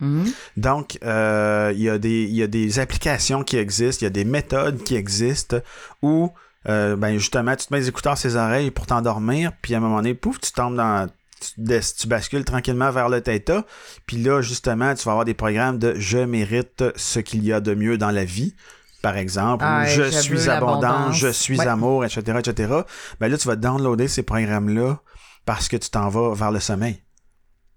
[0.00, 0.26] Mhm.
[0.56, 4.24] Donc, euh, il y, des- y a des applications qui existent, il y a des
[4.24, 5.58] méthodes qui existent
[6.02, 6.30] où,
[6.68, 9.78] euh, ben justement, tu te mets les écouteurs sur les oreilles pour t'endormir, puis à
[9.78, 11.08] un moment donné, pouf, tu tombes dans...
[11.40, 13.66] Tu, bascules tranquillement vers le theta,
[14.06, 17.60] puis là, justement, tu vas avoir des programmes de «je mérite ce qu'il y a
[17.60, 18.54] de mieux dans la vie»,
[19.02, 21.66] par exemple, Ah, je suis abondant, je suis Ouais.
[21.66, 22.72] amour, etc., etc.
[23.20, 24.98] Ben là, tu vas downloader ces programmes-là
[25.44, 27.02] parce que tu t'en vas vers le sommeil.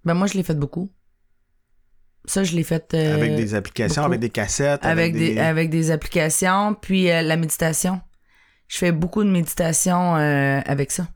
[0.05, 0.89] Ben moi, je l'ai fait beaucoup.
[2.23, 4.13] Ça, je l'ai fait euh, avec des applications, beaucoup.
[4.13, 5.37] avec des cassettes, avec, des...
[5.37, 7.99] avec des applications, puis euh, la méditation.
[8.69, 11.07] Je fais beaucoup de méditation euh, avec ça.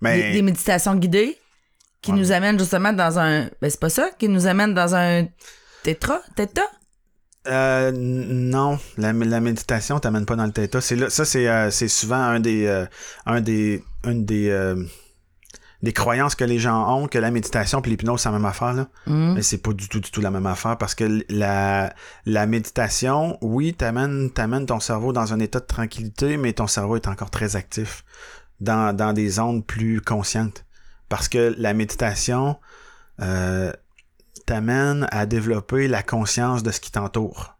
[0.00, 0.22] Mais...
[0.22, 1.38] Des, des méditations guidées
[2.02, 2.18] qui Ouais.
[2.18, 3.48] nous amènent justement dans un...
[3.60, 5.26] Ben c'est pas ça, qui nous amènent dans un
[5.82, 6.62] tétra, téta?
[7.46, 10.80] Euh, non, la, la méditation t'amène pas dans le theta.
[10.80, 12.84] C'est là, ça c'est euh, c'est souvent un des euh,
[13.24, 14.84] un des une des euh,
[15.82, 18.74] des croyances que les gens ont que la méditation puis l'hypnose c'est la même affaire
[18.74, 18.88] là.
[19.06, 19.34] Mhm.
[19.34, 21.94] Mais c'est pas du tout du tout la même affaire parce que la
[22.26, 26.96] la méditation, oui, t'amène t'amène ton cerveau dans un état de tranquillité, mais ton cerveau
[26.96, 28.04] est encore très actif
[28.60, 30.64] dans dans des ondes plus conscientes
[31.08, 32.56] parce que la méditation
[33.20, 33.72] euh,
[34.46, 37.54] t'amène à développer la conscience de ce qui t'entoure.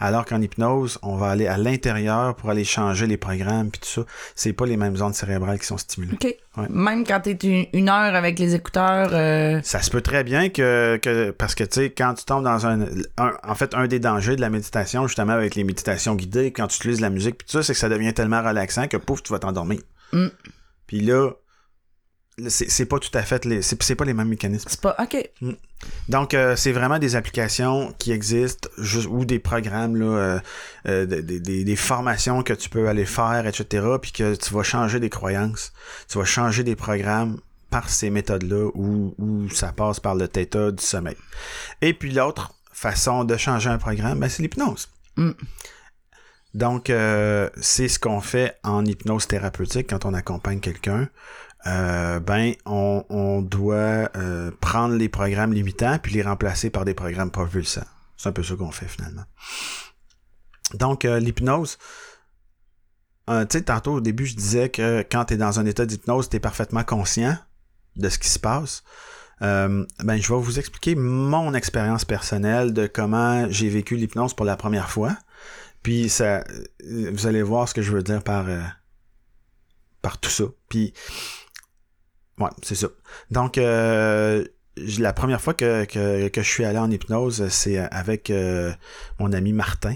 [0.00, 3.88] Alors qu'en hypnose, on va aller à l'intérieur pour aller changer les programmes puis tout
[3.88, 4.02] ça.
[4.34, 6.14] C'est pas les mêmes zones cérébrales qui sont stimulées.
[6.14, 6.34] OK.
[6.56, 6.66] Ouais.
[6.68, 9.10] Même quand t'es une, une heure avec les écouteurs...
[9.12, 12.42] euh, Ça se peut très bien que, que parce que tu sais, quand tu tombes
[12.44, 12.82] dans un,
[13.18, 16.66] un- En fait, un des dangers de la méditation, justement, avec les méditations guidées, quand
[16.66, 19.22] tu utilises la musique puis tout ça, c'est que ça devient tellement relaxant que pouf,
[19.22, 19.80] tu vas t'endormir.
[20.14, 20.28] Mm.
[20.86, 21.30] Puis là,
[22.38, 23.62] là, c'est pas tout à fait les.
[23.62, 24.68] C'est c'est pas les mêmes mécanismes.
[24.70, 24.96] C'est pas...
[24.98, 25.16] OK.
[26.08, 30.40] Donc, euh, c'est vraiment des applications qui existent juste, ou des programmes, là, euh,
[30.88, 33.86] euh, des, des- des- des formations que tu peux aller faire, etc.
[34.00, 35.72] Puis que tu vas changer des croyances,
[36.08, 37.38] tu vas changer des programmes
[37.70, 41.16] par ces méthodes-là où, où ça passe par le theta du sommeil.
[41.82, 44.88] Et puis l'autre façon de changer un programme, ben, c'est l'hypnose.
[45.16, 45.30] Mm.
[46.54, 51.08] Donc, euh, c'est ce qu'on fait en hypnose thérapeutique quand on accompagne quelqu'un.
[51.66, 57.30] Euh, ben, on, doit euh, prendre les programmes limitants puis les remplacer par des programmes
[57.30, 57.86] propulsants.
[58.16, 59.24] C'est un peu ça qu'on fait finalement.
[60.74, 61.78] Donc, euh, l'hypnose,
[63.28, 66.28] tu sais, tantôt au début, je disais que quand tu es dans un état d'hypnose,
[66.28, 67.36] tu es parfaitement conscient
[67.96, 68.82] de ce qui se passe.
[69.40, 74.56] Ben, je vais vous expliquer mon expérience personnelle de comment j'ai vécu l'hypnose pour la
[74.56, 75.16] première fois.
[75.84, 76.42] Puis ça,
[76.82, 78.62] euh, vous allez voir ce que je veux dire par euh,
[80.00, 80.44] par tout ça.
[80.68, 80.94] Puis
[82.38, 82.88] ouais, c'est ça.
[83.30, 84.44] Donc euh,
[84.98, 88.32] la première fois que, je suis allé en hypnose, c'est avec
[89.20, 89.94] mon ami Martin.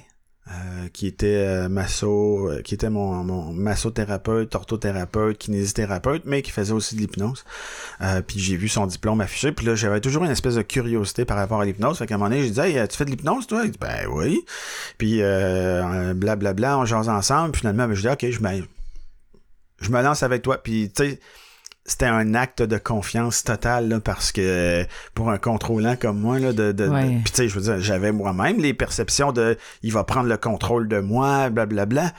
[0.50, 6.50] Euh, qui était euh, masso, euh, qui était mon, mon massothérapeute, orthothérapeute, kinésithérapeute, mais qui
[6.50, 7.44] faisait aussi de l'hypnose.
[8.26, 11.36] puis j'ai vu son diplôme affiché, puis là j'avais toujours une espèce de curiosité par
[11.36, 11.98] rapport à l'hypnose.
[11.98, 13.78] Fait qu'à un moment donné, j'ai dit hey, tu fais de l'hypnose toi Il dit
[13.78, 14.42] ben oui.
[14.96, 17.52] Puis blablabla, bla, bla, on jase ensemble.
[17.52, 18.64] Puis finalement, ben, je dis ok, je me,
[19.80, 20.62] je me lance avec toi.
[20.62, 21.20] Puis tu sais
[21.88, 26.52] c'était un acte de confiance totale là, parce que pour un contrôlant comme moi là
[26.52, 30.04] de, de, puis tu sais je veux dire j'avais moi-même les perceptions de il va
[30.04, 32.14] prendre le contrôle de moi blablabla bla, bla.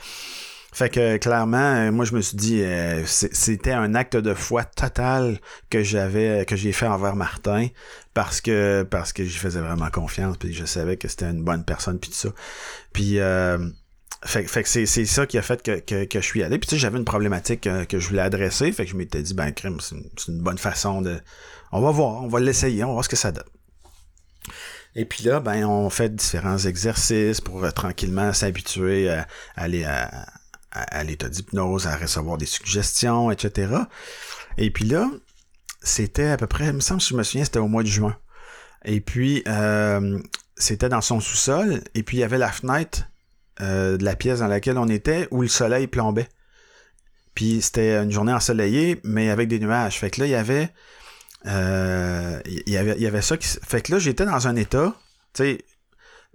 [0.72, 5.38] fait que clairement moi je me suis dit euh, c'était un acte de foi total
[5.70, 7.68] que j'avais que j'ai fait envers Martin
[8.12, 11.64] parce que parce que j'y faisais vraiment confiance puis je savais que c'était une bonne
[11.64, 12.30] personne puis tout ça
[12.92, 13.58] puis euh,
[14.24, 16.58] fait, fait que c'est, ça qui a fait que, que, que je suis allé.
[16.58, 18.70] Puis tu sais, j'avais une problématique euh, que je voulais adresser.
[18.72, 19.96] Fait que je m'étais dit, ben crime, c'est
[20.28, 21.20] une, bonne façon de.
[21.72, 23.44] On va voir, on va l'essayer, on va voir ce que ça donne.
[24.94, 30.26] Et puis là, ben, on fait différents exercices pour euh, tranquillement s'habituer à, aller à,
[30.72, 33.72] à, l'état d'hypnose, à recevoir des suggestions, etc.
[34.58, 35.08] Et puis là,
[35.82, 37.88] c'était à peu près, il me semble, si je me souviens, c'était au mois de
[37.88, 38.16] juin.
[38.84, 40.18] Et puis, euh,
[40.56, 43.04] c'était dans son sous-sol, et puis il y avait la fenêtre
[43.60, 46.28] euh, de la pièce dans laquelle on était où le soleil plombait.
[47.34, 49.98] Puis c'était une journée ensoleillée, mais avec des nuages.
[49.98, 50.70] Fait que là, il y avait.
[51.46, 53.48] Euh, il y avait, y avait ça qui.
[53.48, 54.94] Fait que là, j'étais dans un état.
[55.32, 55.58] Tu sais,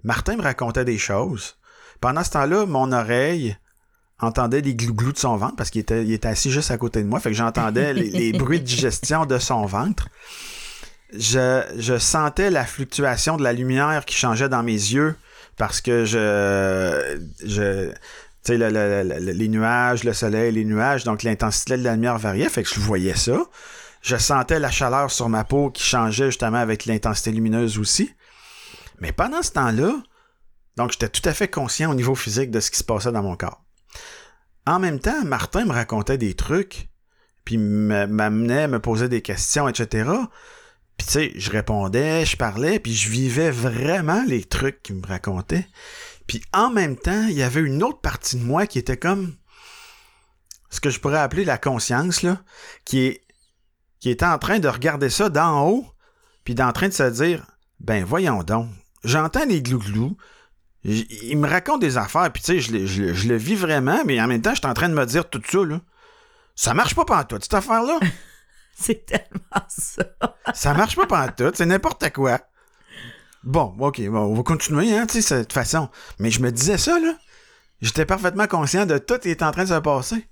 [0.04, 1.56] Martin me racontait des choses.
[2.00, 3.56] Pendant ce temps-là, mon oreille
[4.20, 7.02] entendait les glouglous de son ventre parce qu'il était, il était assis juste à côté
[7.02, 7.20] de moi.
[7.20, 10.08] Fait que j'entendais les, les, bruits de digestion de son ventre.
[11.12, 15.16] Je, je sentais la fluctuation de la lumière qui changeait dans mes yeux
[15.56, 17.90] parce que je, je
[18.44, 22.62] tu sais, les nuages, le soleil, les nuages, donc l'intensité de la lumière variait, fait
[22.62, 23.38] que je voyais ça.
[24.02, 28.14] Je sentais la chaleur sur ma peau qui changeait justement avec l'intensité lumineuse aussi.
[29.00, 29.94] Mais pendant ce temps-là,
[30.76, 33.22] donc j'étais tout à fait conscient au niveau physique de ce qui se passait dans
[33.22, 33.64] mon corps.
[34.66, 36.88] En même temps, Martin me racontait des trucs,
[37.44, 40.08] puis m'amenait, me posait des questions, etc.
[40.96, 45.06] Puis tu sais, je répondais, je parlais, puis je vivais vraiment les trucs qu'il me
[45.06, 45.66] racontait.
[46.26, 49.34] Puis en même temps, il y avait une autre partie de moi qui était comme
[50.70, 52.40] ce que je pourrais appeler la conscience, là,
[52.84, 53.22] qui est
[54.00, 55.86] qui était en train de regarder ça d'en haut,
[56.44, 57.46] puis d'en train de se dire,
[57.80, 58.68] ben voyons donc,
[59.04, 60.16] j'entends les glouglous,
[60.84, 64.26] il me raconte des affaires, puis tu sais, je, je, le vis vraiment, mais en
[64.26, 65.80] même temps, je suis en train de me dire tout ça, là.
[66.54, 67.98] Ça marche pas par toi, cette affaire-là.
[68.78, 70.04] C'est tellement ça.
[70.52, 72.40] ça marche pas pendant tout, c'est n'importe quoi.
[73.42, 75.88] Bon, ok, on va continuer, hein, tu sais, de toute façon.
[76.18, 77.14] Mais je me disais ça, là.
[77.80, 80.26] J'étais parfaitement conscient de tout qui est en train de se passer.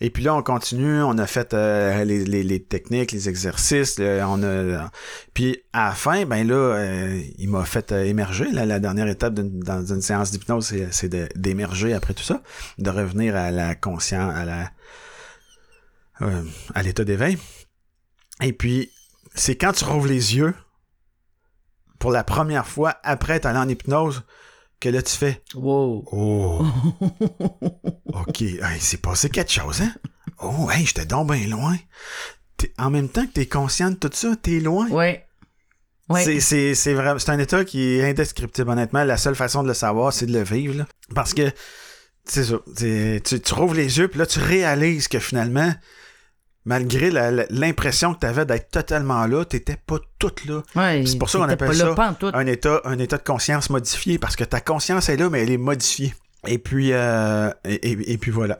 [0.00, 4.90] Et puis là, on continue, on a fait euh, les, techniques, les exercices, on a...
[5.34, 8.46] Puis à la fin, ben là, euh, il m'a fait euh, émerger.
[8.52, 12.42] la dernière étape dans une séance d'hypnose, c'est d'émerger après tout ça,
[12.78, 14.70] de revenir à la conscience, à la
[16.22, 16.42] euh,
[16.74, 17.38] à l'état d'éveil.
[18.42, 18.90] Et puis,
[19.34, 20.54] c'est quand tu rouvres les yeux,
[21.98, 24.22] pour la première fois après être allé en hypnose,
[24.80, 26.04] que là tu fais Wow.
[26.12, 26.66] Oh.
[28.06, 28.42] OK.
[28.42, 29.92] Hey, c'est passé quelque chose, hein?
[30.40, 31.76] Oh, hey, j'étais donc bien loin.
[32.78, 34.88] en même temps que tu es conscient de tout ça, t'es loin.
[34.88, 35.24] Ouais.
[36.08, 36.40] Ouais.
[36.40, 39.04] C'est, c'est, vraiment, c'est un état qui est indescriptible, honnêtement.
[39.04, 40.86] La seule façon de le savoir, c'est de le vivre.
[41.14, 41.50] Parce que,
[42.24, 42.56] c'est ça.
[42.76, 45.74] Tu, tu rouvres les yeux, puis là, tu réalises que finalement,
[46.68, 47.10] malgré
[47.48, 50.62] l'impression que tu avais d'être totalement là, tu n'étais pas toute là.
[50.74, 51.94] c'est pour ça qu'on appelle ça
[52.34, 55.50] un état, un état de conscience modifié, parce que ta conscience est là, mais elle
[55.50, 56.14] est modifiée.
[56.46, 58.58] Et puis, euh, et, puis voilà.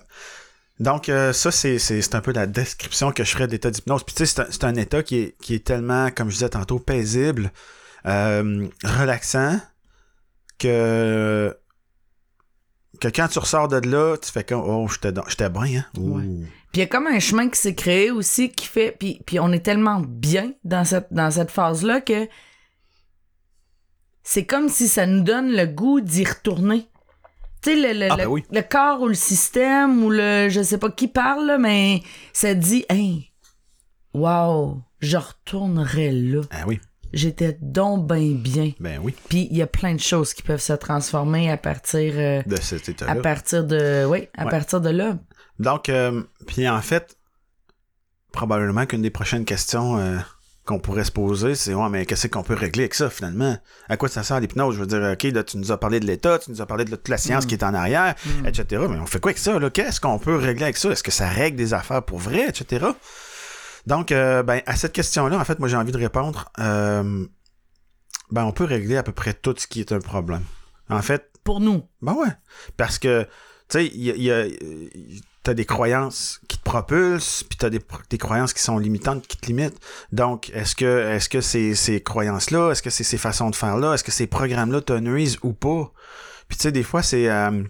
[0.81, 4.05] Donc, euh, ça, c'est un peu la description que je ferais d'état d'hypnose.
[4.05, 6.79] Puis, tu sais, c'est un, état qui est, qui est tellement, comme je disais tantôt,
[6.79, 7.53] paisible,
[8.07, 9.61] euh, relaxant,
[10.59, 11.55] que
[13.01, 15.87] que quand tu ressors de là, tu fais comme oh j'étais bien hein.
[15.95, 19.41] Puis il y a comme un chemin qui s'est créé aussi qui fait puis, puis
[19.41, 22.29] on est tellement bien dans cette dans cette phase là que
[24.23, 26.87] c'est comme si ça nous donne le goût d'y retourner.
[27.63, 30.79] Tu sais le, le, ah, ben le, corps ou le système ou le je sais
[30.79, 33.33] pas qui parle mais ça dit hey
[34.13, 36.43] wow, je retournerai là.
[36.51, 36.81] Ah oui
[37.13, 38.73] j'étais donc bien bien.
[38.81, 39.15] Ben oui.
[39.29, 42.57] Puis il y a plein de choses qui peuvent se transformer à partir euh, de
[42.57, 43.13] cet état-là.
[43.13, 45.19] À partir de oui, à partir de là.
[45.59, 47.17] Donc euh, puis en fait
[48.33, 50.19] probablement qu'une des prochaines questions euh,
[50.65, 53.57] qu'on pourrait se poser, c'est ouais, mais qu'est-ce qu'on peut régler avec ça finalement?
[53.89, 54.75] À quoi ça sert l'hypnose?
[54.75, 56.85] Je veux dire, ok, là tu nous as parlé de l'état, tu nous as parlé
[56.85, 57.47] de toute la science mm.
[57.49, 58.47] qui est en arrière, mm.
[58.47, 58.85] etc.
[58.89, 60.91] Mais on fait quoi avec ça Qu'est-ce qu'on peut régler avec ça?
[60.91, 62.87] Est-ce que ça règle des affaires pour vrai, etc.
[63.89, 66.53] Donc, euh, ben, à cette question-là, en fait, moi, j'ai envie de répondre.
[66.59, 67.25] Euh,
[68.31, 70.45] ben, on peut régler à peu près tout ce qui est un problème.
[70.91, 71.31] En fait.
[71.43, 71.83] pour nous.
[72.03, 72.29] Ben ouais.
[72.77, 73.29] Parce que, tu
[73.71, 74.47] sais, il y a, y a-
[75.43, 77.81] t'as des croyances qui te propulsent, puis t'as des,
[78.11, 79.81] des croyances qui sont limitantes, qui te limitent.
[80.13, 83.95] Donc, est-ce que, est-ce que ces, ces croyances-là, est-ce que c'est ces façons de faire-là,
[83.95, 85.91] est-ce que ces programmes-là te nuisent ou pas?
[86.49, 87.63] Puis tu sais, des fois, c'est, euh,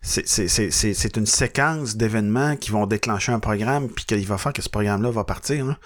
[0.00, 4.70] c'est, une séquence d'événements qui vont déclencher un programme, puis qu'il va faire que ce
[4.70, 5.66] programme-là va partir.
[5.66, 5.76] hein.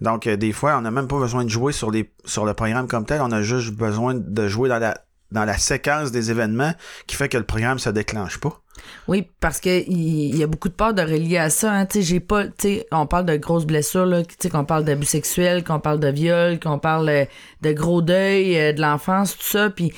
[0.00, 2.54] Donc, euh, des fois, on n'a même pas besoin de jouer sur, les, sur le
[2.54, 4.98] programme comme tel, on a juste besoin de jouer dans la,
[5.32, 6.72] dans la séquence des événements
[7.06, 8.60] qui fait que le programme se déclenche pas.
[9.08, 11.72] Oui, parce que il y a beaucoup de peur de relier à ça.
[11.72, 11.86] Hein.
[11.92, 12.44] J'ai pas,
[12.92, 16.78] on parle de grosses blessures, là, qu'on parle d'abus sexuels, qu'on parle de viol, qu'on
[16.78, 17.24] parle euh,
[17.62, 19.70] de gros deuil, euh, de l'enfance, tout ça.
[19.70, 19.92] Puis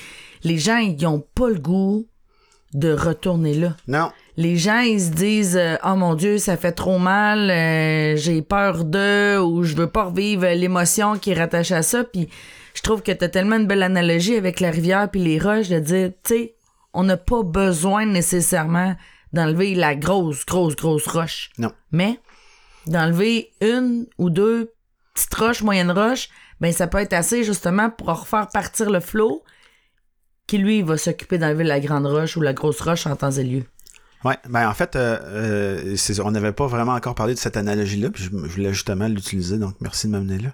[0.44, 2.06] les gens, ils ont pas le goût
[2.74, 3.76] de retourner là.
[3.86, 4.10] Non.
[4.36, 8.40] Les gens, ils se disent euh, Oh mon Dieu, ça fait trop mal, euh, j'ai
[8.40, 12.02] peur de, ou je veux pas revivre l'émotion qui est rattachée à ça.
[12.04, 12.28] Puis
[12.74, 15.78] je trouve que t'as tellement une belle analogie avec la rivière puis les roches de
[15.78, 16.54] dire, tu sais,
[16.94, 18.96] on n'a pas besoin nécessairement
[19.32, 21.50] d'enlever la grosse, grosse, grosse roche.
[21.58, 21.72] Non.
[21.90, 22.18] Mais
[22.86, 24.72] d'enlever une ou deux
[25.14, 26.28] petites roches, moyennes roches,
[26.60, 29.42] ben ça peut être assez justement pour refaire partir le flot
[30.46, 33.44] qui lui va s'occuper d'enlever la grande roche ou la grosse roche en temps et
[33.44, 33.64] lieu.
[34.24, 38.10] Ouais, ben en fait, euh, euh, on n'avait pas vraiment encore parlé de cette analogie-là,
[38.10, 40.50] puis je, je voulais justement l'utiliser, donc merci de m'amener là.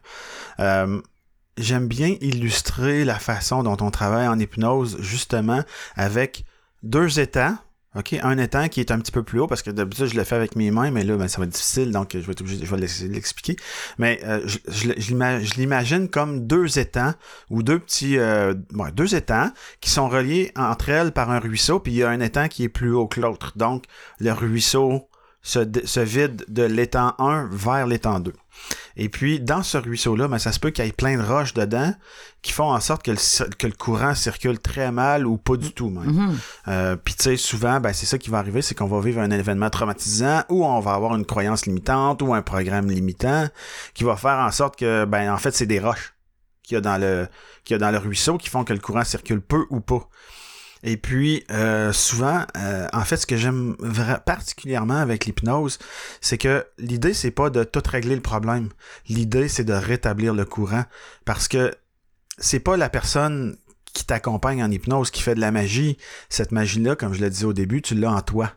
[0.61, 1.01] Euh,
[1.59, 5.63] J'aime bien illustrer la façon dont on travaille en hypnose, justement,
[5.97, 6.45] avec
[6.85, 7.59] deux états.
[7.99, 10.23] OK, un étang qui est un petit peu plus haut parce que d'habitude je le
[10.23, 12.43] fais avec mes mains, mais là ben, ça va être difficile, donc je vais être
[12.43, 13.57] obligé, je vais l'expliquer.
[13.99, 17.15] Mais euh, je, je, je l'ima- je l'imagine comme deux étangs
[17.51, 18.55] ou deux petits, euh,
[18.95, 22.21] deux étangs qui sont reliés entre elles par un ruisseau, puis il y a un
[22.21, 23.55] étang qui est plus haut que l'autre.
[23.57, 23.85] Donc
[24.21, 25.08] le ruisseau
[25.43, 28.33] se, vide de l'étang 1 vers l'étang 2.
[28.97, 31.55] Et puis, dans ce ruisseau-là, ben, ça se peut qu'il y ait plein de roches
[31.55, 31.95] dedans
[32.43, 35.57] qui font en sorte que le, cir- que le courant circule très mal ou pas
[35.57, 36.11] du tout même.
[36.11, 36.39] Mhm.
[36.67, 39.21] Euh, Puis tu sais, souvent, ben, c'est ça qui va arriver, c'est qu'on va vivre
[39.21, 43.47] un événement traumatisant ou on va avoir une croyance limitante ou un programme limitant
[43.95, 46.15] qui va faire en sorte que, ben, en fait, c'est des roches
[46.65, 47.29] qu'il y a dans le
[47.65, 50.09] qu'il y a dans le ruisseau qui font que le courant circule peu ou pas.
[50.83, 53.77] Et puis, euh, souvent, euh, en fait, ce que j'aime
[54.25, 55.79] particulièrement avec l'hypnose,
[56.21, 58.69] c'est que l'idée, c'est pas de tout régler le problème.
[59.09, 60.85] L'idée, c'est de rétablir le courant.
[61.25, 61.75] Parce que
[62.39, 63.57] c'est pas la personne
[63.93, 65.99] qui t'accompagne en hypnose qui fait de la magie.
[66.29, 68.53] Cette magie-là, comme je l'ai dit au début, tu l'as en toi.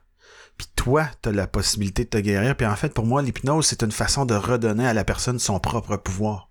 [0.57, 2.55] Puis toi, tu as la possibilité de te guérir.
[2.55, 5.59] Puis en fait, pour moi, l'hypnose, c'est une façon de redonner à la personne son
[5.59, 6.50] propre pouvoir.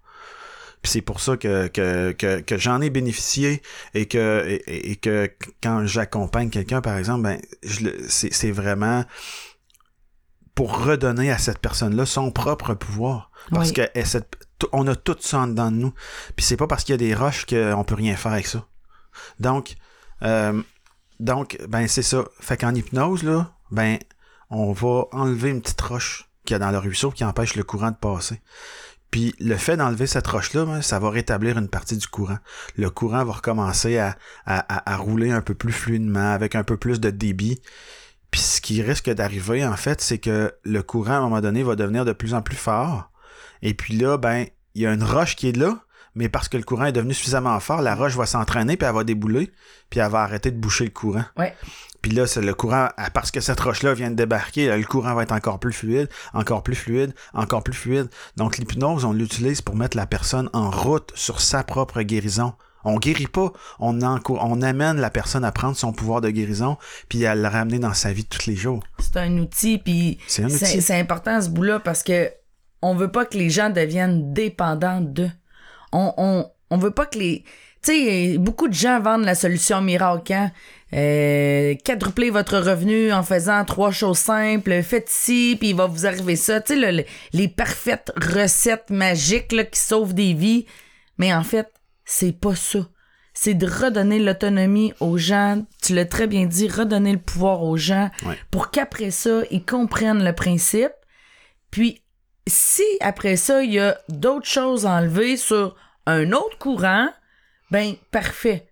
[0.83, 3.61] Puis c'est pour ça que, que, que, que j'en ai bénéficié
[3.95, 5.31] et que, et, et que
[5.63, 7.41] quand j'accompagne quelqu'un, par exemple, ben,
[8.09, 9.05] c'est c'est vraiment
[10.55, 13.31] pour redonner à cette personne-là son propre pouvoir.
[13.51, 13.75] Parce Oui.
[13.75, 14.37] que cette-
[14.73, 15.95] on a tout ça en dedans de nous.
[16.37, 18.67] Puis c'est pas parce qu'il y a des roches qu'on peut rien faire avec ça.
[19.39, 19.75] Donc,
[20.23, 20.63] euh,
[21.19, 22.25] donc, ben c'est ça.
[22.41, 23.99] Fait qu'en hypnose, là, ben,
[24.51, 27.63] on va enlever une petite roche qu'il y a dans le ruisseau qui empêche le
[27.65, 28.41] courant de passer.
[29.11, 32.39] Puis le fait d'enlever cette roche-là, ben, ça va rétablir une partie du courant.
[32.77, 36.77] Le courant va recommencer à, à, à- rouler un peu plus fluidement, avec un peu
[36.77, 37.61] plus de débit.
[38.31, 41.65] Puis ce qui risque d'arriver, en fait, c'est que le courant, à un moment donné,
[41.65, 43.11] va devenir de plus en plus fort.
[43.63, 45.83] Et puis là, ben, il y a une roche qui est là,
[46.15, 48.95] mais parce que le courant est devenu suffisamment fort, la roche va s'entraîner, puis elle
[48.95, 49.51] va débouler,
[49.89, 51.25] puis elle va arrêter de boucher le courant.
[51.37, 51.55] Ouais.
[52.03, 55.15] Puis là, c'est le courant, parce que cette roche-là vient de débarquer, là, le courant
[55.15, 58.09] va être encore plus fluide, encore plus fluide, encore plus fluide.
[58.37, 62.55] Donc l'hypnose, on l'utilise pour mettre la personne en route sur sa propre guérison.
[62.83, 66.79] On guérit pas, on, on amène la personne à prendre son pouvoir de guérison,
[67.11, 68.83] puis à le ramener dans sa vie de tous les jours.
[68.99, 72.31] C'est un outil, puis c'est important ce bout-là parce que
[72.81, 75.31] on veut pas que les gens deviennent dépendants d'eux.
[75.93, 77.45] On, on, on veut pas que les.
[77.83, 80.33] Tu sais, beaucoup de gens vendent la solution miracle.
[80.35, 80.53] Hein?
[80.93, 84.83] Euh, quadruplez votre revenu en faisant trois choses simples.
[84.83, 86.61] Faites ci, puis il va vous arriver ça.
[86.61, 90.67] Tu sais, le- le- les parfaites recettes magiques là, qui sauvent des vies.
[91.17, 91.69] Mais en fait,
[92.05, 92.81] c'est pas ça.
[93.33, 95.65] C'est de redonner l'autonomie aux gens.
[95.83, 98.37] Tu l'as très bien dit, redonner le pouvoir aux gens Ouais.
[98.51, 100.93] pour qu'après ça, ils comprennent le principe.
[101.71, 102.03] Puis,
[102.51, 105.75] si après ça, il y a d'autres choses à enlever sur
[106.07, 107.09] un autre courant,
[107.71, 108.69] ben, parfait.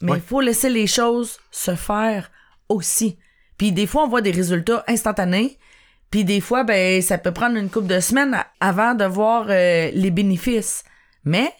[0.00, 0.20] Mais il Ouais.
[0.20, 2.30] faut laisser les choses se faire
[2.68, 3.18] aussi.
[3.56, 5.58] Puis des fois, on voit des résultats instantanés.
[6.10, 9.90] Puis des fois, ben, ça peut prendre une couple de semaines avant de voir euh,
[9.94, 10.84] les bénéfices.
[11.24, 11.52] Mais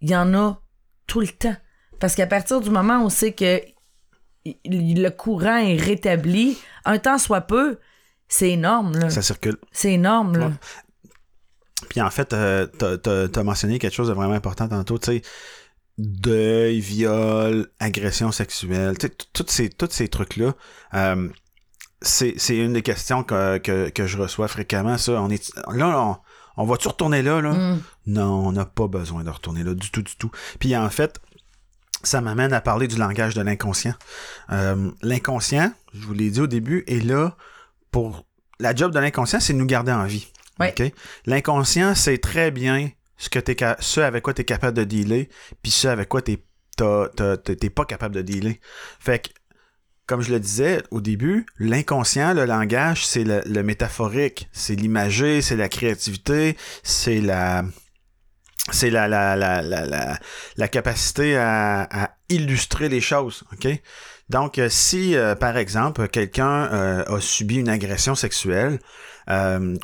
[0.00, 0.60] il y en a
[1.06, 1.56] tout le temps.
[1.98, 3.60] Parce qu'à partir du moment où on sait que
[4.64, 7.78] le courant est rétabli, un temps soit peu,
[8.28, 9.10] c'est énorme, là.
[9.10, 9.56] Ça circule.
[9.72, 10.46] C'est énorme, là.
[10.48, 10.52] Ouais.
[11.88, 15.22] Puis en fait, euh, t'as- mentionné quelque chose de vraiment important tantôt, tu sais.
[15.96, 19.16] deuil, viol, agression sexuelle, tu sais,
[19.70, 20.54] tous ces, trucs-là,
[20.94, 21.28] euh,
[22.02, 25.12] c'est, c'est une des questions que, que, que je reçois fréquemment, ça.
[25.20, 26.16] On est, là, on,
[26.56, 27.52] on va-tu retourner là, là?
[27.52, 27.82] Mm.
[28.06, 30.30] Non, on n'a pas besoin de retourner là, du tout, du tout.
[30.58, 31.20] Puis en fait,
[32.02, 33.94] ça m'amène à parler du langage de l'inconscient.
[34.50, 37.36] Euh, l'inconscient, je vous l'ai dit au début, est là
[37.90, 38.26] pour...
[38.60, 40.32] La job de l'inconscient, c'est de nous garder en vie.
[40.58, 40.74] Ouais.
[41.26, 43.38] L'inconscient, c'est très bien ce, que
[43.78, 45.28] ce avec quoi tu es capable de dealer,
[45.62, 46.38] puis ce avec quoi tu
[46.80, 48.56] n'es pas capable de dealer.
[48.98, 49.28] Fait que,
[50.06, 55.40] comme je le disais au début, l'inconscient, le langage, c'est le, le métaphorique, c'est l'imagé,
[55.40, 57.64] c'est la créativité, c'est la
[58.72, 60.18] c'est la, la, la, la, la,
[60.56, 63.44] la capacité à, à illustrer les choses.
[63.52, 63.68] OK?
[64.30, 68.78] Donc, euh, si, euh, par exemple, quelqu'un euh, a subi une agression sexuelle,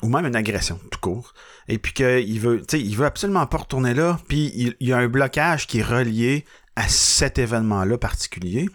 [0.03, 1.35] ou même une agression tout court,
[1.69, 5.07] et puis qu'il veut, il veut absolument pas retourner là, puis il, y a un
[5.07, 6.47] blocage qui est relié
[6.77, 8.71] à cet événement-là particulier,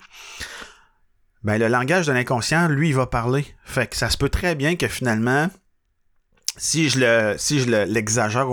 [1.44, 3.48] ben le langage de l'inconscient, lui, il va parler.
[3.64, 5.50] Fait que ça se peut très bien que finalement,
[6.58, 8.48] si je le si je le- l'exagère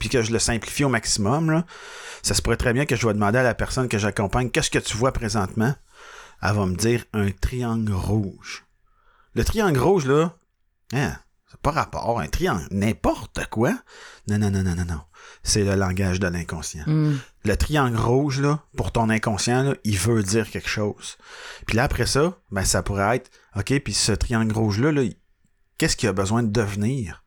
[0.00, 1.64] puis que je le simplifie au maximum,
[2.22, 4.70] ça se pourrait très bien que je vais demander à la personne que j'accompagne qu'est-ce
[4.70, 5.74] que tu vois présentement?
[6.42, 8.64] Elle va me dire un triangle rouge.
[9.34, 10.36] Le triangle rouge, là,
[10.92, 11.16] hein,
[11.50, 13.72] c'est pas rapport, un triangle, n'importe quoi.
[14.28, 15.00] Non, non, non, non, non, non.
[15.42, 16.84] C'est le langage de l'inconscient.
[16.86, 17.18] Mm.
[17.44, 21.16] Le triangle rouge, là, pour ton inconscient, là, il veut dire quelque chose.
[21.66, 25.02] Puis là, après ça, ben, ça pourrait être, OK, puis ce triangle rouge-là, là,
[25.78, 27.24] qu'est-ce qu'il a besoin de devenir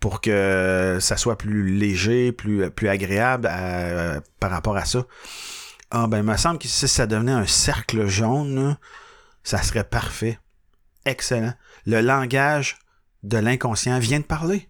[0.00, 5.06] pour que ça soit plus léger, plus, plus agréable à- par rapport à ça?
[5.90, 8.76] Ah, ben, il me semble que si ça devenait un cercle jaune,
[9.44, 10.38] ça serait parfait.
[11.04, 11.54] Excellent.
[11.86, 12.78] Le langage
[13.22, 14.68] de l'inconscient vient de parler.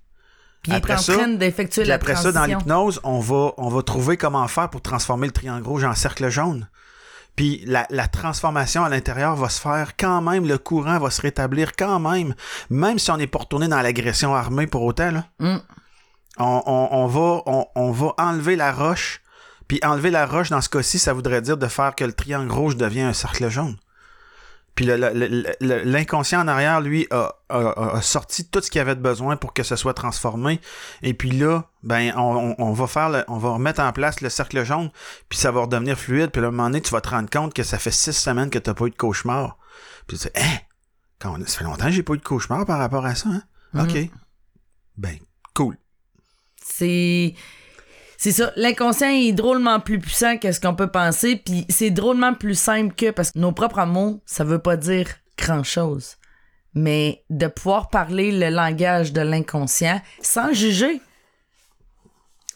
[0.62, 3.68] Puis est Après en ça- train d'effectuer la après ça, dans l'hypnose, on va, on
[3.68, 6.68] va trouver comment faire pour transformer le triangle rouge en cercle jaune.
[7.34, 11.20] Puis la, la transformation à l'intérieur va se faire quand même, le courant va se
[11.20, 12.34] rétablir quand même,
[12.70, 15.10] même si on n'est pas retourné dans l'agression armée pour autant.
[15.10, 15.24] Là.
[15.38, 15.56] Mm.
[16.38, 19.20] On, on- on va, on, on va enlever la roche.
[19.68, 22.52] Puis enlever la roche, dans ce cas-ci, ça voudrait dire de faire que le triangle
[22.52, 23.76] rouge devient un cercle jaune.
[24.76, 24.84] Puis
[25.60, 29.54] l'inconscient en arrière, lui, a, a- a sorti tout ce qu'il avait de besoin pour
[29.54, 30.60] que ce soit transformé.
[31.02, 34.62] Et puis là, ben, on, va faire, le- on va remettre en place le cercle
[34.64, 34.90] jaune,
[35.30, 36.30] puis ça va redevenir fluide.
[36.30, 38.12] Puis là, à un moment donné, tu vas te rendre compte que ça fait six
[38.12, 39.56] semaines que tu n'as pas eu de cauchemar.
[40.06, 40.58] Puis tu dis, hein,
[41.18, 43.30] quand ça fait longtemps que j'ai pas eu de cauchemar par rapport à ça.
[43.30, 43.42] Hein?
[43.72, 43.80] Mhm.
[43.82, 44.10] OK.
[44.98, 45.16] Ben,
[45.54, 45.78] cool.
[46.62, 47.34] C'est.
[48.26, 48.52] C'est ça.
[48.56, 52.92] L'inconscient est drôlement plus puissant que ce qu'on peut penser, puis c'est drôlement plus simple
[52.92, 53.12] que.
[53.12, 55.06] Parce que nos propres mots, ça veut pas dire
[55.38, 56.16] grand-chose.
[56.74, 61.00] Mais de pouvoir parler le langage de l'inconscient sans juger,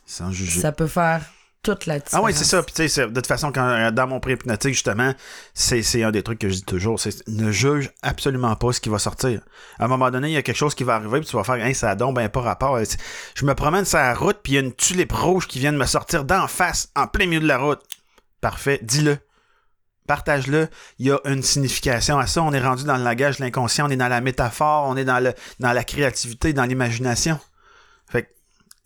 [0.07, 0.61] Sans juger.
[0.61, 1.23] ça peut faire
[1.63, 2.23] toute la différence.
[2.23, 2.63] Ah oui, c'est ça.
[2.63, 5.15] Puis tu sais, de toute façon, quand, euh, dans mon pré-hypnotique, justement,
[5.53, 8.89] c'est, un des trucs que je dis toujours, c'est ne juge absolument pas ce qui
[8.89, 9.43] va sortir.
[9.79, 11.45] À un moment donné, il y a quelque chose qui va arriver, puis tu vas
[11.45, 12.79] faire, hey, ça a donc ben pas rapport.
[12.85, 12.99] C'est-
[13.35, 15.73] Je me promène sur la route, puis il y a une tulipe rouge qui vient
[15.73, 17.81] de me sortir d'en face, en plein milieu de la route.
[18.41, 19.19] Parfait, dis-le.
[20.07, 20.69] Partage-le.
[20.99, 22.43] Il y a une signification à ça.
[22.43, 25.05] On est rendu dans le langage de l'inconscient, on est dans la métaphore, on est
[25.05, 27.39] dans, le, dans la créativité, dans l'imagination.
[28.09, 28.29] Fait que,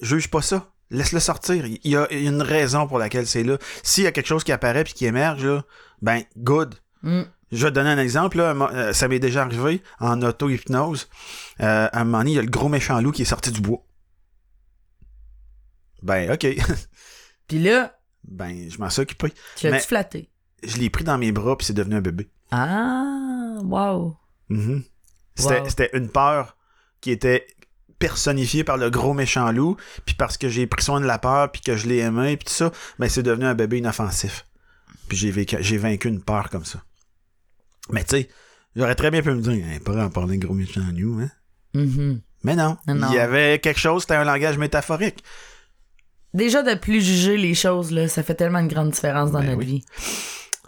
[0.00, 0.66] juge pas ça.
[0.90, 1.64] Laisse-le sortir.
[1.66, 3.58] Il y a une raison pour laquelle c'est là.
[3.82, 5.64] S'il y a quelque chose qui apparaît puis qui émerge, là,
[6.02, 6.74] ben, good.
[7.02, 7.22] Mm.
[7.52, 8.36] Je vais te donner un exemple.
[8.38, 8.54] Là.
[8.72, 11.08] Euh, Ça m'est déjà arrivé en auto-hypnose.
[11.60, 13.50] Euh, à un moment donné, il y a le gros méchant loup qui est sorti
[13.50, 13.84] du bois.
[16.02, 16.46] Ben, OK.
[17.48, 19.32] Puis là, ben, je m'en suis occupé.
[19.56, 20.30] tu l'as-tu flatté?
[20.62, 22.30] Je l'ai pris dans mes bras puis c'est devenu un bébé.
[22.50, 24.16] Ah, wow.
[24.48, 24.82] Mhm.
[25.34, 25.68] C'était Wow.
[25.68, 26.56] c'était une peur
[27.02, 27.46] qui était
[28.08, 31.50] personnifiée par le gros méchant loup, puis parce que j'ai pris soin de la peur,
[31.50, 34.44] puis que je l'ai aimé, puis tout ça, ben c'est devenu un bébé inoffensif.
[35.08, 36.82] Puis j'ai vaincu une peur comme ça.
[37.88, 38.28] Mais tu sais,
[38.76, 41.30] j'aurais très bien pu me dire, hey, pas en parler de gros méchant loup, hein.
[41.72, 42.20] Mhm.
[42.42, 43.08] Mais non, Non, non.
[43.10, 45.24] il y avait quelque chose, c'était un langage métaphorique.
[46.34, 49.46] Déjà, de plus juger les choses, là, ça fait tellement une grande différence dans Ben
[49.46, 49.66] notre oui.
[49.66, 49.84] vie.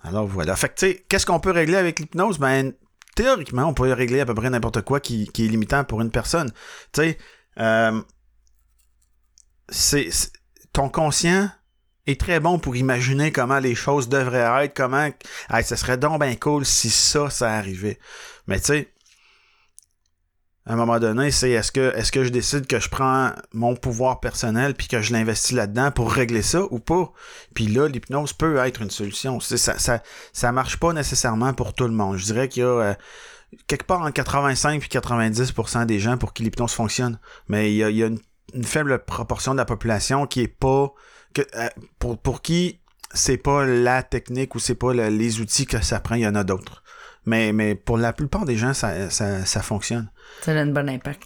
[0.05, 0.57] Alors voilà.
[0.57, 2.39] Fait que tu sais, qu'est-ce qu'on peut régler avec l'hypnose?
[2.39, 2.73] Ben,
[3.17, 6.53] théoriquement, on peut régler à peu près n'importe quoi qui, est limitant pour une personne.
[6.93, 7.19] Tu sais,
[7.59, 8.01] euh,
[9.69, 10.09] c'est,
[10.73, 11.51] ton conscient
[12.07, 15.11] est très bon pour imaginer comment les choses devraient être, comment,
[15.51, 17.99] hey, ce serait donc bien cool si ça, ça arrivait.
[18.47, 18.95] Mais tu sais,
[20.67, 23.77] à un moment donné, c'est est-ce que, est-ce que je décide que je prends mon
[23.77, 27.13] pouvoir personnel puis que je l'investis là-dedans pour régler ça ou pas?
[27.55, 29.39] Puis là, l'hypnose peut être une solution.
[29.39, 30.03] Ça, ça,
[30.33, 32.17] ça marche pas nécessairement pour tout le monde.
[32.17, 32.95] Je dirais qu'il y a euh,
[33.69, 37.21] quelque part entre 85 et 90% des gens pour qui l'hypnose fonctionne.
[37.49, 40.49] Mais il y a, il y a une, faible proportion de la population qui est
[40.49, 40.93] pas
[41.33, 41.69] que, euh,
[42.01, 42.81] pour, pour qui
[43.15, 46.27] c'est pas la technique ou c'est pas le- les outils que ça prend, il y
[46.27, 46.83] en a d'autres.
[47.27, 50.09] Mais, mais pour la plupart des gens, ça, ça, ça fonctionne.
[50.43, 51.25] Ça a un bon impact.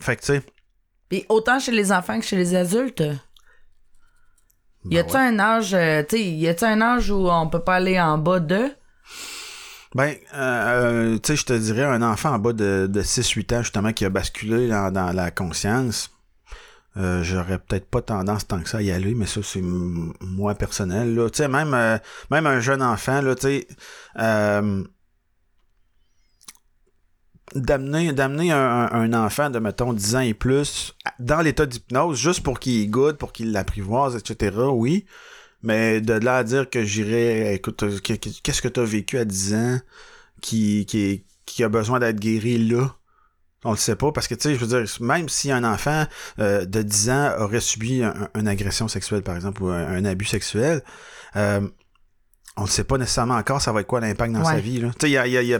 [0.00, 0.42] Fait que, tu sais,
[1.08, 3.02] Puis autant chez les enfants que chez les adultes.
[4.84, 5.20] Y ben a-tu ouais.
[5.20, 8.40] un âge, euh, tu y a-tu un âge où on peut pas aller en bas
[8.40, 8.70] de?
[9.94, 13.56] Ben, euh, euh, tu sais, je te dirais, un enfant en bas de, de 6-8
[13.56, 16.10] ans, justement, qui a basculé dans, dans la conscience,
[16.98, 20.54] euh, j'aurais peut-être pas tendance tant que ça à y aller, mais ça, c'est moi
[20.54, 21.14] personnel.
[21.32, 21.96] Tu sais, même, euh,
[22.30, 23.68] même un jeune enfant, là, tu sais,
[24.18, 24.82] euh,
[27.54, 32.60] d'amener d'amener un, enfant de, mettons, 10 ans et plus dans l'état d'hypnose, juste pour
[32.60, 35.06] qu'il goûte, pour qu'il l'apprivoise, etc., oui.
[35.62, 39.24] Mais de là à dire que j'irais, écoute, qu'est- qu'est-ce que tu as vécu à
[39.24, 39.80] 10 ans
[40.40, 42.94] qui, qui, qui a besoin d'être guéri là?
[43.64, 46.04] On le sait pas, parce que, tu sais, je veux dire, même si un enfant
[46.38, 50.04] euh, de 10 ans aurait subi un- une agression sexuelle, par exemple, ou un, un
[50.04, 50.80] abus sexuel,
[51.34, 51.66] euh,
[52.56, 54.54] on ne sait pas nécessairement encore ça va être quoi l'impact dans Ouais.
[54.54, 54.80] sa vie.
[54.80, 54.90] là.
[54.90, 55.58] Tu sais, il y a, y a- y a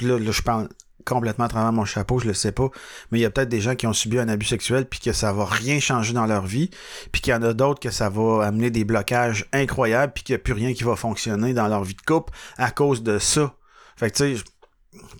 [0.00, 0.68] là, là, je parle
[1.04, 2.68] complètement à travers mon chapeau, je le sais pas,
[3.10, 5.12] mais il y a peut-être des gens qui ont subi un abus sexuel puis que
[5.12, 6.70] ça va rien changer dans leur vie,
[7.12, 10.34] puis qu'il y en a d'autres que ça va amener des blocages incroyables puis qu'il
[10.34, 13.18] n'y a plus rien qui va fonctionner dans leur vie de couple à cause de
[13.18, 13.54] ça.
[13.96, 14.44] Fait que tu sais,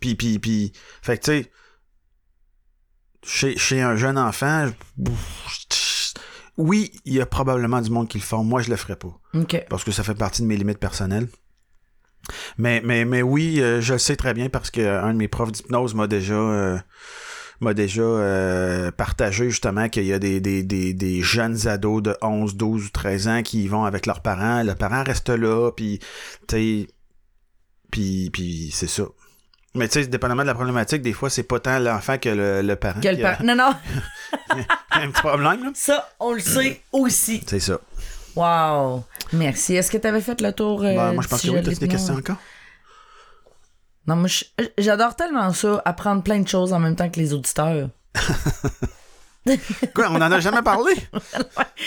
[0.01, 1.51] puis puis puis fait que tu sais
[3.25, 4.69] chez, chez un jeune enfant,
[6.57, 8.45] oui, il y a probablement du monde qui le font.
[8.45, 9.19] Moi, je le ferais pas
[9.69, 11.29] parce que ça fait partie de mes limites personnelles.
[12.59, 15.29] Mais, mais, mais oui, euh, je le sais très bien parce que un de mes
[15.29, 16.79] profs d'hypnose m'a déjà euh,
[17.61, 22.17] m'a déjà euh, partagé justement qu'il y a des, des, des, des jeunes ados de
[22.23, 24.63] 11, 12 ou 13 ans qui y vont avec leurs parents.
[24.63, 26.01] Le parent reste là, puis
[26.49, 26.87] tu
[27.91, 29.05] puis, puis c'est ça.
[29.77, 32.63] Mais tu sais, dépendamment de la problématique, des fois, c'est pas tant l'enfant que le,
[32.63, 33.75] le parent Quel qui a par- Non, non,
[34.93, 35.65] un petit problème.
[35.65, 35.71] là.
[35.75, 37.43] ça, on le sait aussi.
[37.47, 37.81] C'est ça.
[38.37, 39.05] Wow.
[39.33, 39.77] Merci.
[39.77, 40.83] Est-ce que tu avais fait le tour?
[40.83, 41.63] euh, Ben, moi, je pense que oui.
[41.63, 42.37] T'as des questions encore?
[44.07, 44.29] Non, moi,
[44.77, 47.89] j'adore tellement ça, apprendre plein de choses en même temps que les auditeurs.
[49.95, 50.93] Quoi, on en a jamais parlé?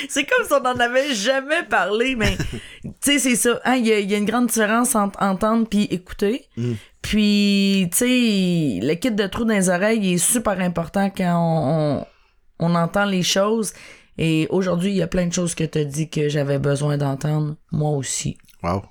[0.10, 2.38] C'est comme si on n'en avait jamais parlé, mais
[2.84, 3.60] tu sais, c'est ça.
[3.66, 6.48] hein, Il y, a- il y a une grande différence entre entendre puis écouter.
[6.56, 6.74] Mm.
[7.02, 12.06] Puis, tu sais, le kit de trous dans les oreilles est super important quand on,
[12.60, 13.74] on, on entend les choses.
[14.18, 16.98] Et aujourd'hui, il y a plein de choses que tu as dit que j'avais besoin
[16.98, 17.56] d'entendre.
[17.72, 18.38] Moi aussi.
[18.64, 18.84] Wow,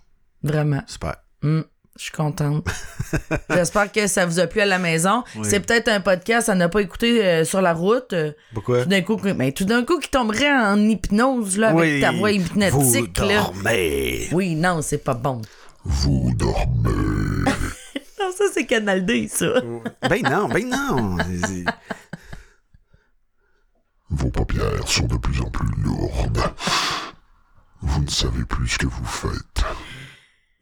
[0.42, 0.82] Vraiment.
[0.86, 1.16] super.
[1.42, 1.60] Mm,
[1.98, 2.66] je suis contente.
[3.50, 5.24] J'espère que ça vous a plu à la maison.
[5.36, 5.42] Oui.
[5.48, 8.14] C'est peut-être un podcast à ne pas écouter euh, sur la route.
[8.54, 8.82] Pourquoi?
[8.84, 12.30] tout d'un coup, mais tout d'un coup qui tomberait en hypnose là, avec ta voix
[12.30, 13.36] Vous hypnotique là.
[13.42, 14.28] dormez.
[14.32, 15.40] Oui, non, c'est pas bon.
[15.84, 17.50] Vous dormez.
[18.18, 19.60] Non, ça c'est Canal D, ça.
[20.08, 21.18] Ben non, ben non.
[24.10, 26.42] Vos paupières sont de plus en plus lourdes.
[27.82, 29.64] Vous ne savez plus ce que vous faites.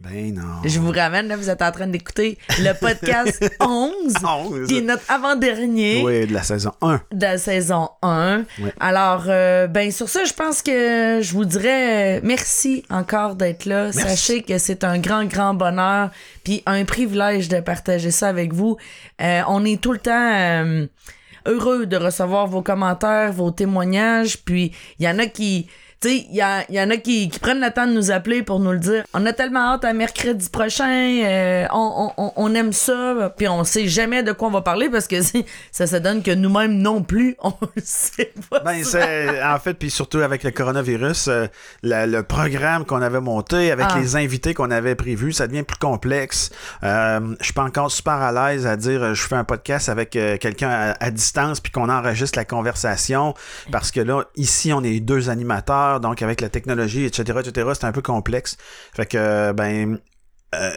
[0.01, 0.61] Ben non.
[0.65, 3.93] Je vous ramène, là, vous êtes en train d'écouter le podcast 11,
[4.25, 4.66] Onze.
[4.69, 7.01] qui est notre avant-dernier Oui, de la saison 1.
[7.12, 8.41] de la saison 1.
[8.61, 8.75] Ouais.
[8.81, 13.65] Alors, euh, ben sur ça, je pense que je vous dirais euh, merci encore d'être
[13.65, 13.85] là.
[13.95, 14.01] Merci.
[14.01, 16.11] Sachez que c'est un grand, grand bonheur,
[16.45, 18.77] puis un privilège de partager ça avec vous.
[19.23, 20.87] Euh, on est tout le temps euh,
[21.47, 25.69] heureux de recevoir vos commentaires, vos témoignages, puis il y en a qui...
[26.05, 28.60] Tu sais, il y, en a qui, qui prennent le temps de nous appeler pour
[28.60, 29.05] nous le dire.
[29.14, 31.22] On a tellement hâte à mercredi prochain.
[31.24, 33.32] euh, on, on- on aime ça.
[33.35, 35.16] Puis on sait jamais de quoi on va parler parce que
[35.72, 38.60] ça se donne que nous-mêmes non plus, on le sait pas.
[38.60, 41.47] Ben, c'est, en fait, puis surtout avec le coronavirus, euh,
[41.82, 43.98] la- le programme qu'on avait monté avec Ah.
[43.98, 46.51] les invités qu'on avait prévus, ça devient plus complexe.
[46.82, 49.89] Euh, je suis pas encore super à l'aise à dire euh, je fais un podcast
[49.89, 53.32] avec quelqu'un à, à distance puis qu'on enregistre la conversation
[53.72, 57.85] parce que là, ici, on est deux animateurs, donc avec la technologie, etc., etc., c'est
[57.87, 58.57] un peu complexe.
[58.95, 59.99] Fait que, euh, ben,
[60.55, 60.71] euh,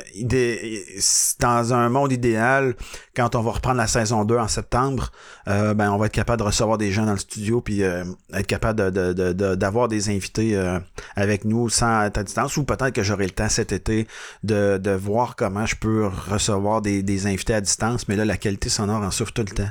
[1.39, 2.75] dans un monde idéal,
[3.15, 5.11] quand on va reprendre la saison 2 en septembre,
[5.47, 8.03] euh, ben, on va être capable de recevoir des gens dans le studio puis euh,
[8.33, 10.79] être capable de- de- de- de- d'avoir des invités euh,
[11.15, 14.07] avec nous sans être à distance ou peut-être que j'aurai le temps cet été
[14.43, 18.37] de, de voir comment je peux recevoir des, des invités à distance, mais là, la
[18.37, 19.69] qualité sonore en souffre tout le temps.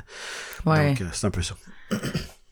[0.65, 0.93] Ouais.
[0.93, 1.55] Donc, c'est un peu ça.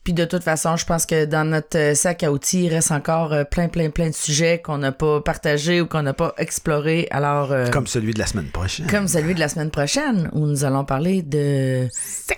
[0.06, 2.91] Puis de toute façon, je pense que dans notre euh, sac à outils, il reste
[2.91, 6.34] encore euh, plein, plein, plein de sujets qu'on n'a pas partagés ou qu'on n'a pas
[6.38, 7.07] explorés.
[7.11, 8.86] Alors, euh, Comme celui de la semaine prochaine.
[8.88, 11.88] comme celui de la semaine prochaine, où nous allons parler de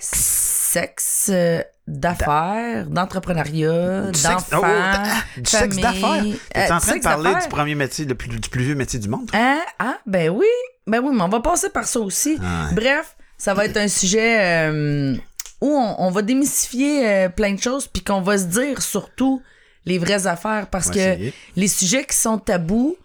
[0.00, 5.04] sexe, euh, d'affaires, d'entrepreneuriat, Du sexe- d'enfants, oh, ah,
[5.36, 6.22] du sexe d'affaires.
[6.52, 8.74] T'es Euh, en train de sexe parler du premier métier, le plus, du plus vieux
[8.74, 9.30] métier du monde?
[9.34, 9.60] Hein?
[9.78, 10.46] Ah, ben oui.
[10.86, 12.38] Ben oui, mais on va passer par ça aussi.
[12.42, 12.74] Ah ouais.
[12.74, 14.38] Bref, ça va être un sujet
[14.70, 15.14] euh,
[15.60, 19.42] où on, on va démystifier euh, plein de choses, puis qu'on va se dire surtout
[19.84, 21.34] les vraies affaires parce que essayer.
[21.56, 22.96] les sujets qui sont tabous,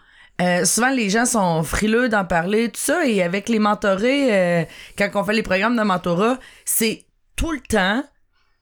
[0.42, 4.66] euh, souvent les gens sont frileux d'en parler, tout ça, et avec les mentorés, euh,
[4.98, 7.06] quand on fait les programmes de mentorat, c'est
[7.36, 8.04] tout le temps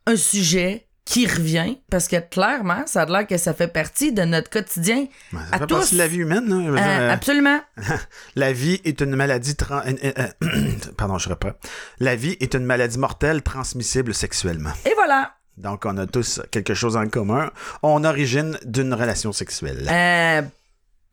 [0.06, 4.22] un sujet qui revient parce que clairement, ça a l'air que ça fait partie de
[4.22, 5.08] notre quotidien.
[5.32, 5.76] Ça à fait tous.
[5.78, 6.48] partie de la vie humaine.
[6.48, 6.56] là.
[6.56, 7.60] Euh, euh, absolument.
[8.36, 10.28] La vie est une maladie tran- euh,
[10.98, 11.54] pardon, je reprends.
[12.00, 14.72] La vie est une maladie mortelle transmissible sexuellement.
[14.86, 15.34] Et voilà.
[15.58, 17.52] Donc on a tous quelque chose en commun.
[17.84, 19.88] On origine d'une relation sexuelle.
[19.92, 20.42] Euh,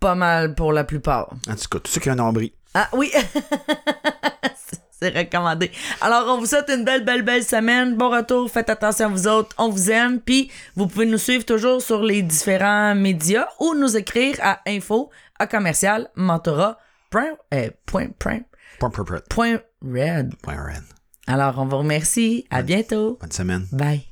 [0.00, 1.30] pas mal pour la plupart.
[1.48, 2.50] En tout cas, tout ce qui a un nombril.
[2.74, 3.10] Ah oui.
[5.00, 5.70] C'est recommandé.
[6.00, 7.94] Alors, on vous souhaite une belle, belle, belle semaine.
[7.96, 8.50] Bon retour.
[8.50, 9.54] Faites attention à vous autres.
[9.58, 10.20] On vous aime.
[10.20, 15.10] Puis, vous pouvez nous suivre toujours sur les différents médias ou nous écrire à info
[15.38, 16.78] à commercial mentorat
[17.10, 18.40] point, euh, point, point,
[18.80, 20.34] Point, point, point, point red.
[20.42, 20.82] point, red.
[21.26, 22.46] Alors, on vous remercie.
[22.50, 23.18] À bientôt.
[23.20, 23.66] Bonne semaine.
[23.72, 24.07] Bye.